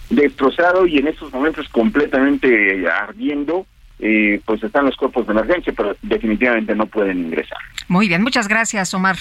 [0.09, 3.65] Destrozado y en estos momentos completamente ardiendo.
[4.01, 7.57] Eh, pues están los cuerpos de emergencia, pero definitivamente no pueden ingresar.
[7.89, 9.17] Muy bien, muchas gracias, Omar.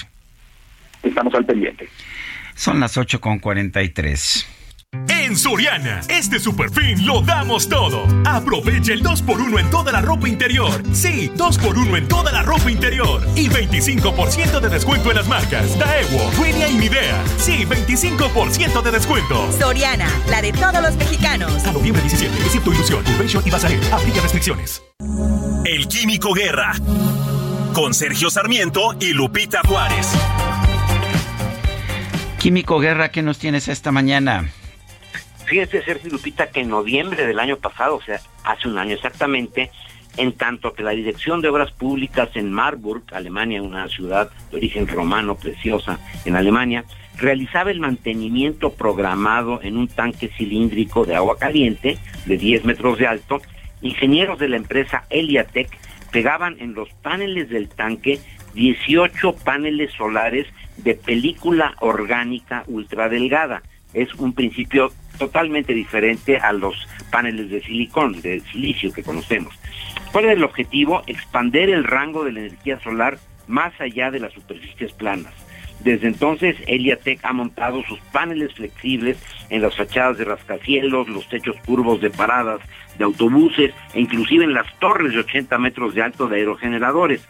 [1.03, 1.89] Estamos al pendiente.
[2.55, 4.58] Son las 8 con 43.
[5.29, 8.07] En Soriana, este super fin lo damos todo.
[8.25, 10.81] Aprovecha el 2x1 en toda la ropa interior.
[10.91, 13.21] Sí, 2x1 en toda la ropa interior.
[13.35, 17.23] Y 25% de descuento en las marcas Daewoo, Ria y Midea.
[17.37, 19.51] Sí, 25% de descuento.
[19.51, 21.63] Soriana, la de todos los mexicanos.
[21.63, 23.93] A noviembre 17, excepto Ilusión, Urbation y Bazarel.
[23.93, 24.81] Aplica restricciones.
[25.65, 26.73] El Químico Guerra.
[27.73, 30.07] Con Sergio Sarmiento y Lupita Juárez.
[32.39, 34.49] Químico Guerra, ¿qué nos tienes esta mañana?
[35.49, 39.71] Fíjense, Sergio Lupita, que en noviembre del año pasado, o sea, hace un año exactamente,
[40.15, 44.87] en tanto que la Dirección de Obras Públicas en Marburg, Alemania, una ciudad de origen
[44.87, 46.85] romano preciosa en Alemania,
[47.17, 51.97] realizaba el mantenimiento programado en un tanque cilíndrico de agua caliente
[52.27, 53.41] de 10 metros de alto,
[53.81, 55.75] ingenieros de la empresa Eliatec
[56.11, 58.19] pegaban en los paneles del tanque
[58.53, 60.45] 18 paneles solares
[60.77, 63.63] de película orgánica ultradelgada.
[63.95, 66.75] Es un principio totalmente diferente a los
[67.11, 69.53] paneles de silicón, de silicio que conocemos.
[70.11, 71.03] ¿Cuál el objetivo?
[71.05, 75.33] Expander el rango de la energía solar más allá de las superficies planas.
[75.81, 79.17] Desde entonces, Eliatec ha montado sus paneles flexibles
[79.49, 82.59] en las fachadas de rascacielos, los techos curvos de paradas
[82.97, 87.25] de autobuses e inclusive en las torres de 80 metros de alto de aerogeneradores.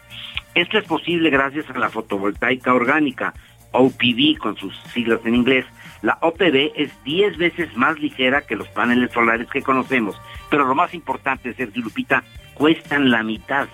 [0.54, 3.34] Esto es posible gracias a la fotovoltaica orgánica,
[3.70, 5.64] OPV con sus siglas en inglés,
[6.02, 10.20] la OPV es 10 veces más ligera que los paneles solares que conocemos,
[10.50, 12.24] pero lo más importante, Sergio Lupita,
[12.54, 13.68] cuestan la mitad.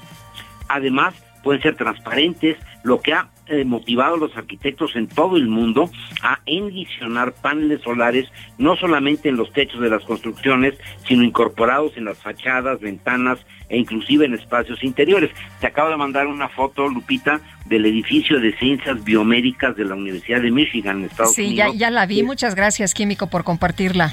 [0.69, 5.47] Además, pueden ser transparentes, lo que ha eh, motivado a los arquitectos en todo el
[5.49, 5.91] mundo
[6.23, 8.29] a envisionar paneles solares
[8.59, 10.75] no solamente en los techos de las construcciones,
[11.07, 15.31] sino incorporados en las fachadas, ventanas e inclusive en espacios interiores.
[15.61, 20.41] Te acabo de mandar una foto, Lupita, del edificio de ciencias biomédicas de la Universidad
[20.41, 21.53] de Michigan en Estados Unidos.
[21.53, 22.23] Sí, ya, ya la vi.
[22.23, 24.13] Muchas gracias, Químico, por compartirla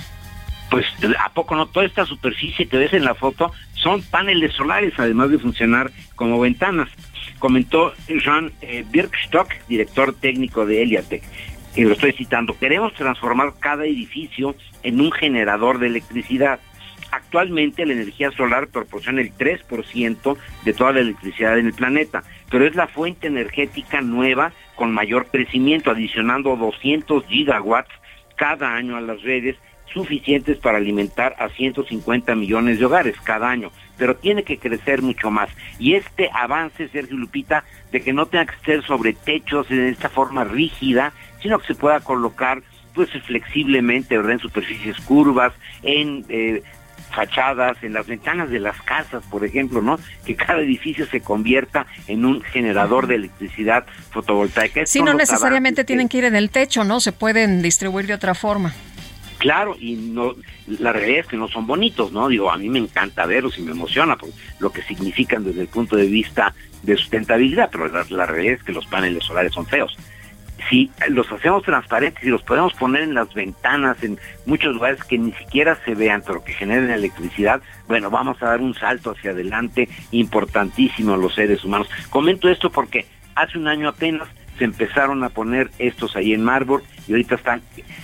[0.70, 0.88] pues
[1.24, 5.30] a poco no toda esta superficie que ves en la foto son paneles solares además
[5.30, 6.90] de funcionar como ventanas
[7.44, 11.22] comentó Jean eh, Birkstock director técnico de Eliatec
[11.76, 16.62] y lo estoy citando queremos transformar cada edificio en un generador de electricidad.
[17.12, 22.66] Actualmente la energía solar proporciona el 3% de toda la electricidad en el planeta, pero
[22.66, 27.92] es la fuente energética nueva con mayor crecimiento, adicionando 200 gigawatts
[28.38, 29.58] cada año a las redes
[29.94, 35.32] suficientes para alimentar a 150 millones de hogares cada año, pero tiene que crecer mucho
[35.32, 35.50] más.
[35.80, 40.10] Y este avance, Sergio Lupita, de que no tenga que ser sobre techos de esta
[40.10, 42.62] forma rígida, sino que se pueda colocar
[42.94, 46.62] pues flexiblemente en superficies curvas, en eh,
[47.14, 50.00] fachadas, en las ventanas de las casas, por ejemplo, ¿no?
[50.26, 54.86] Que cada edificio se convierta en un generador de electricidad fotovoltaica.
[54.86, 57.00] Sí, no necesariamente tienen que ir en el techo, ¿no?
[57.00, 58.74] Se pueden distribuir de otra forma.
[59.38, 60.36] Claro, y no,
[60.68, 62.28] la realidad es que no son bonitos, ¿no?
[62.28, 64.30] Digo, a mí me encanta verlos y me emociona por
[64.60, 66.54] lo que significan desde el punto de vista
[66.84, 69.98] de sustentabilidad, pero la, realidad es que los paneles solares son feos.
[70.70, 75.18] Si los hacemos transparentes y los podemos poner en las ventanas, en muchos lugares que
[75.18, 79.32] ni siquiera se vean, pero que generen electricidad, bueno, vamos a dar un salto hacia
[79.32, 81.90] adelante importantísimo a los seres humanos.
[82.10, 83.06] Comento esto porque
[83.36, 87.62] hace un año apenas se empezaron a poner estos ahí en Marburg y ahorita están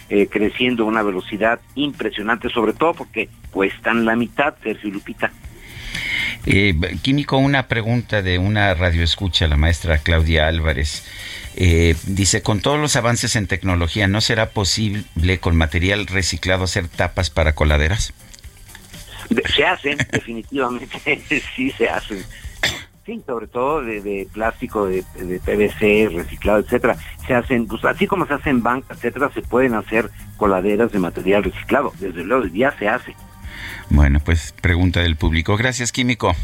[0.10, 5.32] eh, creciendo a una velocidad impresionante, sobre todo porque cuestan la mitad, Sergio Lupita.
[6.46, 11.06] Eh, Químico, una pregunta de una radioescucha, la maestra Claudia Álvarez.
[11.56, 16.88] Eh, dice, con todos los avances en tecnología, ¿no será posible con material reciclado hacer
[16.88, 18.14] tapas para coladeras?
[19.56, 21.22] Se hacen, definitivamente,
[21.56, 22.24] sí se hacen
[23.26, 25.04] sobre todo de, plástico, de,
[25.46, 26.96] PVC, reciclado, etcétera.
[27.26, 31.44] Se hacen, pues, así como se hacen bancas, etcétera, se pueden hacer coladeras de material
[31.44, 31.92] reciclado.
[32.00, 33.16] Desde luego, ya se hace.
[33.90, 35.58] Bueno, pues pregunta del público.
[35.58, 36.36] Gracias, Químico.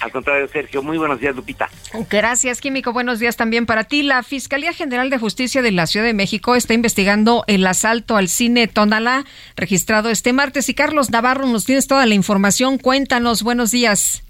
[0.00, 1.68] Al contrario, Sergio, muy buenos días, Lupita.
[2.08, 2.92] Gracias, Químico.
[2.92, 4.02] Buenos días también para ti.
[4.02, 8.28] La Fiscalía General de Justicia de la Ciudad de México está investigando el asalto al
[8.28, 9.24] cine Tonalá
[9.56, 10.68] registrado este martes.
[10.68, 12.78] Y Carlos Navarro, nos tienes toda la información.
[12.78, 14.22] Cuéntanos, buenos días.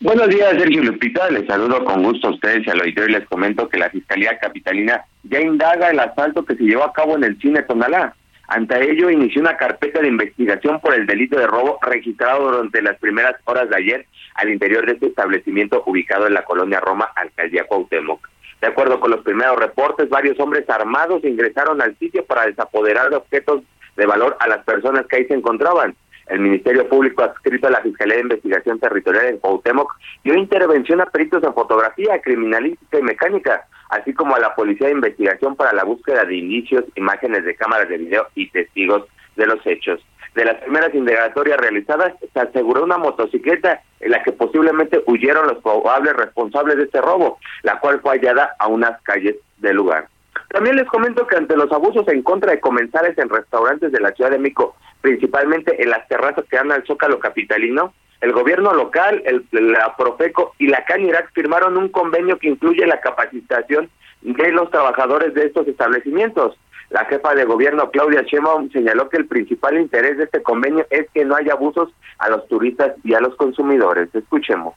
[0.00, 1.30] Buenos días, Sergio Lupita.
[1.30, 5.04] Les saludo con gusto a ustedes y al auditorio les comento que la Fiscalía Capitalina
[5.24, 8.14] ya indaga el asalto que se llevó a cabo en el cine Tonalá.
[8.48, 12.96] Ante ello, inició una carpeta de investigación por el delito de robo registrado durante las
[12.98, 17.64] primeras horas de ayer al interior de este establecimiento ubicado en la colonia Roma, alcaldía
[17.64, 18.26] Cuauhtémoc.
[18.60, 23.16] De acuerdo con los primeros reportes, varios hombres armados ingresaron al sitio para desapoderar de
[23.16, 23.62] objetos
[23.96, 25.94] de valor a las personas que ahí se encontraban.
[26.28, 29.92] El Ministerio Público adscrito a la Fiscalía de Investigación Territorial en Cuauhtémoc
[30.24, 34.94] dio intervención a peritos en fotografía, criminalística y mecánica, así como a la Policía de
[34.94, 39.04] Investigación para la búsqueda de indicios, imágenes de cámaras de video y testigos
[39.36, 40.00] de los hechos.
[40.34, 45.62] De las primeras indagatorias realizadas, se aseguró una motocicleta en la que posiblemente huyeron los
[45.62, 50.08] probables responsables de este robo, la cual fue hallada a unas calles del lugar.
[50.50, 54.12] También les comento que ante los abusos en contra de comensales en restaurantes de la
[54.12, 59.22] Ciudad de México, principalmente en las terrazas que dan al Zócalo Capitalino, el gobierno local,
[59.24, 63.88] el, la Profeco y la Canirac firmaron un convenio que incluye la capacitación
[64.22, 66.58] de los trabajadores de estos establecimientos.
[66.90, 71.06] La jefa de gobierno Claudia Sheinbaum señaló que el principal interés de este convenio es
[71.12, 74.08] que no haya abusos a los turistas y a los consumidores.
[74.14, 74.74] Escuchemos.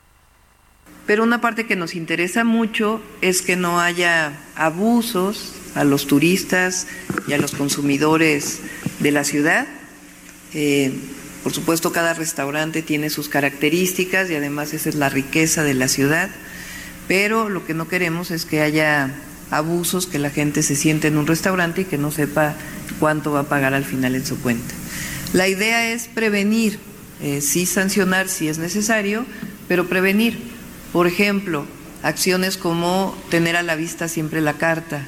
[1.07, 6.87] Pero una parte que nos interesa mucho es que no haya abusos a los turistas
[7.27, 8.61] y a los consumidores
[8.99, 9.67] de la ciudad.
[10.53, 10.91] Eh,
[11.43, 15.87] por supuesto, cada restaurante tiene sus características y además esa es la riqueza de la
[15.87, 16.29] ciudad,
[17.07, 19.11] pero lo que no queremos es que haya
[19.49, 22.55] abusos, que la gente se siente en un restaurante y que no sepa
[22.99, 24.73] cuánto va a pagar al final en su cuenta.
[25.33, 26.79] La idea es prevenir,
[27.21, 29.25] eh, sí sancionar si es necesario,
[29.67, 30.39] pero prevenir.
[30.93, 31.65] Por ejemplo,
[32.03, 35.05] acciones como tener a la vista siempre la carta,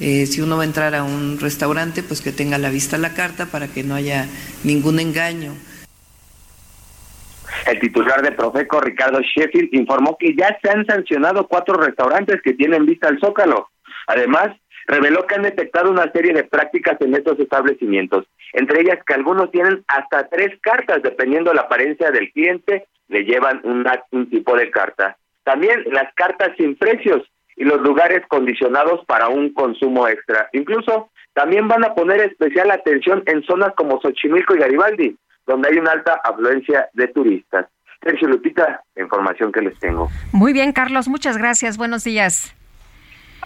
[0.00, 2.98] eh, si uno va a entrar a un restaurante, pues que tenga a la vista
[2.98, 4.26] la carta para que no haya
[4.64, 5.54] ningún engaño.
[7.66, 12.52] El titular de Profeco, Ricardo Sheffield, informó que ya se han sancionado cuatro restaurantes que
[12.54, 13.70] tienen vista al Zócalo.
[14.06, 14.50] Además,
[14.86, 19.50] reveló que han detectado una serie de prácticas en estos establecimientos, entre ellas que algunos
[19.50, 24.70] tienen hasta tres cartas, dependiendo de la apariencia del cliente, le llevan un tipo de
[24.70, 25.16] carta.
[25.42, 27.22] También las cartas sin precios,
[27.56, 30.48] y los lugares condicionados para un consumo extra.
[30.52, 35.16] Incluso también van a poner especial atención en zonas como Xochimilco y Garibaldi,
[35.46, 37.66] donde hay una alta afluencia de turistas.
[38.02, 40.08] Sergio Lupita, información que les tengo.
[40.32, 41.76] Muy bien, Carlos, muchas gracias.
[41.76, 42.54] Buenos días.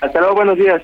[0.01, 0.82] Hasta luego, buenos días.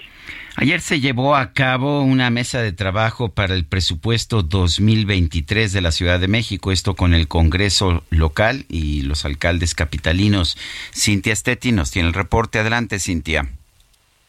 [0.58, 5.92] Ayer se llevó a cabo una mesa de trabajo para el presupuesto 2023 de la
[5.92, 10.56] Ciudad de México, esto con el Congreso local y los alcaldes capitalinos.
[10.94, 12.58] Cintia Stetti nos tiene el reporte.
[12.58, 13.44] Adelante, Cintia.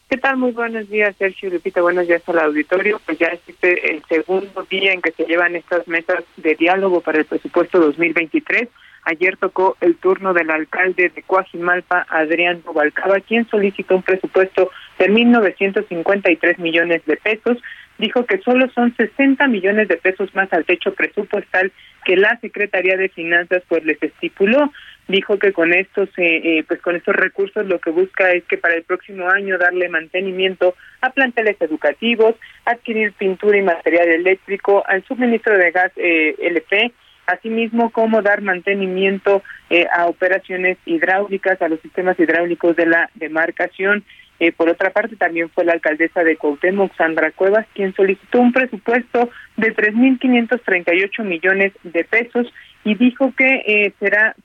[0.10, 0.36] ¿Qué tal?
[0.36, 1.82] Muy buenos días, Sergio Lupita.
[1.82, 2.99] Buenos días al auditorio.
[3.06, 6.99] Pues ya es este el segundo día en que se llevan estas mesas de diálogo
[6.99, 8.68] para el presupuesto 2023.
[9.06, 15.10] Ayer tocó el turno del alcalde de Coajimalpa, Adrián Rubalcaba, quien solicitó un presupuesto de
[15.10, 17.57] 1.953 millones de pesos.
[17.98, 21.72] Dijo que solo son 60 millones de pesos más al techo presupuestal
[22.06, 24.72] que la Secretaría de Finanzas pues les estipuló.
[25.07, 28.76] Dijo que con estos eh, pues con estos recursos lo que busca es que para
[28.76, 35.57] el próximo año darle mantenimiento a planteles educativos, adquirir pintura y material eléctrico, al suministro
[35.57, 36.94] de gas eh, LP
[37.28, 44.03] asimismo como dar mantenimiento eh, a operaciones hidráulicas, a los sistemas hidráulicos de la demarcación.
[44.39, 48.53] Eh, por otra parte, también fue la alcaldesa de Cuauhtémoc, Sandra Cuevas, quien solicitó un
[48.53, 52.47] presupuesto de 3.538 millones de pesos
[52.84, 54.35] y dijo que eh, será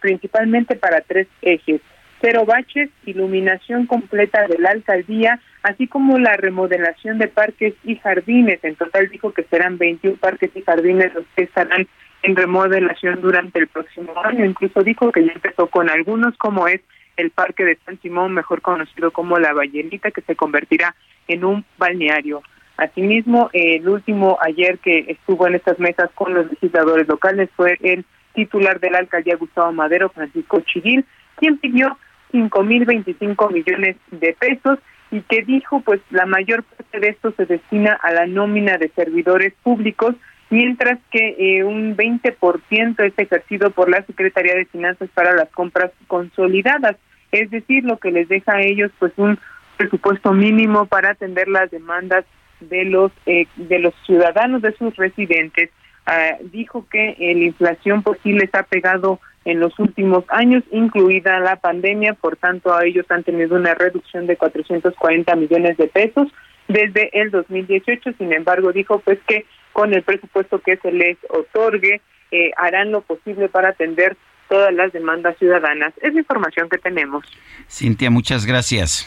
[0.00, 1.80] principalmente para tres ejes
[2.22, 8.60] cero baches, iluminación completa de la alcaldía, así como la remodelación de parques y jardines.
[8.62, 11.86] En total dijo que serán 21 parques y jardines los que estarán
[12.22, 14.44] en remodelación durante el próximo año.
[14.44, 16.80] Incluso dijo que ya empezó con algunos, como es
[17.22, 20.94] el Parque de San Simón, mejor conocido como La Ballenita, que se convertirá
[21.28, 22.42] en un balneario.
[22.76, 28.04] Asimismo, el último ayer que estuvo en estas mesas con los legisladores locales fue el
[28.34, 31.04] titular de la alcaldía Gustavo Madero, Francisco Chiguil,
[31.36, 31.96] quien pidió
[32.30, 34.78] cinco mil veinticinco millones de pesos
[35.10, 38.88] y que dijo pues la mayor parte de esto se destina a la nómina de
[38.96, 40.14] servidores públicos
[40.52, 45.90] mientras que eh, un 20% es ejercido por la Secretaría de Finanzas para las compras
[46.08, 46.96] consolidadas,
[47.32, 49.38] es decir, lo que les deja a ellos pues un
[49.76, 52.24] presupuesto mínimo para atender las demandas
[52.60, 55.70] de los eh, de los ciudadanos de sus residentes.
[56.06, 61.40] Ah, dijo que la inflación pues sí les ha pegado en los últimos años, incluida
[61.40, 62.14] la pandemia.
[62.14, 66.28] Por tanto, a ellos han tenido una reducción de 440 millones de pesos
[66.68, 68.12] desde el 2018.
[68.18, 72.00] Sin embargo, dijo pues que con el presupuesto que se les otorgue
[72.30, 74.16] eh, harán lo posible para atender
[74.52, 75.94] todas las demandas ciudadanas.
[76.02, 77.24] Es la información que tenemos.
[77.70, 79.06] Cintia, muchas gracias.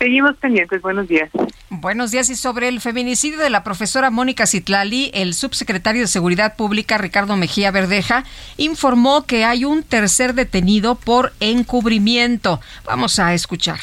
[0.00, 0.82] Seguimos pendientes.
[0.82, 1.30] Buenos días.
[1.70, 2.28] Buenos días.
[2.28, 7.36] Y sobre el feminicidio de la profesora Mónica Citlali, el subsecretario de Seguridad Pública, Ricardo
[7.36, 8.24] Mejía Verdeja,
[8.56, 12.60] informó que hay un tercer detenido por encubrimiento.
[12.84, 13.78] Vamos a escuchar.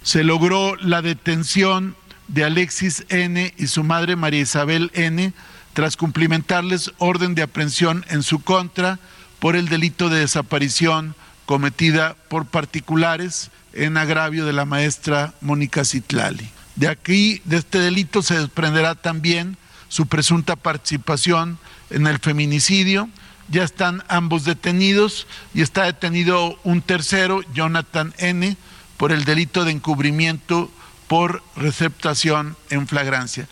[0.00, 1.96] Se logró la detención
[2.28, 3.52] de Alexis N.
[3.58, 5.34] y su madre María Isabel N.
[5.74, 8.98] tras cumplimentarles orden de aprehensión en su contra
[9.38, 11.14] por el delito de desaparición
[11.44, 16.48] cometida por particulares en agravio de la maestra Mónica Citlali.
[16.74, 19.56] De aquí, de este delito, se desprenderá también
[19.88, 21.58] su presunta participación
[21.90, 23.08] en el feminicidio.
[23.48, 28.56] Ya están ambos detenidos y está detenido un tercero, Jonathan N.,
[28.96, 30.70] por el delito de encubrimiento
[31.06, 33.46] por receptación en flagrancia.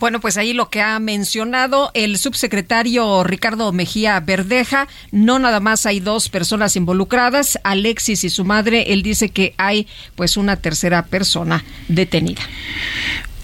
[0.00, 5.86] Bueno, pues ahí lo que ha mencionado el subsecretario Ricardo Mejía Verdeja, no nada más
[5.86, 9.86] hay dos personas involucradas, Alexis y su madre, él dice que hay
[10.16, 12.42] pues una tercera persona detenida.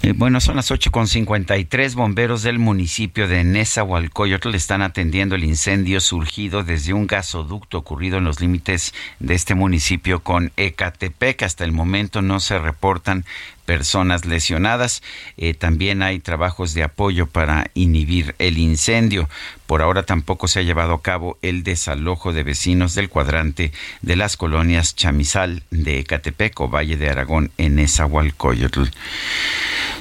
[0.05, 1.93] Eh, bueno, son las 8.53.
[1.93, 8.25] Bomberos del municipio de Nezahualcóyotl están atendiendo el incendio surgido desde un gasoducto ocurrido en
[8.25, 11.43] los límites de este municipio con Ecatepec.
[11.43, 13.23] Hasta el momento no se reportan
[13.65, 15.01] personas lesionadas.
[15.37, 19.29] Eh, también hay trabajos de apoyo para inhibir el incendio.
[19.65, 23.71] Por ahora tampoco se ha llevado a cabo el desalojo de vecinos del cuadrante
[24.01, 28.83] de las colonias Chamizal de Ecatepec o Valle de Aragón en Esahualcoyotl.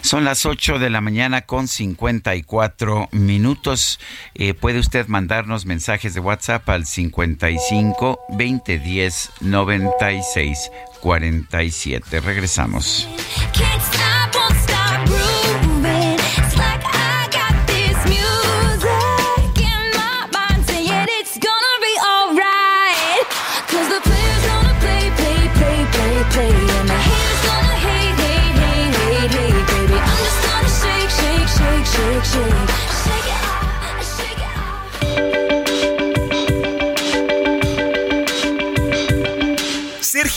[0.03, 4.01] Son las 8 de la mañana con 54 minutos.
[4.35, 10.71] Eh, puede usted mandarnos mensajes de WhatsApp al 55 2010 96
[11.03, 12.20] 47.
[12.20, 13.09] Regresamos.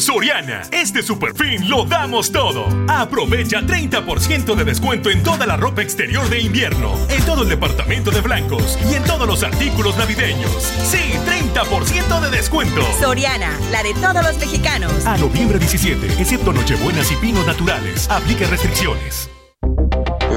[0.00, 2.66] Soriana, este super fin lo damos todo.
[2.88, 8.10] Aprovecha 30% de descuento en toda la ropa exterior de invierno, en todo el departamento
[8.10, 10.50] de blancos y en todos los artículos navideños.
[10.84, 11.12] Sí,
[11.52, 12.82] 30% de descuento.
[12.98, 15.06] Soriana, la de todos los mexicanos.
[15.06, 18.08] A noviembre 17, excepto Nochebuenas y Pinos Naturales.
[18.10, 19.30] Aplica restricciones.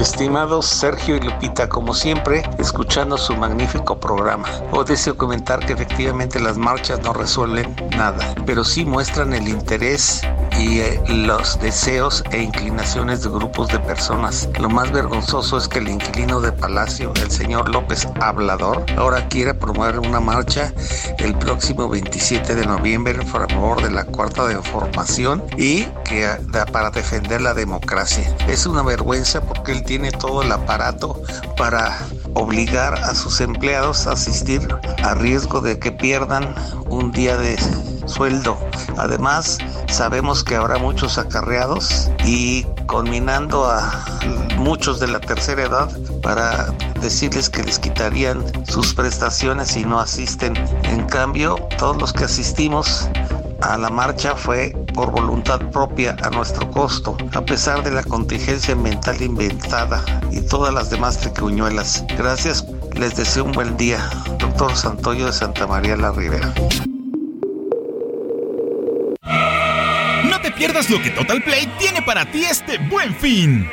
[0.04, 4.46] Estimados Sergio y Lupita, como siempre, escuchando su magnífico programa.
[4.70, 10.20] Os deseo comentar que efectivamente las marchas no resuelven nada, pero sí muestran el interés
[10.58, 14.46] y eh, los deseos e inclinaciones de grupos de personas.
[14.60, 19.54] Lo más vergonzoso es que el inquilino de Palacio, el señor López Hablador, ahora quiere
[19.54, 20.72] promover una marcha
[21.18, 26.28] el próximo 27 de noviembre en favor de la cuarta de formación y que
[26.72, 28.36] para defender la democracia.
[28.46, 31.20] Es una vergüenza porque él tiene todo el aparato
[31.56, 31.96] para
[32.34, 34.66] obligar a sus empleados a asistir
[35.02, 36.54] a riesgo de que pierdan
[36.86, 37.56] un día de
[38.06, 38.58] sueldo.
[38.98, 39.58] Además,
[39.88, 44.04] sabemos que habrá muchos acarreados y conminando a
[44.58, 45.88] muchos de la tercera edad
[46.22, 50.54] para decirles que les quitarían sus prestaciones si no asisten.
[50.84, 53.08] En cambio, todos los que asistimos
[53.64, 58.76] a la marcha fue por voluntad propia a nuestro costo, a pesar de la contingencia
[58.76, 62.04] mental inventada y todas las demás tricuñuelas.
[62.16, 63.98] Gracias, les deseo un buen día.
[64.38, 66.52] Doctor Santoyo de Santa María la Rivera
[70.56, 73.68] pierdas lo que Total Play tiene para ti este buen fin.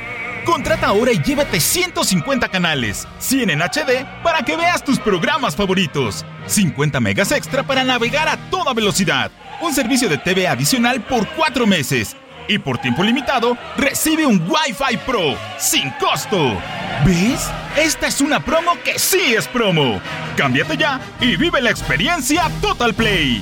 [0.46, 6.26] Contrata ahora y llévate 150 canales, 100 en HD para que veas tus programas favoritos,
[6.48, 9.32] 50 megas extra para navegar a toda velocidad,
[9.62, 12.16] un servicio de TV adicional por 4 meses
[12.48, 16.58] y por tiempo limitado recibe un Wi-Fi Pro sin costo.
[17.06, 17.50] ¿Ves?
[17.78, 20.02] Esta es una promo que sí es promo.
[20.36, 23.42] Cámbiate ya y vive la experiencia Total Play.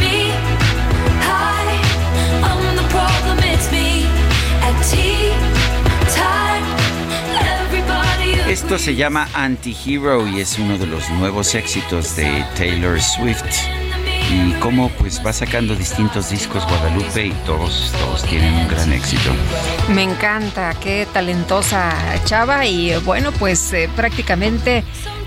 [8.51, 13.43] Esto se llama Anti-Hero y es uno de los nuevos éxitos de Taylor Swift.
[14.29, 19.31] Y cómo pues va sacando distintos discos Guadalupe y todos, todos tienen un gran éxito.
[19.93, 21.93] Me encanta, qué talentosa
[22.25, 24.83] chava y bueno, pues eh, prácticamente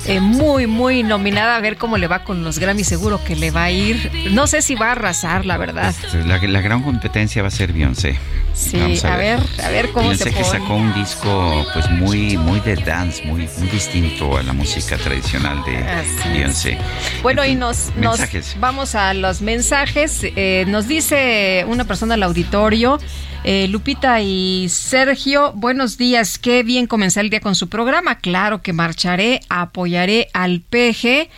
[0.07, 2.85] eh, muy, muy nominada a ver cómo le va con los Grammy.
[2.85, 4.11] Seguro que le va a ir.
[4.33, 5.95] No sé si va a arrasar, la verdad.
[6.27, 8.19] La, la gran competencia va a ser Beyoncé.
[8.55, 10.45] Sí, Vamos a, ver, a ver cómo se que pone.
[10.45, 15.63] sacó un disco pues muy, muy de dance, muy, muy distinto a la música tradicional
[15.65, 16.33] de Así es.
[16.33, 16.79] Beyoncé.
[17.23, 18.21] Bueno, y nos, nos
[18.61, 20.21] vamos a los mensajes.
[20.23, 23.01] Eh, nos dice una persona al auditorio,
[23.43, 28.19] eh, Lupita y Sergio, buenos días, qué bien comenzar el día con su programa.
[28.19, 31.29] Claro que marcharé, apoyaré al PG.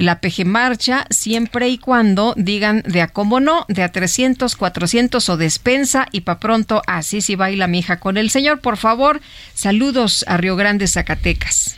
[0.00, 5.28] La PG marcha siempre y cuando digan de a cómo no, de a 300, 400
[5.28, 8.60] o despensa y pa' pronto así si baila mi hija con el señor.
[8.60, 9.20] Por favor,
[9.52, 11.76] saludos a Río Grande, Zacatecas.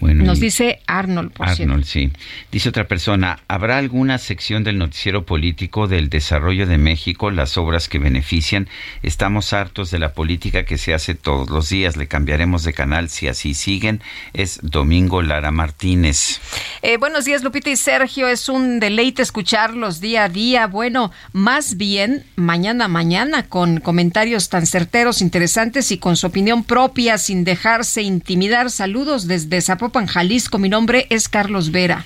[0.00, 1.62] Bueno, Nos dice Arnold, por cierto.
[1.64, 2.10] Arnold, sí.
[2.50, 7.88] Dice otra persona, ¿habrá alguna sección del noticiero político del desarrollo de México, las obras
[7.88, 8.68] que benefician?
[9.02, 11.96] Estamos hartos de la política que se hace todos los días.
[11.96, 14.00] Le cambiaremos de canal si así siguen.
[14.32, 16.40] Es Domingo Lara Martínez.
[16.80, 18.26] Eh, buenos días, Lupita y Sergio.
[18.26, 20.66] Es un deleite escucharlos día a día.
[20.66, 27.18] Bueno, más bien mañana mañana con comentarios tan certeros, interesantes y con su opinión propia,
[27.18, 28.70] sin dejarse intimidar.
[28.70, 30.58] Saludos desde Zapopan, Jalisco.
[30.58, 32.04] Mi nombre es Carlos Vera.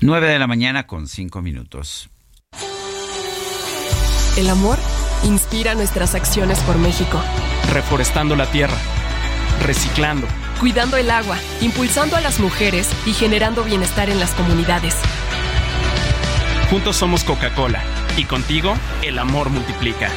[0.00, 2.10] 9 de la mañana con 5 minutos.
[4.36, 4.78] El amor
[5.24, 7.20] inspira nuestras acciones por México,
[7.72, 8.76] reforestando la tierra,
[9.64, 10.26] reciclando,
[10.60, 14.94] cuidando el agua, impulsando a las mujeres y generando bienestar en las comunidades.
[16.70, 17.82] Juntos somos Coca-Cola
[18.16, 20.10] y contigo el amor multiplica.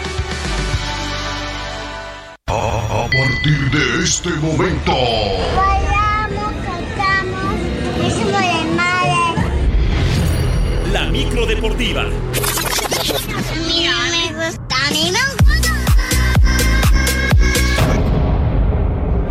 [2.48, 4.92] A partir de este momento,
[11.12, 12.06] micro deportiva.
[13.68, 15.12] Mira, me gusta, me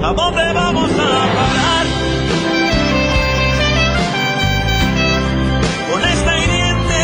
[0.05, 1.87] ¿A dónde vamos a parar?
[5.91, 7.01] Con esta hiriente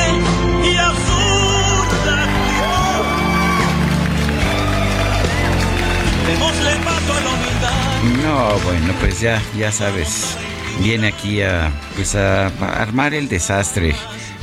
[0.65, 2.27] y absurda
[6.27, 8.25] Démosle paso a la humildad.
[8.25, 10.37] No, bueno, pues ya, ya sabes.
[10.81, 13.95] Viene aquí a, pues a, a armar el desastre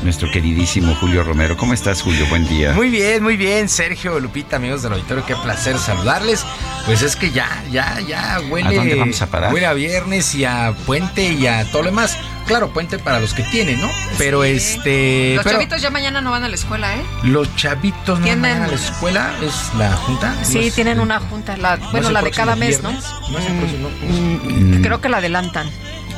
[0.03, 1.55] nuestro queridísimo Julio Romero.
[1.57, 2.25] ¿Cómo estás, Julio?
[2.29, 2.73] Buen día.
[2.73, 6.45] Muy bien, muy bien, Sergio, Lupita, amigos del auditorio, qué placer saludarles.
[6.85, 8.67] Pues es que ya, ya, ya huele.
[8.67, 9.53] ¿A dónde vamos a parar?
[9.53, 12.17] Huele a viernes y a puente y a todo lo demás.
[12.45, 13.89] Claro, puente para los que tienen, ¿no?
[14.17, 15.35] Pero este.
[15.35, 17.01] Los pero chavitos ya mañana no van a la escuela, ¿eh?
[17.23, 20.35] Los chavitos no van a la escuela, es la junta.
[20.43, 22.91] Sí, No es- tienen una junta, la, ¿no bueno, la de cada mes, ¿no?
[22.91, 25.69] ¿No es el próximo- Mm, Creo que la adelantan.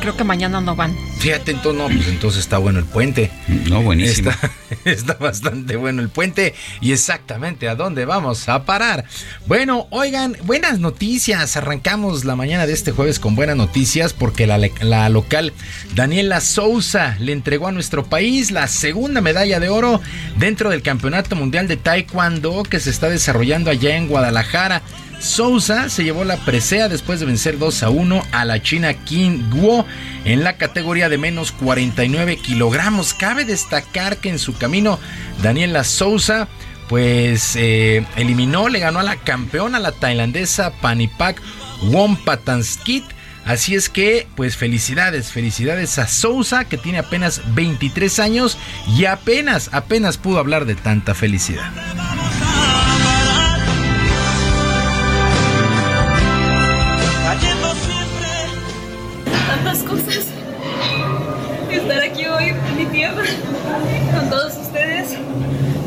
[0.06, 0.96] Creo que mañana no van.
[1.18, 3.32] Fíjate, entonces, no, pues entonces está bueno el puente.
[3.68, 4.30] No, buenísimo.
[4.30, 4.52] Está,
[4.86, 6.54] está bastante bueno el puente.
[6.80, 9.06] Y exactamente a dónde vamos a parar.
[9.48, 11.58] Bueno, oigan, buenas noticias.
[11.58, 15.54] Arrancamos la mañana de este jueves con buenas noticias porque la, la local
[15.96, 20.02] Daniela Souza le entregó a nuestro país la segunda medalla de oro
[20.38, 24.84] dentro del Campeonato Mundial de Taekwondo que se está desarrollando allá en Guadalajara.
[25.20, 29.50] Souza se llevó la presea después de vencer 2 a 1 a la china Kim
[29.50, 29.86] Guo
[30.24, 33.14] en la categoría de menos 49 kilogramos.
[33.14, 35.00] Cabe destacar que en su camino
[35.42, 36.48] Daniela Souza
[36.88, 41.42] pues eh, eliminó, le ganó a la campeona, la tailandesa Panipak
[41.84, 43.04] Wonpatanskit.
[43.46, 48.58] Así es que, pues felicidades, felicidades a Sousa, que tiene apenas 23 años
[48.98, 51.72] y apenas, apenas pudo hablar de tanta felicidad.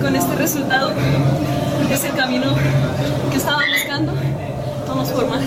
[0.08, 0.90] Con este resultado,
[1.90, 2.56] es el camino
[3.30, 4.14] que estaba buscando.
[4.86, 5.42] Vamos por más.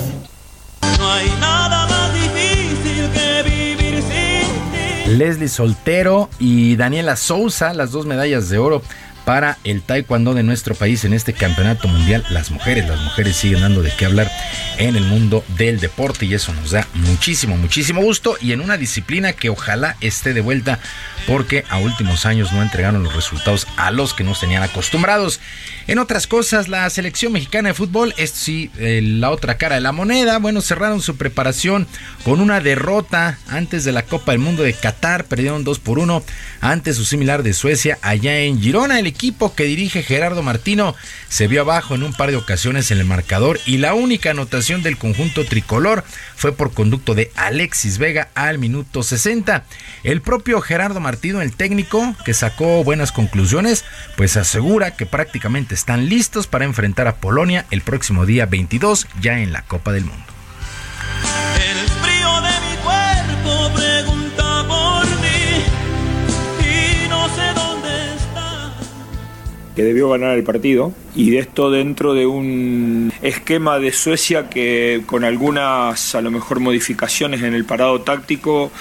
[1.00, 5.18] No hay nada más difícil que vivir sin ti.
[5.18, 8.84] Leslie Soltero y Daniela Sousa, las dos medallas de oro
[9.32, 12.26] para el taekwondo de nuestro país en este campeonato mundial.
[12.32, 14.30] Las mujeres, las mujeres siguen dando de qué hablar
[14.78, 18.76] en el mundo del deporte y eso nos da muchísimo, muchísimo gusto y en una
[18.76, 20.80] disciplina que ojalá esté de vuelta
[21.28, 25.40] porque a últimos años no entregaron los resultados a los que nos tenían acostumbrados.
[25.88, 29.82] En otras cosas, la selección mexicana de fútbol, esto sí, eh, la otra cara de
[29.82, 31.88] la moneda, bueno, cerraron su preparación
[32.26, 36.22] con una derrota antes de la Copa del Mundo de Qatar, perdieron 2 por 1
[36.60, 39.00] ante su similar de Suecia allá en Girona.
[39.00, 40.96] El equipo que dirige Gerardo Martino
[41.30, 44.82] se vio abajo en un par de ocasiones en el marcador y la única anotación
[44.82, 46.04] del conjunto tricolor
[46.36, 49.64] fue por conducto de Alexis Vega al minuto 60.
[50.04, 53.86] El propio Gerardo Martino, el técnico que sacó buenas conclusiones,
[54.18, 59.38] pues asegura que prácticamente están listos para enfrentar a Polonia el próximo día 22 ya
[59.38, 60.31] en la Copa del Mundo.
[69.76, 75.02] Que debió ganar el partido y de esto dentro de un esquema de Suecia que
[75.06, 78.72] con algunas a lo mejor modificaciones en el parado táctico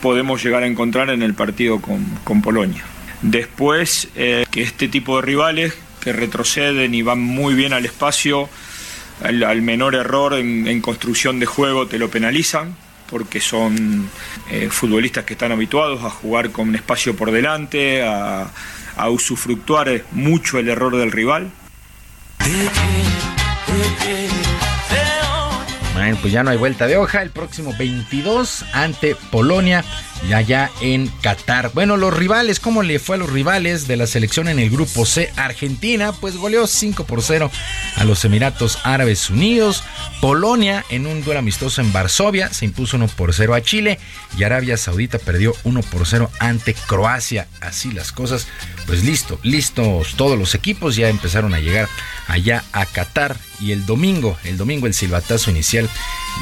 [0.00, 2.84] podemos llegar a encontrar en el partido con, con Polonia.
[3.22, 8.48] Después eh, que este tipo de rivales que retroceden y van muy bien al espacio,
[9.22, 12.74] al, menor error en, construcción de juego te lo penalizan
[13.10, 14.08] porque son
[14.50, 18.02] eh, futbolistas que están habituados a jugar con un espacio por delante,
[18.96, 21.50] a usufructuar mucho el error del rival.
[26.22, 27.20] Pues ya no hay vuelta de hoja.
[27.20, 29.84] El próximo 22 ante Polonia
[30.26, 31.72] y allá en Qatar.
[31.74, 35.04] Bueno, los rivales, ¿cómo le fue a los rivales de la selección en el grupo
[35.04, 35.30] C?
[35.36, 37.50] Argentina, pues goleó 5 por 0
[37.96, 39.84] a los Emiratos Árabes Unidos.
[40.22, 43.98] Polonia en un duelo amistoso en Varsovia se impuso 1 por 0 a Chile
[44.38, 47.46] y Arabia Saudita perdió 1 por 0 ante Croacia.
[47.60, 48.46] Así las cosas,
[48.86, 51.88] pues listo, listos todos los equipos ya empezaron a llegar
[52.26, 55.88] allá a Qatar y el domingo, el domingo el silbatazo inicial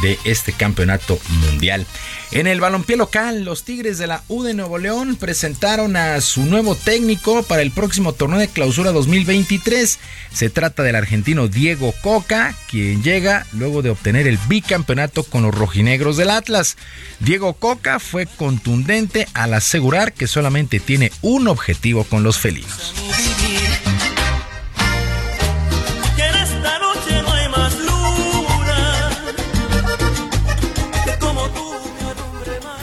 [0.03, 1.87] de este campeonato mundial.
[2.31, 6.45] En el balompié local, los Tigres de la U de Nuevo León presentaron a su
[6.45, 9.99] nuevo técnico para el próximo torneo de clausura 2023.
[10.33, 15.55] Se trata del argentino Diego Coca, quien llega luego de obtener el bicampeonato con los
[15.55, 16.77] rojinegros del Atlas.
[17.19, 22.95] Diego Coca fue contundente al asegurar que solamente tiene un objetivo con los felinos.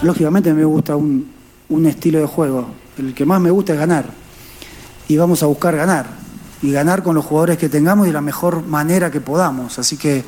[0.05, 1.31] Lógicamente me gusta un,
[1.67, 2.67] un estilo de juego.
[2.95, 4.05] El que más me gusta es ganar.
[5.07, 6.05] Y vamos a buscar ganar.
[6.61, 9.79] Y ganar con los jugadores que tengamos y de la mejor manera que podamos.
[9.79, 10.23] Así que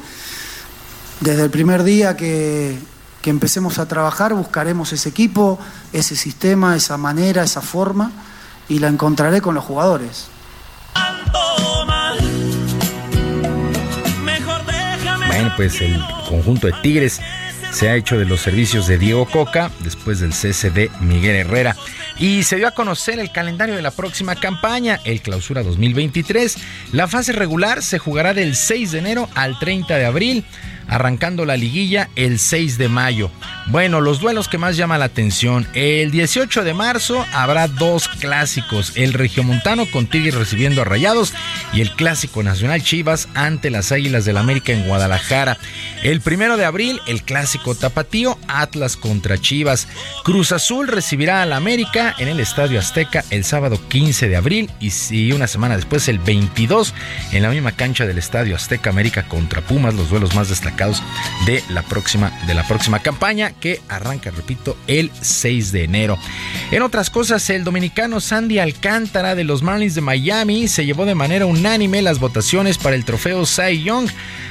[1.20, 2.76] desde el primer día que,
[3.22, 5.60] que empecemos a trabajar buscaremos ese equipo,
[5.94, 8.12] ese sistema, esa manera, esa forma.
[8.70, 10.26] Y la encontraré con los jugadores.
[15.28, 17.22] Bueno, pues el conjunto de Tigres
[17.78, 21.76] se ha hecho de los servicios de Diego Coca después del cese de Miguel Herrera.
[22.18, 26.58] Y se dio a conocer el calendario de la próxima campaña, el Clausura 2023.
[26.92, 30.44] La fase regular se jugará del 6 de enero al 30 de abril,
[30.88, 33.30] arrancando la liguilla el 6 de mayo.
[33.68, 35.68] Bueno, los duelos que más llama la atención.
[35.74, 41.34] El 18 de marzo habrá dos clásicos, el Regiomontano con Tigres recibiendo a Rayados
[41.74, 45.58] y el Clásico Nacional Chivas ante las Águilas del América en Guadalajara.
[46.04, 49.88] El primero de abril, el Clásico Tapatío, Atlas contra Chivas.
[50.24, 54.92] Cruz Azul recibirá al América en el Estadio Azteca el sábado 15 de abril y
[54.92, 56.94] si una semana después, el 22,
[57.34, 60.77] en la misma cancha del Estadio Azteca América contra Pumas, los duelos más destacados
[61.46, 66.18] de la próxima, de la próxima campaña que arranca, repito, el 6 de enero.
[66.72, 71.16] En otras cosas, el dominicano Sandy Alcántara de los Marlins de Miami se llevó de
[71.16, 74.08] manera unánime las votaciones para el trofeo Cy Young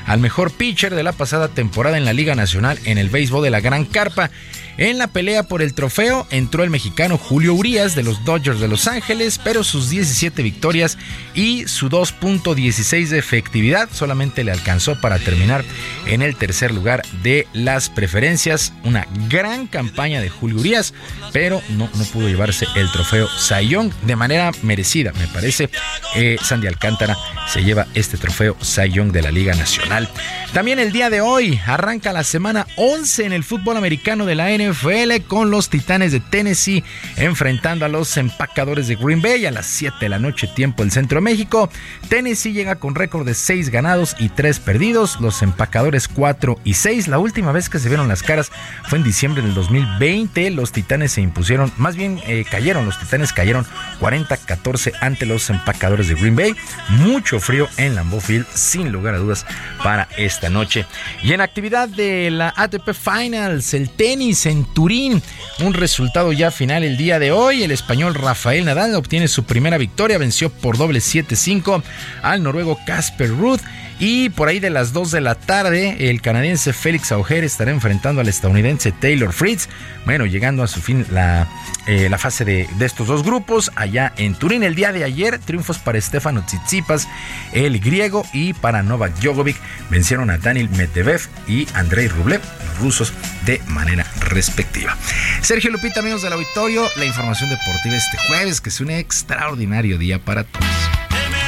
[0.07, 3.51] al mejor pitcher de la pasada temporada en la Liga Nacional en el béisbol de
[3.51, 4.31] la Gran Carpa.
[4.79, 8.69] En la pelea por el trofeo entró el mexicano Julio Urias de los Dodgers de
[8.69, 10.99] Los Ángeles, pero sus 17 victorias
[11.35, 15.65] y su 2.16 de efectividad solamente le alcanzó para terminar
[16.07, 18.75] en el tercer lugar de las preferencias.
[18.85, 20.93] Una gran campaña de Julio Urias,
[21.33, 25.71] pero no, no pudo llevarse el trofeo Sayón de manera merecida, me parece.
[26.15, 27.17] Eh, Sandy Alcántara
[27.49, 30.09] se lleva este trofeo Sayón de la Liga Nacional.
[30.53, 34.51] También el día de hoy arranca la semana 11 en el fútbol americano de la
[34.71, 36.85] NFL con los Titanes de Tennessee
[37.17, 40.93] enfrentando a los empacadores de Green Bay a las 7 de la noche tiempo del
[40.93, 41.71] centro de México.
[42.09, 47.09] Tennessee llega con récord de 6 ganados y 3 perdidos, los empacadores 4 y 6.
[47.09, 48.51] La última vez que se vieron las caras
[48.89, 50.51] fue en diciembre del 2020.
[50.51, 53.67] Los Titanes se impusieron, más bien eh, cayeron, los Titanes cayeron
[54.01, 56.55] 40-14 ante los empacadores de Green Bay.
[56.89, 59.47] Mucho frío en Lambeau Field, sin lugar a dudas,
[59.83, 60.87] para esta noche.
[61.23, 65.23] Y en actividad de la ATP Finals, el tenis en Turín,
[65.61, 67.63] un resultado ya final el día de hoy.
[67.63, 71.83] El español Rafael Nadal obtiene su primera victoria, venció por doble 7-5
[72.23, 73.61] al noruego Casper Ruth.
[73.99, 78.21] Y por ahí de las 2 de la tarde, el canadiense Félix Auger estará enfrentando
[78.21, 79.69] al estadounidense Taylor Fritz.
[80.05, 81.49] Bueno, llegando a su fin la,
[81.87, 84.63] eh, fase de, de, estos dos grupos allá en Turín.
[84.65, 87.09] El día de ayer, triunfos para Stefano Tsitsipas,
[87.55, 89.57] el griego, y para Novak Djokovic.
[89.91, 93.13] Vencieron a Daniel Medvedev y Andrei Rublev, los rusos,
[93.47, 94.97] de manera respectiva.
[95.41, 100.19] Sergio Lupita, amigos del auditorio, la información deportiva este jueves, que es un extraordinario día
[100.19, 100.67] para todos.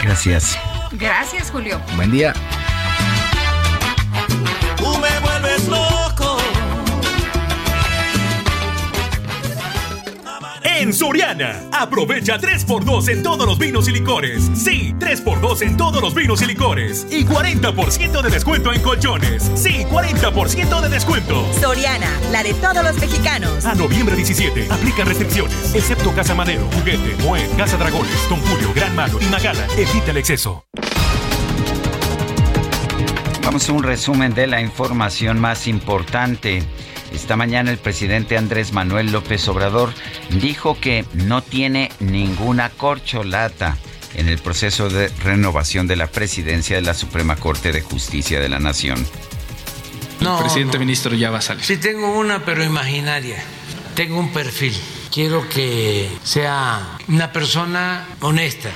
[0.02, 0.58] Gracias.
[0.92, 1.80] Gracias, Julio.
[1.96, 2.34] Buen día.
[10.88, 14.50] En Soriana, aprovecha 3x2 en todos los vinos y licores.
[14.54, 17.06] Sí, 3x2 en todos los vinos y licores.
[17.10, 19.52] Y 40% de descuento en colchones.
[19.54, 21.46] Sí, 40% de descuento.
[21.60, 23.66] Soriana, la de todos los mexicanos.
[23.66, 25.74] A noviembre 17, aplican restricciones.
[25.74, 29.66] Excepto Casa Madero, Juguete, Moe, Casa Dragones, Don Julio, Gran Malo y Magala.
[29.76, 30.64] Evita el exceso.
[33.44, 36.62] Vamos a un resumen de la información más importante.
[37.12, 39.92] Esta mañana el presidente Andrés Manuel López Obrador
[40.30, 43.76] dijo que no tiene ninguna corcholata
[44.14, 48.48] en el proceso de renovación de la presidencia de la Suprema Corte de Justicia de
[48.48, 49.06] la Nación.
[50.20, 50.80] No, el presidente no.
[50.80, 51.64] ministro ya va a salir.
[51.64, 53.42] Sí, tengo una, pero imaginaria.
[53.94, 54.74] Tengo un perfil.
[55.12, 58.70] Quiero que sea una persona honesta,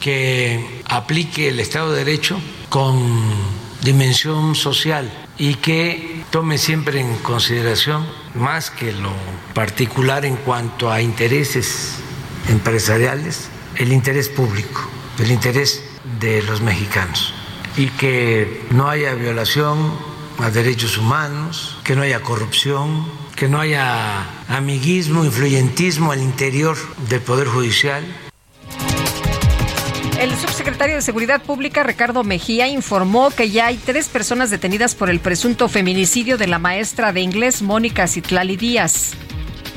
[0.00, 3.34] que aplique el Estado de Derecho con
[3.82, 9.14] dimensión social y que tome siempre en consideración más que lo
[9.54, 11.94] particular en cuanto a intereses
[12.50, 14.82] empresariales, el interés público,
[15.18, 15.82] el interés
[16.20, 17.32] de los mexicanos
[17.78, 19.94] y que no haya violación
[20.38, 26.76] a derechos humanos, que no haya corrupción, que no haya amiguismo, influyentismo al interior
[27.08, 28.04] del Poder Judicial.
[30.18, 35.10] El subsecretario de Seguridad Pública, Ricardo Mejía, informó que ya hay tres personas detenidas por
[35.10, 39.12] el presunto feminicidio de la maestra de inglés Mónica Citlali Díaz.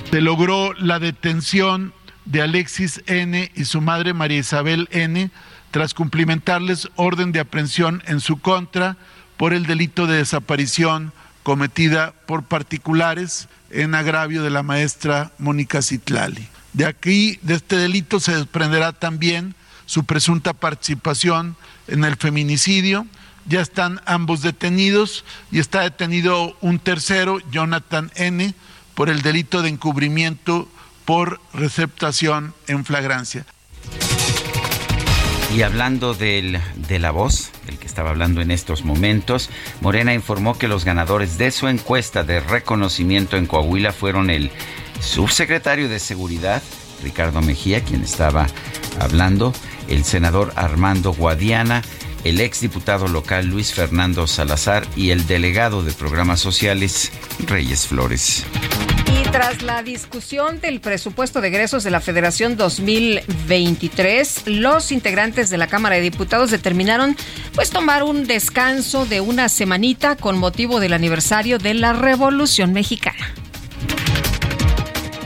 [0.10, 1.94] Se logró la detención
[2.24, 3.52] de Alexis N.
[3.54, 5.30] y su madre María Isabel N.
[5.72, 8.96] tras cumplimentarles orden de aprehensión en su contra
[9.36, 11.12] por el delito de desaparición
[11.44, 16.48] cometida por particulares en agravio de la maestra Mónica Citlali.
[16.72, 19.54] De aquí, de este delito, se desprenderá también
[19.90, 21.56] su presunta participación
[21.88, 23.08] en el feminicidio.
[23.48, 28.54] Ya están ambos detenidos y está detenido un tercero, Jonathan N.,
[28.94, 30.70] por el delito de encubrimiento
[31.06, 33.48] por receptación en flagrancia.
[35.56, 39.50] Y hablando del, de la voz, el que estaba hablando en estos momentos,
[39.82, 44.52] Morena informó que los ganadores de su encuesta de reconocimiento en Coahuila fueron el
[45.02, 46.62] subsecretario de Seguridad,
[47.02, 48.46] Ricardo Mejía, quien estaba
[49.00, 49.52] hablando,
[49.90, 51.82] el senador Armando Guadiana,
[52.24, 57.12] el exdiputado local Luis Fernando Salazar y el delegado de programas sociales
[57.48, 58.46] Reyes Flores.
[59.08, 65.58] Y tras la discusión del presupuesto de egresos de la Federación 2023, los integrantes de
[65.58, 67.18] la Cámara de Diputados determinaron
[67.56, 73.34] pues tomar un descanso de una semanita con motivo del aniversario de la Revolución Mexicana.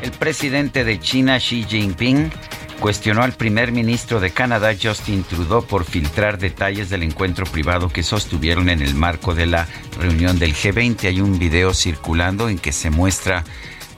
[0.01, 2.31] El presidente de China, Xi Jinping,
[2.79, 8.03] cuestionó al primer ministro de Canadá, Justin Trudeau, por filtrar detalles del encuentro privado que
[8.03, 9.67] sostuvieron en el marco de la
[9.99, 11.07] reunión del G20.
[11.07, 13.43] Hay un video circulando en que se muestra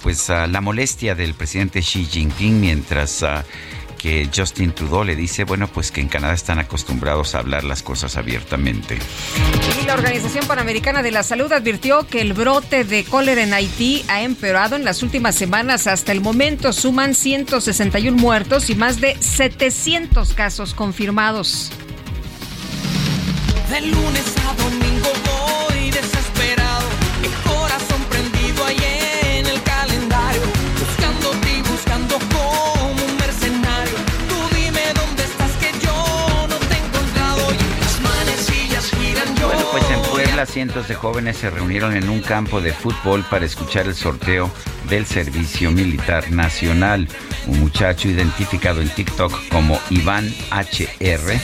[0.02, 3.44] pues la molestia del presidente Xi Jinping mientras ah,
[3.98, 7.84] que Justin Trudeau le dice, bueno, pues que en Canadá están acostumbrados a hablar las
[7.84, 8.98] cosas abiertamente.
[9.82, 14.06] Y la Organización Panamericana de la Salud advirtió que el brote de cólera en Haití
[14.08, 15.88] ha empeorado en las últimas semanas.
[15.88, 21.72] Hasta el momento suman 161 muertos y más de 700 casos confirmados.
[23.70, 25.10] De lunes a domingo
[40.44, 44.52] cientos de jóvenes se reunieron en un campo de fútbol para escuchar el sorteo
[44.90, 47.08] del Servicio Militar Nacional.
[47.48, 51.40] Un muchacho identificado en TikTok como Iván HR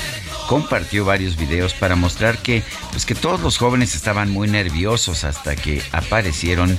[0.49, 5.55] compartió varios videos para mostrar que, pues que todos los jóvenes estaban muy nerviosos hasta
[5.55, 6.77] que aparecieron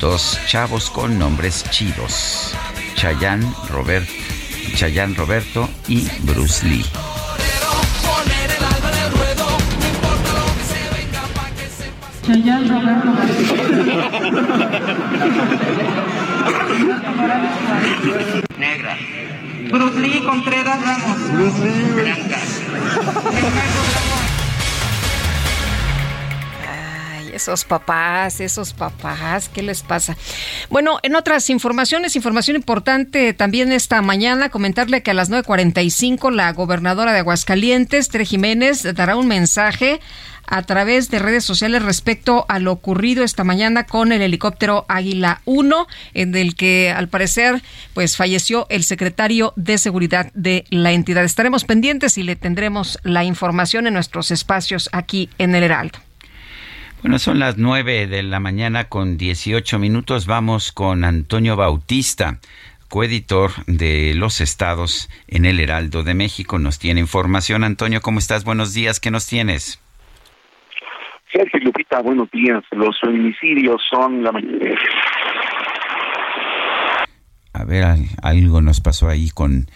[0.00, 2.54] dos chavos con nombres chidos.
[2.96, 4.08] Chayanne, Robert,
[4.74, 6.84] Chayanne Roberto y Bruce Lee.
[12.26, 13.08] Chayanne Roberto
[18.58, 18.96] Negra.
[19.70, 21.30] Bruce Lee Contreras Ramos.
[21.30, 21.92] Bruce Lee.
[21.92, 22.62] Blancas.
[27.36, 30.16] Esos papás, esos papás, ¿qué les pasa?
[30.70, 36.52] Bueno, en otras informaciones, información importante también esta mañana, comentarle que a las 9.45 la
[36.52, 40.00] gobernadora de Aguascalientes, Tere Jiménez, dará un mensaje
[40.46, 45.42] a través de redes sociales respecto a lo ocurrido esta mañana con el helicóptero Águila
[45.44, 47.62] 1, en el que al parecer
[47.94, 51.24] pues falleció el secretario de seguridad de la entidad.
[51.24, 56.05] Estaremos pendientes y le tendremos la información en nuestros espacios aquí en el Heraldo.
[57.02, 60.26] Bueno, son las 9 de la mañana con 18 minutos.
[60.26, 62.38] Vamos con Antonio Bautista,
[62.88, 66.58] coeditor de Los Estados en el Heraldo de México.
[66.58, 67.64] Nos tiene información.
[67.64, 68.44] Antonio, ¿cómo estás?
[68.44, 68.98] Buenos días.
[68.98, 69.80] ¿Qué nos tienes?
[71.30, 72.64] Sergio Lupita, buenos días.
[72.72, 74.78] Los feminicidios son la mayoría.
[77.52, 77.84] A ver,
[78.22, 79.66] algo nos pasó ahí con,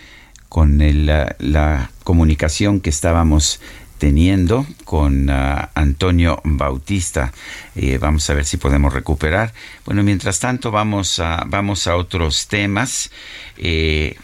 [0.48, 3.60] con el, la, la, comunicación que estábamos
[4.00, 7.32] teniendo con uh, Antonio Bautista.
[7.76, 9.52] Eh, vamos a ver si podemos recuperar.
[9.84, 13.10] Bueno, mientras tanto vamos a, vamos a otros temas.
[13.58, 14.16] Eh,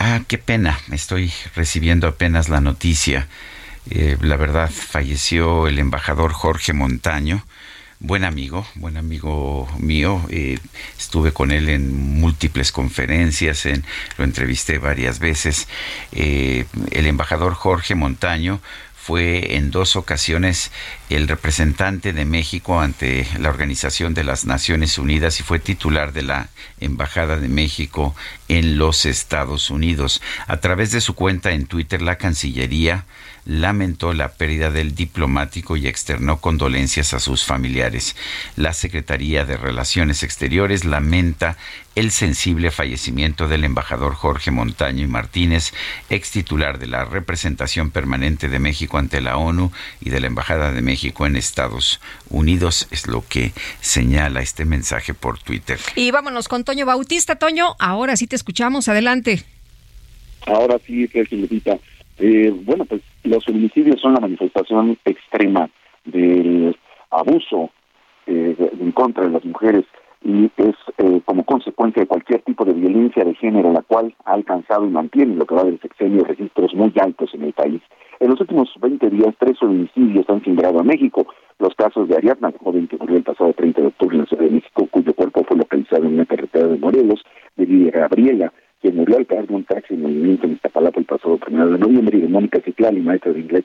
[0.00, 3.28] ah, qué pena, estoy recibiendo apenas la noticia.
[3.88, 7.46] Eh, la verdad, falleció el embajador Jorge Montaño,
[8.00, 10.22] buen amigo, buen amigo mío.
[10.98, 13.84] Estuve con él en múltiples conferencias, en,
[14.18, 15.68] lo entrevisté varias veces.
[16.10, 18.60] El embajador Jorge Montaño
[19.04, 20.70] fue en dos ocasiones
[21.10, 26.22] el representante de México ante la Organización de las Naciones Unidas y fue titular de
[26.22, 26.48] la
[26.80, 28.16] Embajada de México
[28.48, 30.22] en los Estados Unidos.
[30.46, 33.04] A través de su cuenta en Twitter, la Cancillería
[33.46, 38.16] lamentó la pérdida del diplomático y externó condolencias a sus familiares.
[38.56, 41.56] La Secretaría de Relaciones Exteriores lamenta
[41.94, 45.72] el sensible fallecimiento del embajador Jorge Montaño y Martínez,
[46.10, 50.72] ex titular de la representación permanente de México ante la ONU y de la Embajada
[50.72, 52.00] de México en Estados
[52.30, 55.78] Unidos, es lo que señala este mensaje por Twitter.
[55.94, 57.36] Y vámonos con Toño Bautista.
[57.36, 59.44] Toño, ahora sí te escuchamos, adelante.
[60.46, 61.78] Ahora sí, Sergio Lupita.
[62.18, 65.68] Eh, bueno, pues los feminicidios son la manifestación extrema
[66.04, 66.76] del
[67.10, 67.70] abuso
[68.26, 69.84] eh, en contra de las mujeres
[70.24, 74.32] y es eh, como consecuencia de cualquier tipo de violencia de género, la cual ha
[74.32, 77.82] alcanzado y mantiene lo que va del sexenio registros muy altos en el país.
[78.20, 81.26] En los últimos 20 días, tres feminicidios han cimbrado a México.
[81.58, 84.44] Los casos de Ariadna, joven que murió el pasado 30 de octubre en la Ciudad
[84.44, 87.22] de México, cuyo cuerpo fue localizado en una carretera de Morelos,
[87.56, 88.52] de Lidia Gabriela,
[88.84, 91.78] que murió al caer de un taxi en movimiento en Iztapalapa el pasado 1 de
[91.78, 93.64] noviembre, y de Mónica Ciclani, maestra de inglés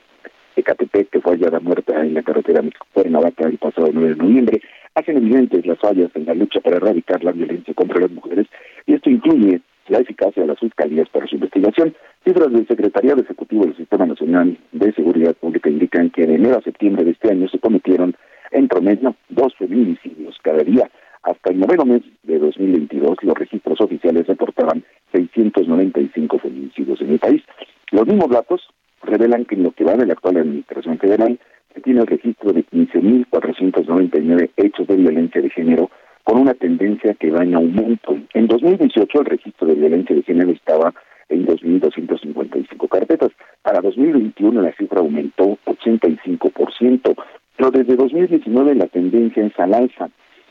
[0.56, 4.62] de Catepec, que fue hallada muerta en la carretera México-Cuernavaca el pasado 9 de noviembre,
[4.94, 8.46] hacen evidentes las fallas en la lucha para erradicar la violencia contra las mujeres,
[8.86, 11.94] y esto incluye la eficacia de las fiscalías para su investigación.
[12.24, 16.62] Cifras del Secretariado Ejecutivo del Sistema Nacional de Seguridad Pública indican que de enero a
[16.62, 18.16] septiembre de este año se cometieron
[18.52, 20.90] en promedio dos feminicidios cada día.
[21.22, 27.42] Hasta el noveno mes de 2022, los registros oficiales reportaban 695 feminicidios en el país.
[27.90, 28.62] Los mismos datos
[29.02, 31.38] revelan que en lo que va de la actual Administración Federal,
[31.74, 35.90] se tiene el registro de 15.499 hechos de violencia de género,
[36.24, 38.16] con una tendencia que va en aumento.
[38.34, 40.92] En 2018 el registro de violencia de género estaba
[41.28, 43.30] en 2.255 carpetas.
[43.62, 47.14] Para 2021 la cifra aumentó 85%,
[47.56, 50.10] pero desde 2019 la tendencia es al alza.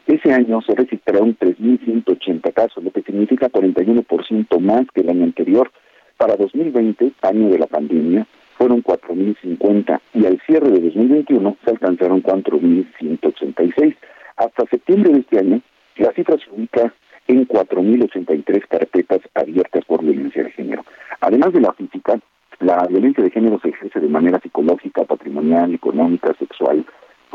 [0.09, 5.71] Ese año se registraron 3.180 casos, lo que significa 41% más que el año anterior.
[6.17, 8.25] Para 2020, año de la pandemia,
[8.57, 13.95] fueron 4.050 y al cierre de 2021 se alcanzaron 4.186.
[14.37, 15.61] Hasta septiembre de este año,
[15.97, 16.91] la cifra se ubica
[17.27, 20.85] en 4.083 carpetas abiertas por violencia de género.
[21.21, 22.19] Además de la física,
[22.61, 26.83] la violencia de género se ejerce de manera psicológica, patrimonial, económica, sexual,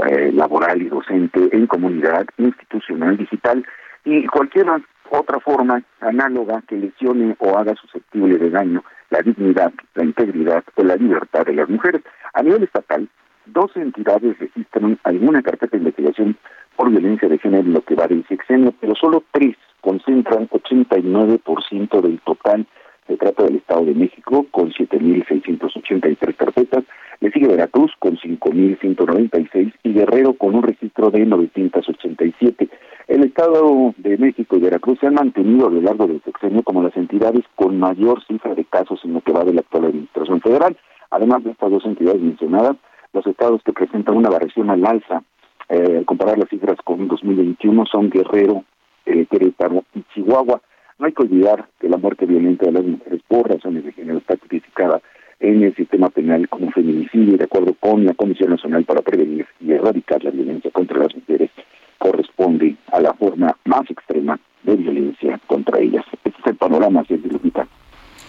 [0.07, 3.65] eh, laboral y docente, en comunidad, institucional, digital
[4.05, 4.67] y cualquier
[5.11, 10.83] otra forma análoga que lesione o haga susceptible de daño la dignidad, la integridad o
[10.83, 12.03] la libertad de las mujeres.
[12.33, 13.09] A nivel estatal,
[13.47, 16.37] 12 entidades registran alguna carpeta de investigación
[16.77, 22.01] por violencia de género en lo que va del sexenio, pero solo tres concentran 89%
[22.01, 22.67] del total.
[23.07, 26.85] Se trata del Estado de México con 7.683 carpetas,
[27.21, 32.69] le sigue Veracruz con 5.196 y Guerrero con un registro de 987.
[33.09, 36.83] El Estado de México y Veracruz se han mantenido a lo largo del sexenio como
[36.83, 40.41] las entidades con mayor cifra de casos en lo que va de la actual administración
[40.41, 40.77] federal.
[41.11, 42.77] Además de estas dos entidades mencionadas,
[43.13, 45.23] los estados que presentan una variación al alza,
[45.69, 48.65] eh, al comparar las cifras con 2021, son Guerrero,
[49.07, 50.61] eh, Querétaro y Chihuahua.
[50.99, 54.19] No hay que olvidar que la muerte violenta de las mujeres por razones de género
[54.19, 55.01] está tipificada
[55.41, 59.73] en el sistema penal como feminicidio de acuerdo con la Comisión Nacional para Prevenir y
[59.73, 61.51] Erradicar la Violencia contra las Mujeres
[61.99, 66.05] corresponde a la forma más extrema de violencia contra ellas.
[66.13, 67.67] Este es el panorama, señor Lupita.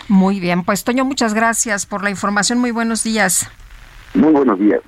[0.07, 2.59] Muy bien, pues Toño, muchas gracias por la información.
[2.59, 3.49] Muy buenos días.
[4.13, 4.81] Muy buenos días.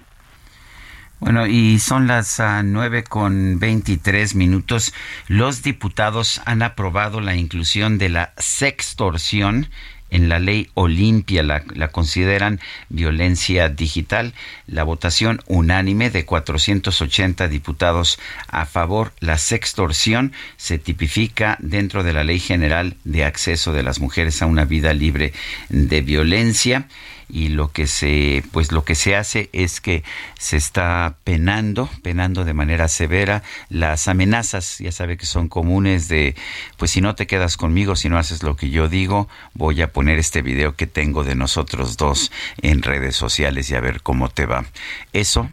[1.20, 4.94] Bueno, y son las uh, nueve con veintitrés minutos.
[5.28, 9.68] Los diputados han aprobado la inclusión de la sextorsión
[10.12, 14.34] en la ley Olimpia, la, la, consideran violencia digital.
[14.68, 22.24] La votación unánime de 480 diputados a favor, la sextorsión se tipifica dentro de la
[22.24, 25.34] Ley General de Acceso de las Mujeres a una vida libre
[25.70, 26.88] de violencia
[27.30, 30.04] y lo que se pues lo que se hace es que
[30.40, 36.36] se está penando penando de manera severa las amenazas ya sabe que son comunes de
[36.78, 39.92] pues si no te quedas conmigo si no haces lo que yo digo voy a
[39.92, 42.32] poner este video que tengo de nosotros dos
[42.62, 44.66] en redes sociales y a ver cómo te va
[45.14, 45.50] eso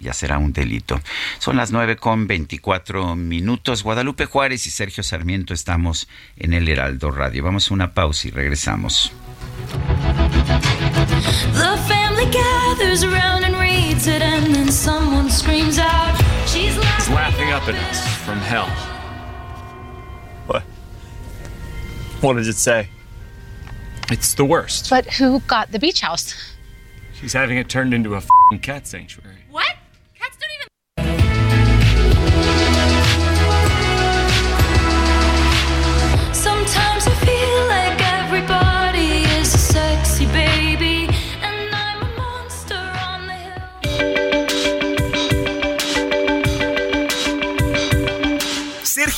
[0.00, 1.00] ya será un delito.
[1.38, 3.82] Son las nueve con veinticuatro minutos.
[3.82, 7.44] Guadalupe Juárez y Sergio Sarmiento estamos en el Heraldo Radio.
[7.44, 9.12] Vamos a una pausa y regresamos.
[11.54, 16.16] The family gathers around and reads it, and then someone screams out,
[16.46, 18.68] She's laughing, laughing up at us from hell.
[20.46, 20.62] What?
[22.20, 22.88] What does it say?
[24.10, 24.90] It's the worst.
[24.90, 26.34] But who got the beach house?
[27.14, 28.22] She's having it turned into a
[28.60, 29.44] cat sanctuary.
[29.50, 29.76] What?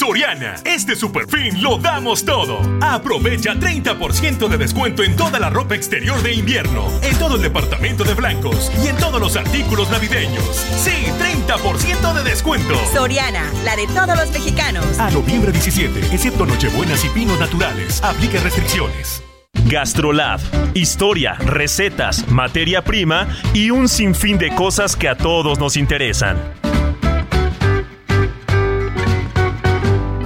[0.00, 2.62] Soriana, este super fin lo damos todo.
[2.80, 8.02] Aprovecha 30% de descuento en toda la ropa exterior de invierno, en todo el departamento
[8.04, 10.56] de blancos y en todos los artículos navideños.
[10.56, 11.04] Sí,
[11.46, 12.74] 30% de descuento.
[12.94, 14.98] Soriana, la de todos los mexicanos.
[14.98, 18.02] A noviembre 17, excepto Nochebuenas y Pinos Naturales.
[18.02, 19.22] Aplica restricciones.
[19.66, 20.40] Gastrolab.
[20.72, 26.38] Historia, recetas, materia prima y un sinfín de cosas que a todos nos interesan.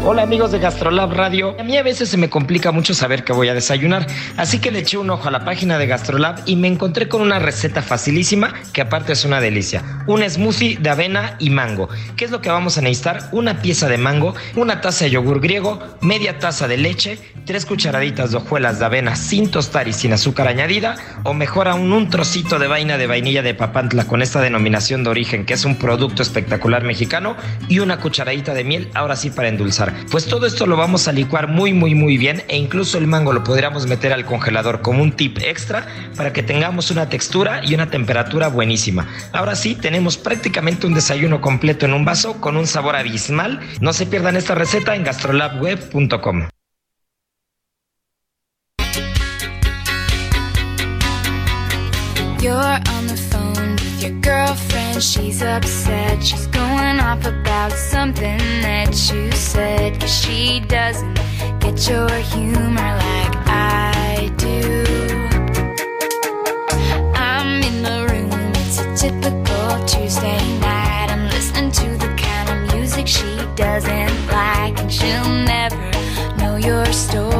[0.06, 1.56] Hola amigos de Gastrolab Radio.
[1.58, 4.06] A mí a veces se me complica mucho saber qué voy a desayunar,
[4.36, 7.22] así que le eché un ojo a la página de Gastrolab y me encontré con
[7.22, 10.04] una receta facilísima que aparte es una delicia.
[10.06, 11.88] Un smoothie de avena y mango.
[12.16, 13.30] ¿Qué es lo que vamos a necesitar?
[13.32, 18.30] Una pieza de mango, una taza de yogur griego, media taza de leche, tres cucharaditas
[18.30, 22.58] de hojuelas de avena sin tostar y sin azúcar añadida, o mejor aún un trocito
[22.58, 26.22] de vaina de vainilla de papantla con esta denominación de origen que es un producto
[26.22, 27.36] espectacular mexicano
[27.68, 29.93] y una cucharadita de miel, ahora sí para endulzar.
[30.10, 33.32] Pues todo esto lo vamos a licuar muy muy muy bien e incluso el mango
[33.32, 37.74] lo podríamos meter al congelador como un tip extra para que tengamos una textura y
[37.74, 39.08] una temperatura buenísima.
[39.32, 43.60] Ahora sí, tenemos prácticamente un desayuno completo en un vaso con un sabor abismal.
[43.80, 46.48] No se pierdan esta receta en gastrolabweb.com.
[55.00, 56.22] she's upset.
[56.22, 60.00] She's going off about something that you said.
[60.00, 61.14] Cause she doesn't
[61.58, 64.84] get your humor like I do.
[67.14, 71.08] I'm in the room, it's a typical Tuesday night.
[71.10, 75.90] I'm listening to the kind of music she doesn't like, and she'll never
[76.38, 77.33] know your story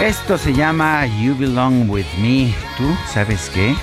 [0.00, 2.54] Esto se llama You Belong With Me.
[2.76, 3.74] ¿Tú sabes qué?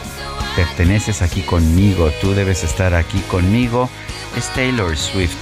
[0.55, 3.89] Perteneces aquí conmigo, tú debes estar aquí conmigo.
[4.37, 5.35] Es Taylor Swift.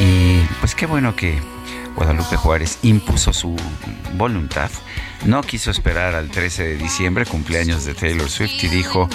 [0.00, 1.40] Y pues qué bueno que
[1.94, 3.54] Guadalupe Juárez impuso su
[4.14, 4.68] voluntad.
[5.26, 9.08] No quiso esperar al 13 de diciembre, cumpleaños de Taylor Swift, y dijo,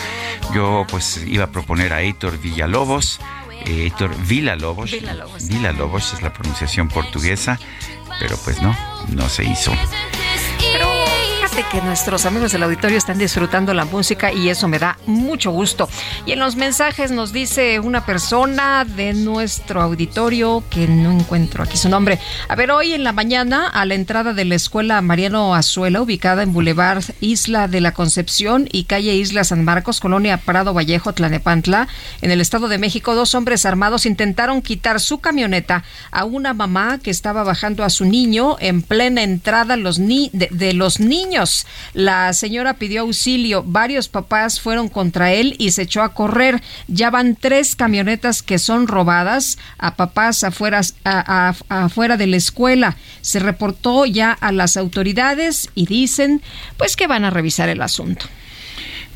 [0.53, 3.19] yo pues iba a proponer a Héctor Villalobos,
[3.65, 5.47] eh, Héctor Villalobos, Villalobos.
[5.49, 7.59] Villalobos es la pronunciación portuguesa,
[8.17, 8.73] pero pues no,
[9.09, 9.73] no se hizo.
[11.55, 15.51] Fíjate que nuestros amigos del auditorio están disfrutando la música y eso me da mucho
[15.51, 15.87] gusto.
[16.25, 21.77] Y en los mensajes nos dice una persona de nuestro auditorio que no encuentro aquí
[21.77, 22.19] su nombre.
[22.49, 26.43] A ver, hoy en la mañana a la entrada de la escuela Mariano Azuela, ubicada
[26.43, 31.87] en Boulevard Isla de la Concepción y calle Isla San Marcos, colonia Prado Vallejo, Tlanepantla,
[32.21, 36.97] en el Estado de México, dos hombres armados intentaron quitar su camioneta a una mamá
[37.01, 41.44] que estaba bajando a su niño en plena entrada los ni- de los niños.
[41.93, 46.61] La señora pidió auxilio, varios papás fueron contra él y se echó a correr.
[46.87, 52.97] Ya van tres camionetas que son robadas a papás afuera, afuera de la escuela.
[53.21, 56.41] Se reportó ya a las autoridades y dicen
[56.77, 58.25] pues que van a revisar el asunto.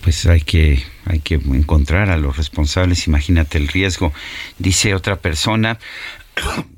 [0.02, 4.14] Pues hay que, hay que encontrar a los responsables, imagínate el riesgo.
[4.58, 5.78] Dice otra persona,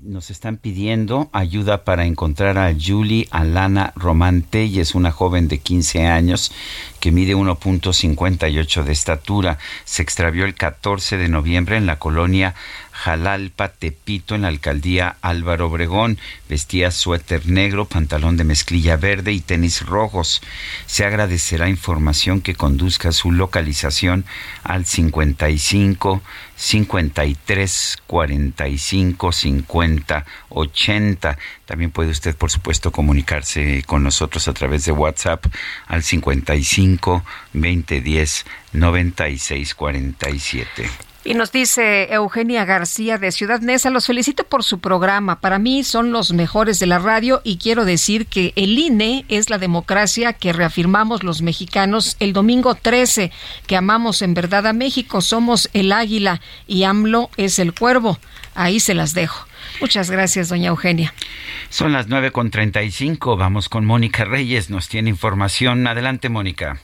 [0.01, 6.07] nos están pidiendo ayuda para encontrar a Julie Alana Román Telles, una joven de 15
[6.07, 6.51] años
[6.99, 9.57] que mide 1.58 de estatura.
[9.85, 12.55] Se extravió el 14 de noviembre en la colonia
[12.91, 16.19] Jalalpa, Tepito, en la alcaldía Álvaro Obregón.
[16.49, 20.41] Vestía suéter negro, pantalón de mezclilla verde y tenis rojos.
[20.85, 24.25] Se agradecerá información que conduzca a su localización
[24.63, 26.21] al 55
[26.61, 31.37] 53 45 50 80.
[31.65, 35.43] También puede usted, por supuesto, comunicarse con nosotros a través de WhatsApp
[35.87, 37.23] al 55
[37.53, 41.10] 2010 96 47.
[41.23, 45.39] Y nos dice Eugenia García de Ciudad Neza, los felicito por su programa.
[45.39, 49.51] Para mí son los mejores de la radio y quiero decir que el INE es
[49.51, 53.31] la democracia que reafirmamos los mexicanos el domingo 13,
[53.67, 58.17] que amamos en verdad a México, somos el águila y AMLO es el cuervo.
[58.55, 59.47] Ahí se las dejo.
[59.79, 61.13] Muchas gracias, doña Eugenia.
[61.69, 63.37] Son las 9.35.
[63.37, 64.69] Vamos con Mónica Reyes.
[64.69, 65.85] Nos tiene información.
[65.87, 66.81] Adelante, Mónica.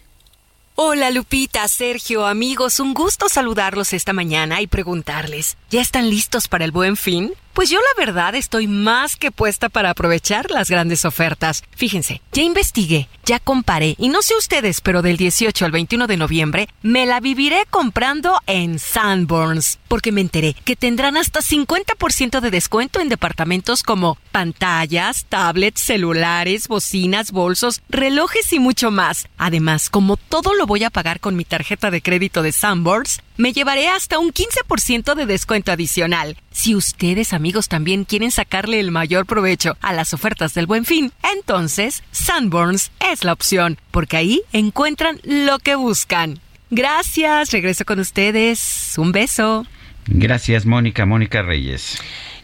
[0.79, 6.65] Hola Lupita, Sergio, amigos, un gusto saludarlos esta mañana y preguntarles, ¿ya están listos para
[6.65, 7.33] el buen fin?
[7.57, 11.63] Pues yo la verdad estoy más que puesta para aprovechar las grandes ofertas.
[11.75, 16.17] Fíjense, ya investigué, ya comparé, y no sé ustedes, pero del 18 al 21 de
[16.17, 22.51] noviembre me la viviré comprando en Sanborns, porque me enteré que tendrán hasta 50% de
[22.51, 29.29] descuento en departamentos como pantallas, tablets, celulares, bocinas, bolsos, relojes y mucho más.
[29.39, 33.53] Además, como todo lo voy a pagar con mi tarjeta de crédito de Sanborns, me
[33.53, 36.37] llevaré hasta un 15% de descuento adicional.
[36.51, 41.11] Si ustedes amigos también quieren sacarle el mayor provecho a las ofertas del buen fin,
[41.35, 46.39] entonces Sanborns es la opción, porque ahí encuentran lo que buscan.
[46.69, 48.93] Gracias, regreso con ustedes.
[48.97, 49.65] Un beso.
[50.07, 51.05] Gracias, Mónica.
[51.05, 51.99] Mónica Reyes.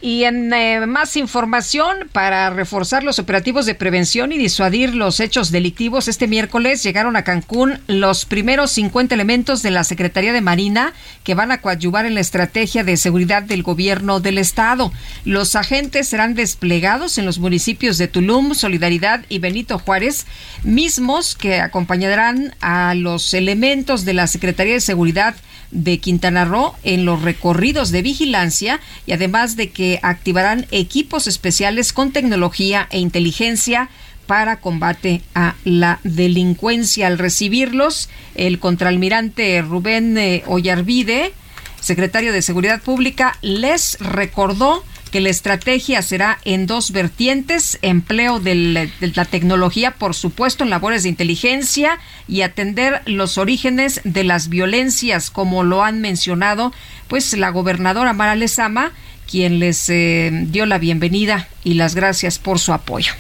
[0.06, 5.50] Y en eh, más información, para reforzar los operativos de prevención y disuadir los hechos
[5.50, 10.92] delictivos, este miércoles llegaron a Cancún los primeros 50 elementos de la Secretaría de Marina
[11.24, 14.92] que van a coadyuvar en la estrategia de seguridad del gobierno del estado.
[15.24, 20.26] Los agentes serán desplegados en los municipios de Tulum, Solidaridad y Benito Juárez,
[20.66, 25.34] mismos que acompañarán a los elementos de la Secretaría de Seguridad
[25.74, 31.92] de Quintana Roo en los recorridos de vigilancia y además de que activarán equipos especiales
[31.92, 33.90] con tecnología e inteligencia
[34.28, 37.08] para combate a la delincuencia.
[37.08, 41.34] Al recibirlos, el contraalmirante Rubén eh, Ollarvide,
[41.82, 44.84] secretario de Seguridad Pública, les recordó
[45.14, 51.04] que la estrategia será en dos vertientes, empleo de la tecnología, por supuesto, en labores
[51.04, 56.74] de inteligencia y atender los orígenes de las violencias, como lo han mencionado,
[57.08, 58.92] pues la gobernadora Mara Lezama,
[59.30, 63.14] quien les eh, dio la bienvenida y las gracias por su apoyo.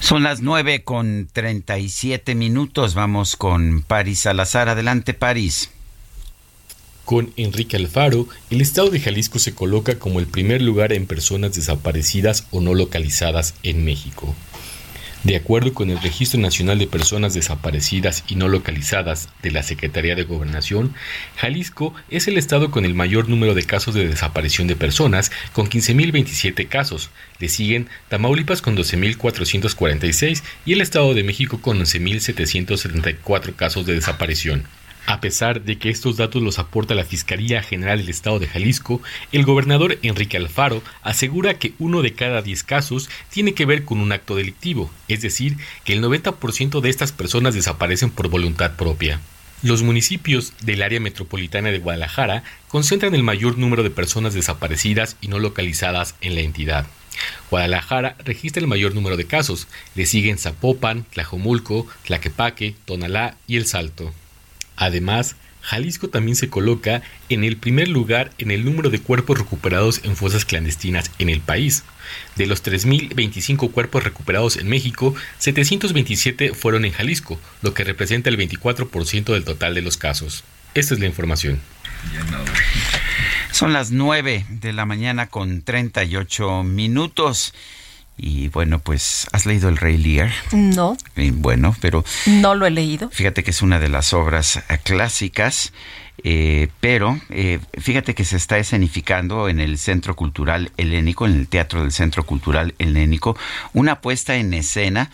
[0.00, 2.96] Son las nueve con 37 minutos.
[2.96, 4.68] Vamos con Paris Salazar.
[4.68, 5.70] Adelante, Paris.
[7.06, 11.54] Con Enrique Alfaro, el estado de Jalisco se coloca como el primer lugar en personas
[11.54, 14.34] desaparecidas o no localizadas en México.
[15.22, 20.16] De acuerdo con el Registro Nacional de Personas Desaparecidas y No Localizadas de la Secretaría
[20.16, 20.94] de Gobernación,
[21.36, 25.68] Jalisco es el estado con el mayor número de casos de desaparición de personas, con
[25.68, 27.10] 15.027 casos.
[27.38, 34.64] Le siguen Tamaulipas con 12.446 y el Estado de México con 11.774 casos de desaparición.
[35.06, 39.00] A pesar de que estos datos los aporta la Fiscalía General del Estado de Jalisco,
[39.30, 44.00] el gobernador Enrique Alfaro asegura que uno de cada 10 casos tiene que ver con
[44.00, 49.20] un acto delictivo, es decir, que el 90% de estas personas desaparecen por voluntad propia.
[49.62, 55.28] Los municipios del área metropolitana de Guadalajara concentran el mayor número de personas desaparecidas y
[55.28, 56.84] no localizadas en la entidad.
[57.48, 63.66] Guadalajara registra el mayor número de casos, le siguen Zapopan, Tlajomulco, Tlaquepaque, Tonalá y El
[63.66, 64.12] Salto.
[64.76, 65.36] Además,
[65.66, 70.14] Jalisco también se coloca en el primer lugar en el número de cuerpos recuperados en
[70.14, 71.82] fosas clandestinas en el país.
[72.36, 78.38] De los 3.025 cuerpos recuperados en México, 727 fueron en Jalisco, lo que representa el
[78.38, 80.44] 24% del total de los casos.
[80.74, 81.60] Esta es la información.
[83.50, 87.54] Son las 9 de la mañana con 38 minutos.
[88.18, 90.32] Y bueno, pues, ¿has leído El Rey Lear?
[90.52, 93.10] No, Y bueno, pero no lo he leído.
[93.10, 95.72] fíjate que es una de las obras eh, clásicas,
[96.24, 101.48] eh, pero eh, fíjate que se está escenificando en el Centro Cultural Helénico, en el
[101.48, 103.36] Teatro del Centro Cultural Helénico,
[103.74, 105.10] una puesta en escena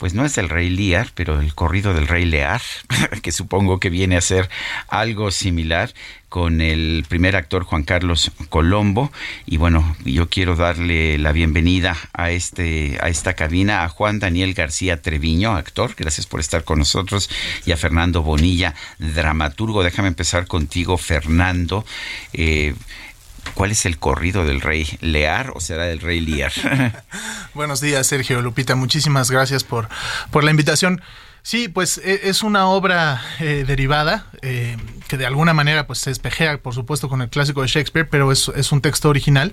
[0.00, 2.62] pues no es el rey Lear, pero el corrido del rey Lear,
[3.22, 4.48] que supongo que viene a ser
[4.88, 5.92] algo similar
[6.30, 9.12] con el primer actor Juan Carlos Colombo
[9.44, 14.54] y bueno, yo quiero darle la bienvenida a este a esta cabina a Juan Daniel
[14.54, 17.28] García Treviño, actor, gracias por estar con nosotros
[17.66, 19.82] y a Fernando Bonilla, dramaturgo.
[19.82, 21.84] Déjame empezar contigo, Fernando.
[22.32, 22.74] Eh,
[23.54, 26.52] ¿Cuál es el corrido del rey Lear o será del rey Lear?
[27.54, 28.74] Buenos días, Sergio Lupita.
[28.74, 29.88] Muchísimas gracias por,
[30.30, 31.02] por la invitación.
[31.42, 34.76] Sí, pues e- es una obra eh, derivada eh,
[35.08, 38.30] que de alguna manera pues se espejea, por supuesto, con el clásico de Shakespeare, pero
[38.30, 39.50] es, es un texto original.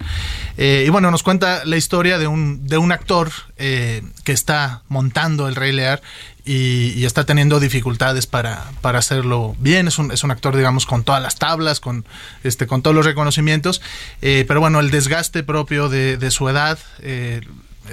[0.57, 5.47] Eh, y bueno, nos cuenta la historia de un, de un actor que está montando
[5.47, 6.01] el Rey Lear
[6.47, 9.87] y, está teniendo dificultades para, para hacerlo bien.
[9.87, 12.05] Es un, es un actor, digamos, con todas las tablas, con,
[12.43, 13.81] este, con todos los reconocimientos.
[14.21, 17.41] Eh, pero bueno, el desgaste propio de, de su edad, eh,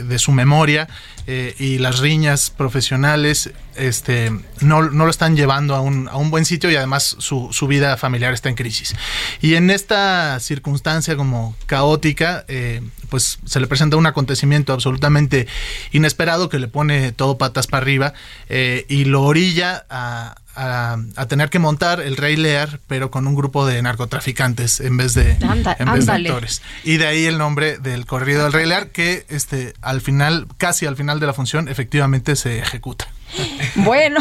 [0.03, 0.89] de su memoria
[1.27, 4.31] eh, y las riñas profesionales este,
[4.61, 7.67] no, no lo están llevando a un, a un buen sitio y además su, su
[7.67, 8.95] vida familiar está en crisis.
[9.41, 15.47] Y en esta circunstancia como caótica, eh, pues se le presenta un acontecimiento absolutamente
[15.93, 18.13] inesperado que le pone todo patas para arriba
[18.49, 23.27] eh, y lo orilla a, a, a tener que montar el Rey Lear, pero con
[23.27, 26.63] un grupo de narcotraficantes en vez de, Anda- en vez de actores.
[26.83, 30.87] Y de ahí el nombre del corrido del Rey Lear, que este, al final, casi
[30.87, 33.09] al final de la función, efectivamente se ejecuta.
[33.77, 34.21] Bueno,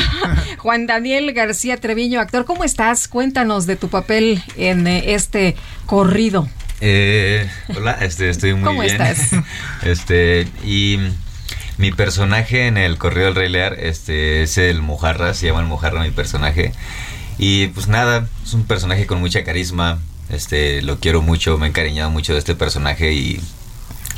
[0.58, 3.08] Juan Daniel García Treviño, actor, ¿cómo estás?
[3.08, 6.48] Cuéntanos de tu papel en eh, este corrido.
[6.82, 9.02] Eh, hola, este, estoy muy ¿Cómo bien.
[9.02, 9.32] estás?
[9.84, 11.00] Este, y
[11.78, 15.68] mi personaje en el Correo del Rey Lear, este, es el Mojarra, se llama el
[15.68, 16.72] Mojarra mi personaje.
[17.38, 21.70] Y pues nada, es un personaje con mucha carisma, este, lo quiero mucho, me he
[21.70, 23.42] encariñado mucho de este personaje y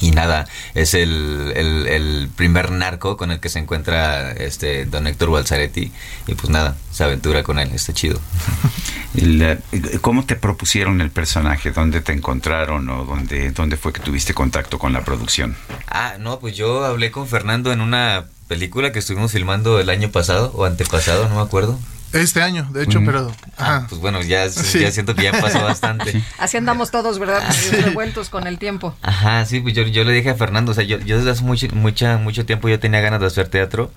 [0.01, 5.07] Y nada, es el, el, el primer narco con el que se encuentra este don
[5.07, 5.91] Héctor Balzaretti.
[6.27, 8.19] Y pues nada, se aventura con él, está chido.
[10.01, 11.71] ¿Cómo te propusieron el personaje?
[11.71, 15.55] ¿Dónde te encontraron o dónde, dónde fue que tuviste contacto con la producción?
[15.87, 20.11] Ah, no, pues yo hablé con Fernando en una película que estuvimos filmando el año
[20.11, 21.79] pasado o antepasado, no me acuerdo.
[22.15, 23.05] Este año, de hecho, Ujú.
[23.07, 23.31] pero...
[23.57, 23.85] Ah, ajá.
[23.89, 24.79] pues bueno, ya, Sí.
[24.79, 26.21] ya siento que ya pasó bastante.
[26.39, 27.43] Así andamos todos, ¿verdad?
[27.45, 27.53] Ah,
[27.83, 28.95] Revueltos con el tiempo.
[29.01, 31.43] Ajá, sí, pues yo, yo le dije a Fernando, o sea, yo, yo desde hace
[31.43, 33.91] mucho, mucha, mucho tiempo yo tenía ganas de hacer teatro,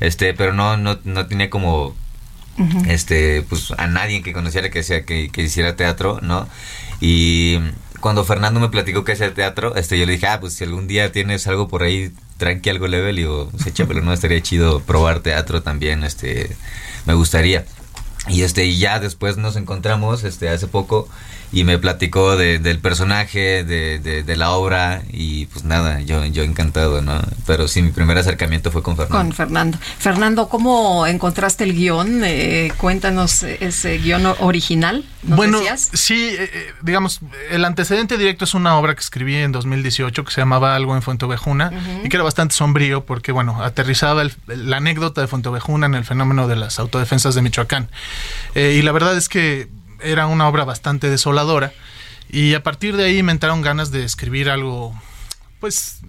[0.00, 1.94] este, pero no, no, no tenía como,
[2.86, 6.48] este, pues a nadie que conociera que, sea, que, que hiciera teatro, ¿no?
[7.00, 7.58] Y
[8.00, 10.86] cuando Fernando me platicó que hacía teatro, este, yo le dije, ah, pues si algún
[10.86, 14.80] día tienes algo por ahí, tranqui, algo leve, le digo, pues échamelo, no, estaría chido
[14.80, 16.56] probar teatro también, este,
[17.06, 17.64] me gustaría.
[18.28, 21.08] Y este, y ya después nos encontramos, este, hace poco,
[21.52, 26.24] y me platicó de, del personaje, de, de, de la obra, y pues nada, yo,
[26.24, 27.20] yo encantado, ¿no?
[27.46, 29.18] Pero sí, mi primer acercamiento fue con Fernando.
[29.24, 29.78] Con Fernando.
[29.98, 32.22] Fernando, ¿cómo encontraste el guion?
[32.24, 35.04] Eh, cuéntanos ese guion original.
[35.22, 35.90] ¿nos Bueno, decías?
[35.92, 37.20] sí, eh, eh, digamos,
[37.50, 41.02] el antecedente directo es una obra que escribí en 2018 que se llamaba Algo en
[41.02, 42.06] Fuenteovejuna Ujú.
[42.06, 46.04] y que era bastante sombrío porque, bueno, aterrizaba el- la anécdota de Fuenteovejuna en el
[46.04, 47.88] fenómeno de las autodefensas de Michoacán.
[48.54, 49.68] Eh, y la verdad es que
[50.00, 51.72] era una obra bastante desoladora.
[52.30, 54.94] Y a partir de ahí me entraron ganas de escribir algo,
[55.60, 56.00] pues...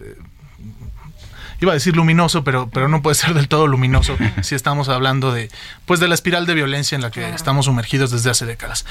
[1.62, 5.32] iba a decir luminoso, pero, pero no puede ser del todo luminoso si estamos hablando
[5.32, 5.50] de,
[5.86, 8.86] pues de la espiral de violencia en la que estamos sumergidos desde hace décadas.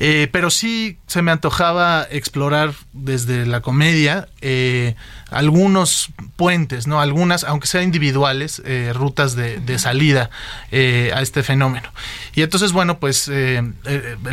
[0.00, 4.94] Eh, pero sí se me antojaba explorar desde la comedia eh,
[5.30, 7.00] algunos puentes, ¿no?
[7.00, 10.30] Algunas, aunque sean individuales, eh, rutas de, de salida
[10.70, 11.88] eh, a este fenómeno.
[12.34, 13.74] Y entonces, bueno, pues el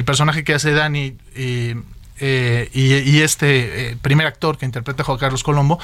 [0.06, 1.76] personaje que hace Dani eh,
[2.20, 5.80] eh, y, y este eh, primer actor que interpreta a Juan Carlos Colombo,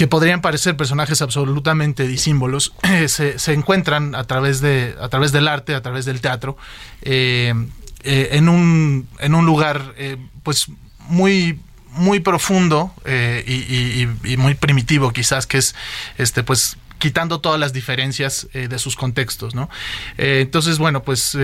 [0.00, 2.72] que podrían parecer personajes absolutamente disímbolos,
[3.08, 6.56] se, se encuentran a través, de, a través del arte, a través del teatro,
[7.02, 7.52] eh,
[8.02, 10.68] eh, en, un, en un lugar eh, pues
[11.00, 14.06] muy muy profundo y,
[14.38, 15.74] muy primitivo quizás que es
[16.16, 19.68] este pues quitando todas las diferencias de sus contextos no
[20.16, 21.36] entonces bueno pues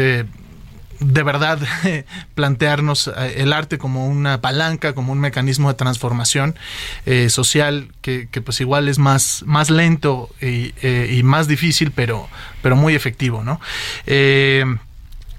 [1.01, 1.59] de verdad
[2.35, 6.55] plantearnos eh, el arte como una palanca, como un mecanismo de transformación
[7.07, 11.91] eh, social que, que, pues igual es más, más lento y, eh, y más difícil,
[11.93, 12.29] pero,
[12.63, 13.61] pero muy efectivo, ¿no?
[14.07, 14.65] Eh,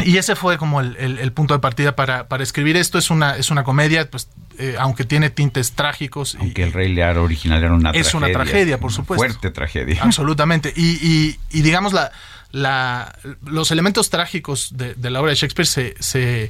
[0.06, 3.00] y ese fue como el, el- el punto de partida para, para escribir esto.
[3.00, 4.30] Es una, es una comedia, pues,
[4.60, 6.36] eh, aunque tiene tintes trágicos.
[6.36, 8.18] y- Aunque el Rey Lear original era una es tragedia.
[8.18, 9.26] una tragedia, por una supuesto.
[9.26, 10.04] Fuerte tragedia.
[10.04, 10.72] Absolutamente.
[10.76, 12.12] Y, y- y digamos, la,
[12.52, 16.50] la, los elementos trágicos de, de la obra de Shakespeare se, se,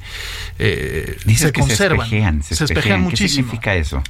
[0.60, 2.06] eh, se conservan.
[2.06, 3.00] espejean, se espejean.
[3.00, 3.48] ¿Qué muchísimo.
[3.48, 4.04] significa eso?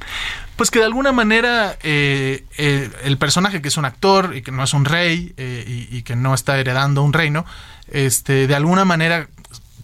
[0.56, 4.50] Pues que de alguna manera eh, eh, el personaje que es un actor y que
[4.50, 7.46] no es un rey y, y que no está heredando un reino,
[7.90, 9.28] este, de alguna manera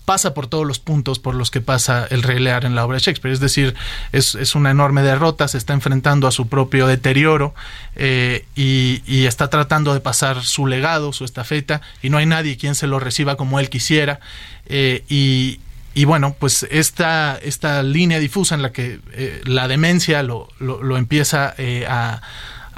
[0.05, 2.97] pasa por todos los puntos por los que pasa el rey Lear en la obra
[2.97, 3.33] de Shakespeare.
[3.33, 3.75] Es decir,
[4.13, 7.55] es, es una enorme derrota, se está enfrentando a su propio deterioro
[7.97, 12.75] eh, y, está tratando de pasar su legado, su estafeta, y no hay nadie quien
[12.75, 14.21] se lo reciba como él quisiera.
[14.67, 20.49] eh, y, bueno, pues esta, esta línea difusa en la que eh, la demencia lo,
[20.59, 21.55] lo- empieza
[21.89, 22.21] a,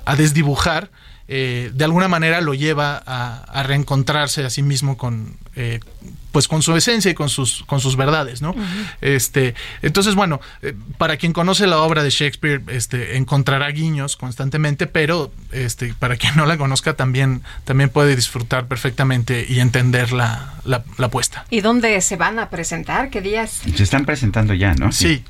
[0.05, 0.91] a desdibujar,
[1.27, 5.37] de alguna manera lo lleva a, a reencontrarse a sí mismo con,
[6.37, 8.55] pues con su esencia y con sus, con sus verdades, ¿no?
[9.01, 14.87] Este, entonces, bueno, eh, para quien conoce la obra de Shakespeare, este, encontrará guiños constantemente,
[14.87, 20.57] pero este, para quien no la conozca también, también puede disfrutar perfectamente y entender la,
[20.67, 21.47] la, la puesta.
[21.49, 23.09] ¿Y dónde se van a presentar?
[23.09, 23.63] ¿Qué días?
[23.75, 24.93] Se están presentando ya, ¿no?
[24.93, 25.25] Sí.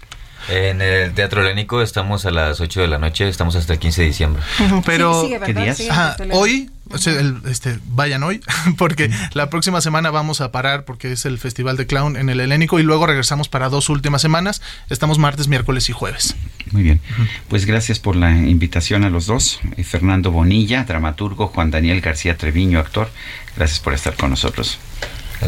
[0.48, 4.02] En el Teatro Helénico estamos a las 8 de la noche, estamos hasta el 15
[4.02, 4.42] de diciembre.
[4.84, 5.54] Pero Sí, sigue, ¿verdad?
[5.54, 5.90] ¿Qué días?
[5.90, 8.40] Ajá, hoy, o sea, el- este, vayan hoy,
[8.78, 12.38] porque la próxima semana vamos a parar porque es el Festival de Clown en el
[12.40, 14.62] Helénico y luego regresamos para dos últimas semanas.
[14.88, 16.36] Estamos martes, miércoles y jueves.
[16.70, 17.00] Muy bien.
[17.48, 19.58] Pues gracias por la invitación a los dos.
[19.76, 23.10] Eh, Fernando Bonilla, dramaturgo, Juan Daniel García Treviño, actor.
[23.56, 24.78] Gracias por estar con nosotros.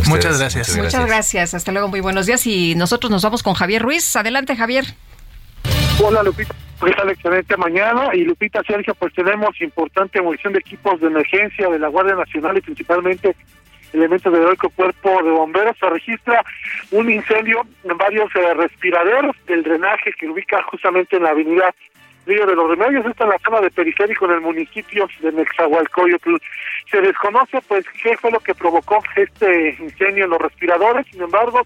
[0.06, 0.76] Muchas gracias.
[0.76, 1.54] Muchas gracias.
[1.54, 1.88] Hasta luego.
[1.88, 2.46] Muy buenos días.
[2.46, 4.16] Y nosotros nos vamos con Javier Ruiz.
[4.16, 4.84] Adelante, Javier.
[6.00, 7.10] Hola Lupita, ¿qué tal?
[7.10, 8.14] Excelente mañana.
[8.14, 12.56] Y Lupita, Sergio, pues tenemos importante munición de equipos de emergencia de la Guardia Nacional
[12.56, 13.34] y principalmente
[13.92, 15.76] elementos del heroico cuerpo de bomberos.
[15.80, 16.44] Se registra
[16.92, 21.74] un incendio en varios eh, respiraderos del drenaje que ubica justamente en la avenida
[22.28, 26.36] Río de los Remedios, está en la zona de periférico en el municipio de Nexahualcoyotl.
[26.90, 31.62] Se desconoce pues qué fue lo que provocó este incendio en los respiradores, sin embargo,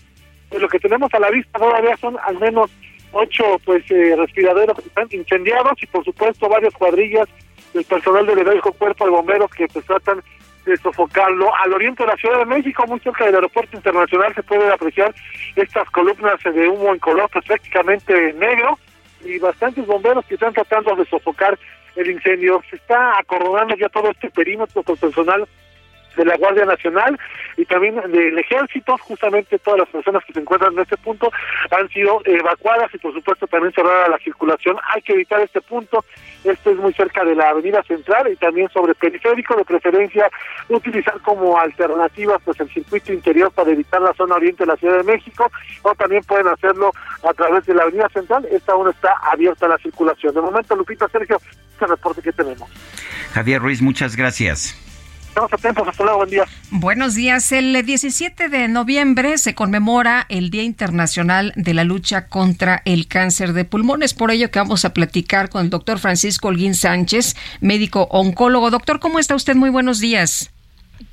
[0.49, 2.71] pues lo que tenemos a la vista todavía son al menos
[3.11, 7.29] ocho pues eh, respiraderos que están incendiados y por supuesto varias cuadrillas
[7.75, 10.23] del personal del heroico cuerpo de bomberos que pues tratan
[10.65, 11.51] de sofocarlo.
[11.57, 15.13] Al oriente de la Ciudad de México, muy cerca del aeropuerto internacional, se pueden apreciar
[15.57, 18.79] estas columnas de humo en color pues, prácticamente negro
[19.25, 21.59] y bastantes bomberos que están tratando de sofocar
[21.97, 22.63] el incendio.
[22.71, 25.47] Se está acorralando ya todo este perímetro con personal
[26.17, 27.19] de la Guardia Nacional
[27.57, 31.31] y también del Ejército, justamente todas las personas que se encuentran en este punto
[31.71, 34.77] han sido evacuadas y por supuesto también cerrada la circulación.
[34.95, 36.05] Hay que evitar este punto,
[36.45, 40.31] esto es muy cerca de la Avenida Central y también sobre periférico, de preferencia
[40.69, 44.99] utilizar como alternativa pues el circuito interior para evitar la zona oriente de la Ciudad
[44.99, 45.51] de México
[45.83, 46.93] o también pueden hacerlo
[47.29, 50.35] a través de la Avenida Central, esta aún está abierta la circulación.
[50.35, 51.41] De momento, Lupita, Sergio,
[51.73, 52.69] este reporte que tenemos.
[53.33, 54.92] Javier Ruiz, muchas gracias.
[55.33, 55.89] Estamos atentos.
[56.71, 57.53] Buenos días.
[57.53, 63.55] El 17 de noviembre se conmemora el Día Internacional de la Lucha contra el Cáncer
[63.55, 64.03] de Pulmón.
[64.03, 68.71] Es por ello que vamos a platicar con el doctor Francisco Holguín Sánchez, médico oncólogo.
[68.71, 69.55] Doctor, ¿cómo está usted?
[69.55, 70.51] Muy buenos días.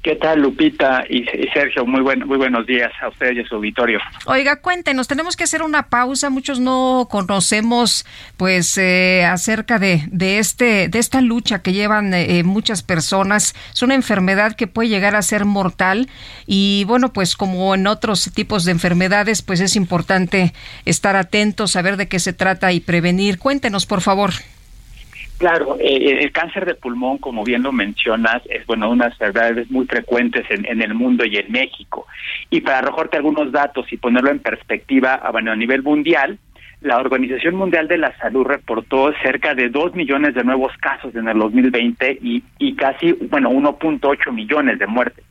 [0.02, 1.86] ¿Qué tal, Lupita y, Sergio?
[1.86, 4.00] Muy, buen, muy buenos días a ustedes y a su auditorio.
[4.26, 6.30] Oiga, cuéntenos, tenemos que hacer una pausa.
[6.30, 8.06] Muchos no conocemos,
[8.38, 13.56] pues, eh, acerca de, de, este, de esta lucha que llevan eh, muchas personas.
[13.74, 16.10] Es una enfermedad que puede llegar a ser mortal
[16.48, 20.54] y, bueno, pues, como en otros tipos de enfermedades, pues es importante
[20.86, 23.40] estar atentos, saber de qué se trata y prevenir.
[23.40, 24.32] Cuéntenos, por favor.
[25.40, 29.86] Claro, eh, el cáncer de pulmón, como bien lo mencionas, es bueno unas enfermedades muy
[29.86, 32.06] frecuentes en, el mundo y en México.
[32.50, 36.38] Y para arrojarte algunos datos y ponerlo en perspectiva, a, bueno, a nivel mundial,
[36.82, 41.30] la Organización Mundial de la Salud reportó cerca de 2 millones de nuevos casos en
[41.30, 45.24] el 2020 y, y casi, bueno, 1.8 millones de muertes.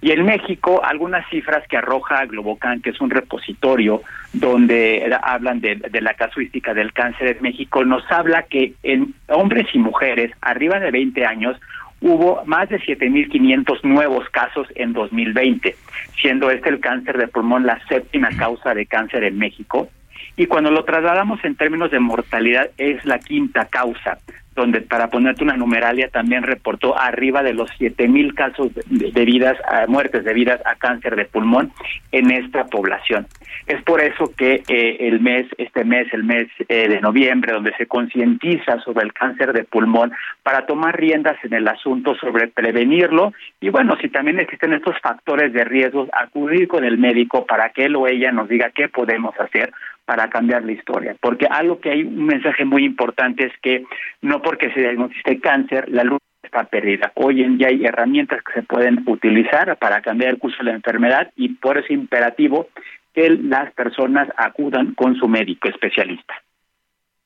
[0.00, 5.76] Y en México, algunas cifras que arroja Globocan, que es un repositorio donde hablan de,
[5.76, 10.78] de, la casuística del cáncer en México, nos habla que en hombres y mujeres arriba
[10.78, 11.56] de 20 años
[12.00, 15.74] hubo más de 7.500 nuevos casos en 2020,
[16.20, 19.88] siendo este el cáncer de pulmón la séptima causa de cáncer en México.
[20.36, 24.18] Y cuando lo trasladamos en términos de mortalidad, es la quinta causa
[24.56, 29.56] donde para ponerte una numeralia también reportó arriba de los siete mil casos de, vidas,
[29.68, 31.70] a, muertes debidas a cáncer de pulmón
[32.10, 33.26] en esta población.
[33.66, 37.74] Es por eso que eh, el mes, este mes, el mes eh, de noviembre, donde
[37.76, 40.12] se concientiza sobre el cáncer de pulmón
[40.42, 45.52] para tomar riendas en el asunto sobre prevenirlo y bueno, si también existen estos factores
[45.52, 49.38] de riesgo, acudir con el médico para que él o ella nos diga qué podemos
[49.38, 49.72] hacer
[50.06, 51.16] para cambiar la historia.
[51.20, 53.84] Porque algo que hay un mensaje muy importante es que
[54.22, 57.10] no porque se diagnostice cáncer, la luz está perdida.
[57.16, 60.76] Hoy en día hay herramientas que se pueden utilizar para cambiar el curso de la
[60.76, 62.68] enfermedad y por eso es imperativo
[63.12, 66.34] que las personas acudan con su médico especialista.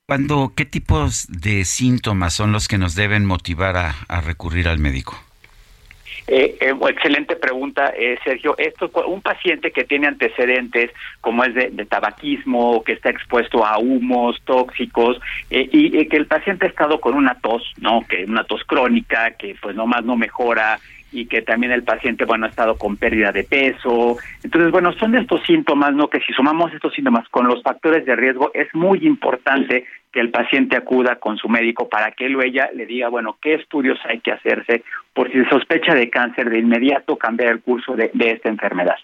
[0.07, 5.23] ¿Cuándo, ¿Qué tipos de síntomas son los que nos deben motivar a recurrir al médico?
[6.33, 8.55] Eh, eh, excelente pregunta, eh, Sergio.
[8.57, 13.78] Esto, un paciente que tiene antecedentes como es de, de tabaquismo, que está expuesto a
[13.78, 15.18] humos tóxicos
[15.50, 19.33] y, y, que el paciente ha estado con una tos, no, que una tos crónica,
[19.33, 20.78] que pues nomás no mejora
[21.12, 24.16] y que también el paciente, bueno, ha estado con pérdida de peso.
[24.42, 26.08] Entonces, bueno, son estos síntomas, ¿no?
[26.08, 30.30] Que si sumamos estos síntomas con los factores de riesgo, es muy importante que el
[30.30, 33.98] paciente acuda con su médico para que él o ella le diga, bueno, qué estudios
[34.05, 34.82] hay que hacerse
[35.14, 38.97] por si se sospecha de cáncer, de inmediato cambiar el curso de, de esta enfermedad.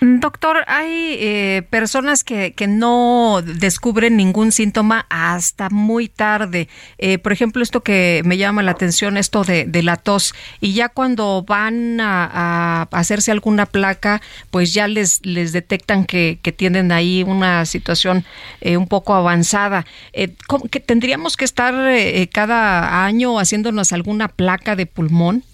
[0.00, 6.68] Doctor, hay eh, personas que, que, no descubren ningún síntoma hasta muy tarde.
[6.98, 10.88] Eh, por ejemplo, esto que me llama la atención, esto de, la tos, y ya
[10.88, 17.22] cuando van a, hacerse alguna placa, pues ya les, les detectan que, que tienen ahí
[17.22, 18.24] una situación
[18.60, 19.86] eh, un poco avanzada.
[20.12, 21.72] que ¿Tendríamos que estar
[22.32, 25.44] cada año haciéndonos alguna placa de pulmón?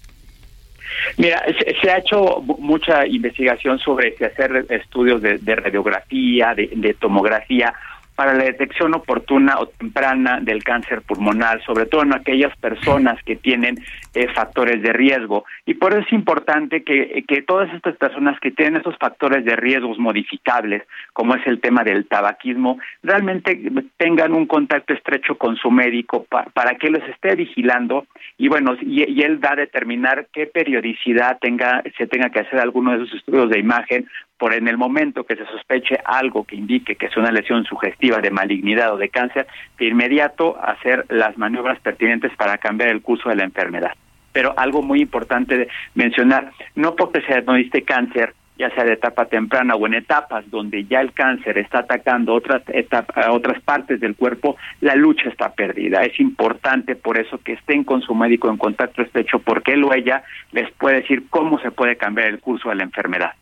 [1.17, 7.73] Mira, se, se, ha hecho mucha investigación sobre hacer estudios de, de radiografía, de, tomografía,
[8.21, 13.35] para la detección oportuna o temprana del cáncer pulmonar, sobre todo en aquellas personas que
[13.35, 13.79] tienen
[14.13, 15.43] eh, factores de riesgo.
[15.65, 19.55] Y por eso es importante que, que todas estas personas que tienen esos factores de
[19.55, 20.83] riesgos modificables,
[21.13, 23.59] como es el tema del tabaquismo, realmente
[23.97, 28.05] tengan un contacto estrecho con su médico pa, para que los esté vigilando
[28.37, 32.91] y bueno, y, él da a determinar qué periodicidad tenga, se tenga que hacer alguno
[32.91, 34.07] de esos estudios de imagen
[34.41, 38.17] por en el momento que se sospeche algo que indique que es una lesión sugestiva
[38.17, 39.45] de malignidad o de cáncer,
[39.77, 43.91] de inmediato hacer las maniobras pertinentes para cambiar el curso de la enfermedad.
[44.33, 49.25] Pero algo muy importante de mencionar, no porque se diagnostique cáncer, ya sea de etapa
[49.25, 54.15] temprana o en etapas donde ya el cáncer está atacando otras etapa, otras partes del
[54.15, 56.01] cuerpo, la lucha está perdida.
[56.01, 59.93] Es importante por eso que estén con su médico en contacto estrecho porque él o
[59.93, 63.33] ella les puede decir cómo se puede cambiar el curso de la enfermedad.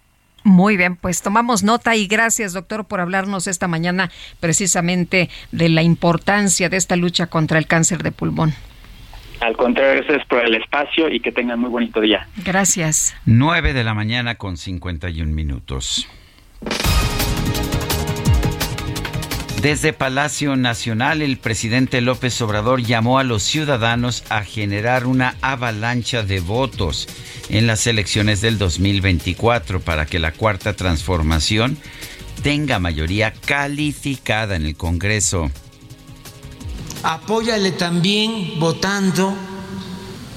[0.44, 4.10] Muy bien, pues tomamos nota y gracias, doctor, por hablarnos esta mañana
[4.40, 8.54] precisamente de la importancia de esta lucha contra el cáncer de pulmón.
[9.42, 12.28] Al contrario, gracias por el espacio y que tengan muy bonito día.
[12.44, 13.16] Gracias.
[13.26, 16.08] 9 de la mañana con 51 minutos.
[19.62, 26.24] Desde Palacio Nacional, el presidente López Obrador llamó a los ciudadanos a generar una avalancha
[26.24, 27.10] de votos
[27.50, 31.78] en las elecciones del 2024 para que la cuarta transformación
[32.44, 35.52] tenga mayoría calificada en el Congreso.
[37.04, 39.36] Apóyale también votando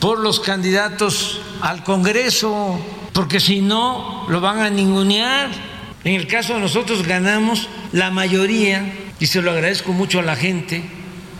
[0.00, 2.78] por los candidatos al Congreso,
[3.12, 5.50] porque si no, lo van a ningunear.
[6.04, 10.34] En el caso de nosotros ganamos la mayoría y se lo agradezco mucho a la
[10.34, 10.82] gente,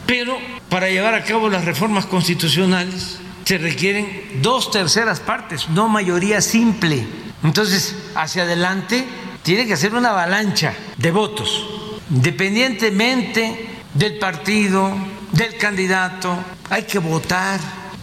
[0.07, 6.41] pero para llevar a cabo las reformas constitucionales se requieren dos terceras partes, no mayoría
[6.41, 7.07] simple.
[7.43, 9.05] Entonces, hacia adelante
[9.43, 11.67] tiene que ser una avalancha de votos,
[12.11, 14.95] independientemente del partido,
[15.33, 16.37] del candidato,
[16.71, 17.61] hay que votar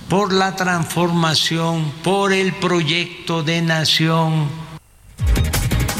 [0.09, 4.68] por la transformación, por el proyecto de nación.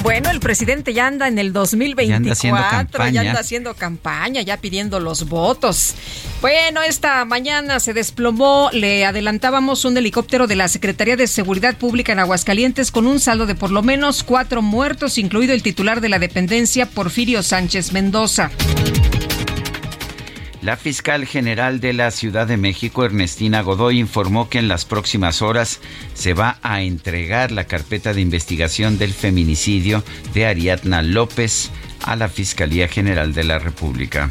[0.02, 3.12] Bueno, el presidente ya anda en el 2024, Ya anda haciendo campaña.
[3.24, 5.94] ya anda haciendo campaña, ya pidiendo los votos.
[6.42, 12.14] Bueno, esta mañana se desplomó, le adelantábamos un helicóptero de la Secretaría de Seguridad Pública
[12.14, 16.10] en Aguascalientes con un saldo de por lo menos cuatro muertos, incluido el titular de
[16.10, 18.52] la dependencia, Porfirio Sánchez Mendoza.
[20.62, 25.42] La fiscal general de la Ciudad de México, Ernestina Godoy, informó que en las próximas
[25.42, 25.80] horas
[26.14, 31.72] se va a entregar la carpeta de investigación del feminicidio de Ariadna López
[32.04, 34.30] a la Fiscalía General de la República.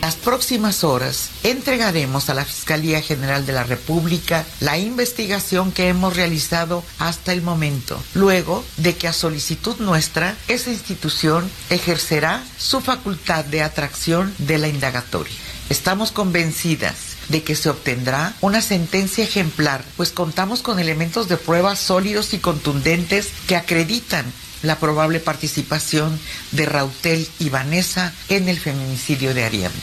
[0.00, 6.14] Las próximas horas entregaremos a la Fiscalía General de la República la investigación que hemos
[6.14, 13.44] realizado hasta el momento, luego de que a solicitud nuestra esa institución ejercerá su facultad
[13.44, 15.34] de atracción de la indagatoria.
[15.68, 21.74] Estamos convencidas de que se obtendrá una sentencia ejemplar, pues contamos con elementos de prueba
[21.74, 24.24] sólidos y contundentes que acreditan
[24.62, 26.18] la probable participación
[26.52, 29.80] de Rautel y Vanessa en el feminicidio de Ariadna.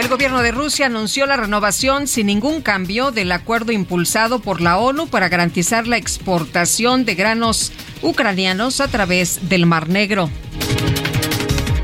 [0.00, 4.78] El gobierno de Rusia anunció la renovación sin ningún cambio del acuerdo impulsado por la
[4.78, 10.30] ONU para garantizar la exportación de granos ucranianos a través del Mar Negro.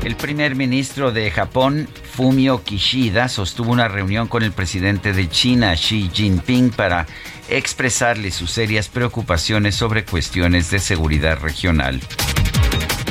[0.03, 5.75] El primer ministro de Japón, Fumio Kishida, sostuvo una reunión con el presidente de China,
[5.75, 7.05] Xi Jinping, para
[7.49, 11.99] expresarle sus serias preocupaciones sobre cuestiones de seguridad regional.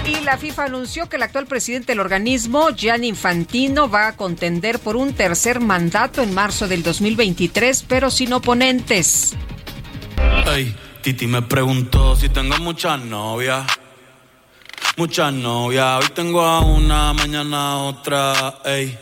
[0.07, 4.79] Y la FIFA anunció que el actual presidente del organismo, Gianni Infantino, va a contender
[4.79, 9.35] por un tercer mandato en marzo del 2023, pero sin oponentes.
[10.47, 13.67] Ey, Titi me preguntó si tengo muchas novias.
[14.97, 16.05] Muchas novias.
[16.05, 18.61] Hoy tengo a una, mañana a otra.
[18.65, 18.97] Ey,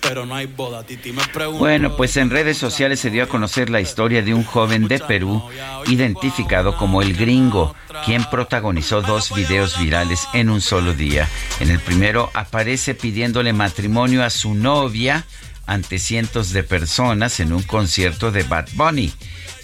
[0.00, 0.84] pero no hay boda.
[0.84, 1.58] Titi me preguntó.
[1.58, 4.98] Bueno, pues en redes sociales se dio a conocer la historia de un joven de
[4.98, 5.42] Perú
[5.86, 7.74] identificado como el gringo,
[8.04, 11.28] quien protagonizó dos videos virales en un solo día.
[11.60, 15.26] En el primero aparece pidiéndole matrimonio a su novia
[15.66, 19.12] ante cientos de personas en un concierto de Bad Bunny.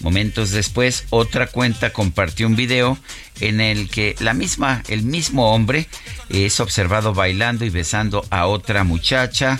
[0.01, 2.97] Momentos después, otra cuenta compartió un video
[3.39, 5.87] en el que la misma, el mismo hombre
[6.29, 9.59] es observado bailando y besando a otra muchacha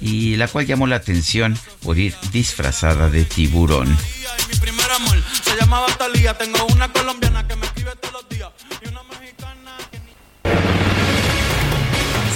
[0.00, 3.96] y la cual llamó la atención por ir disfrazada de tiburón.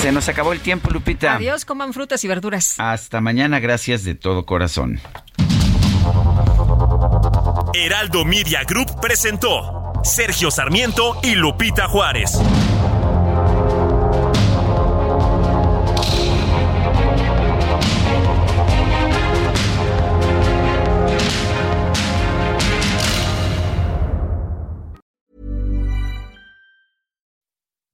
[0.01, 1.35] Se nos acabó el tiempo, Lupita.
[1.35, 2.77] Adiós, coman frutas y verduras.
[2.79, 4.99] Hasta mañana, gracias de todo corazón.
[7.75, 12.41] Heraldo Media Group presentó Sergio Sarmiento y Lupita Juárez.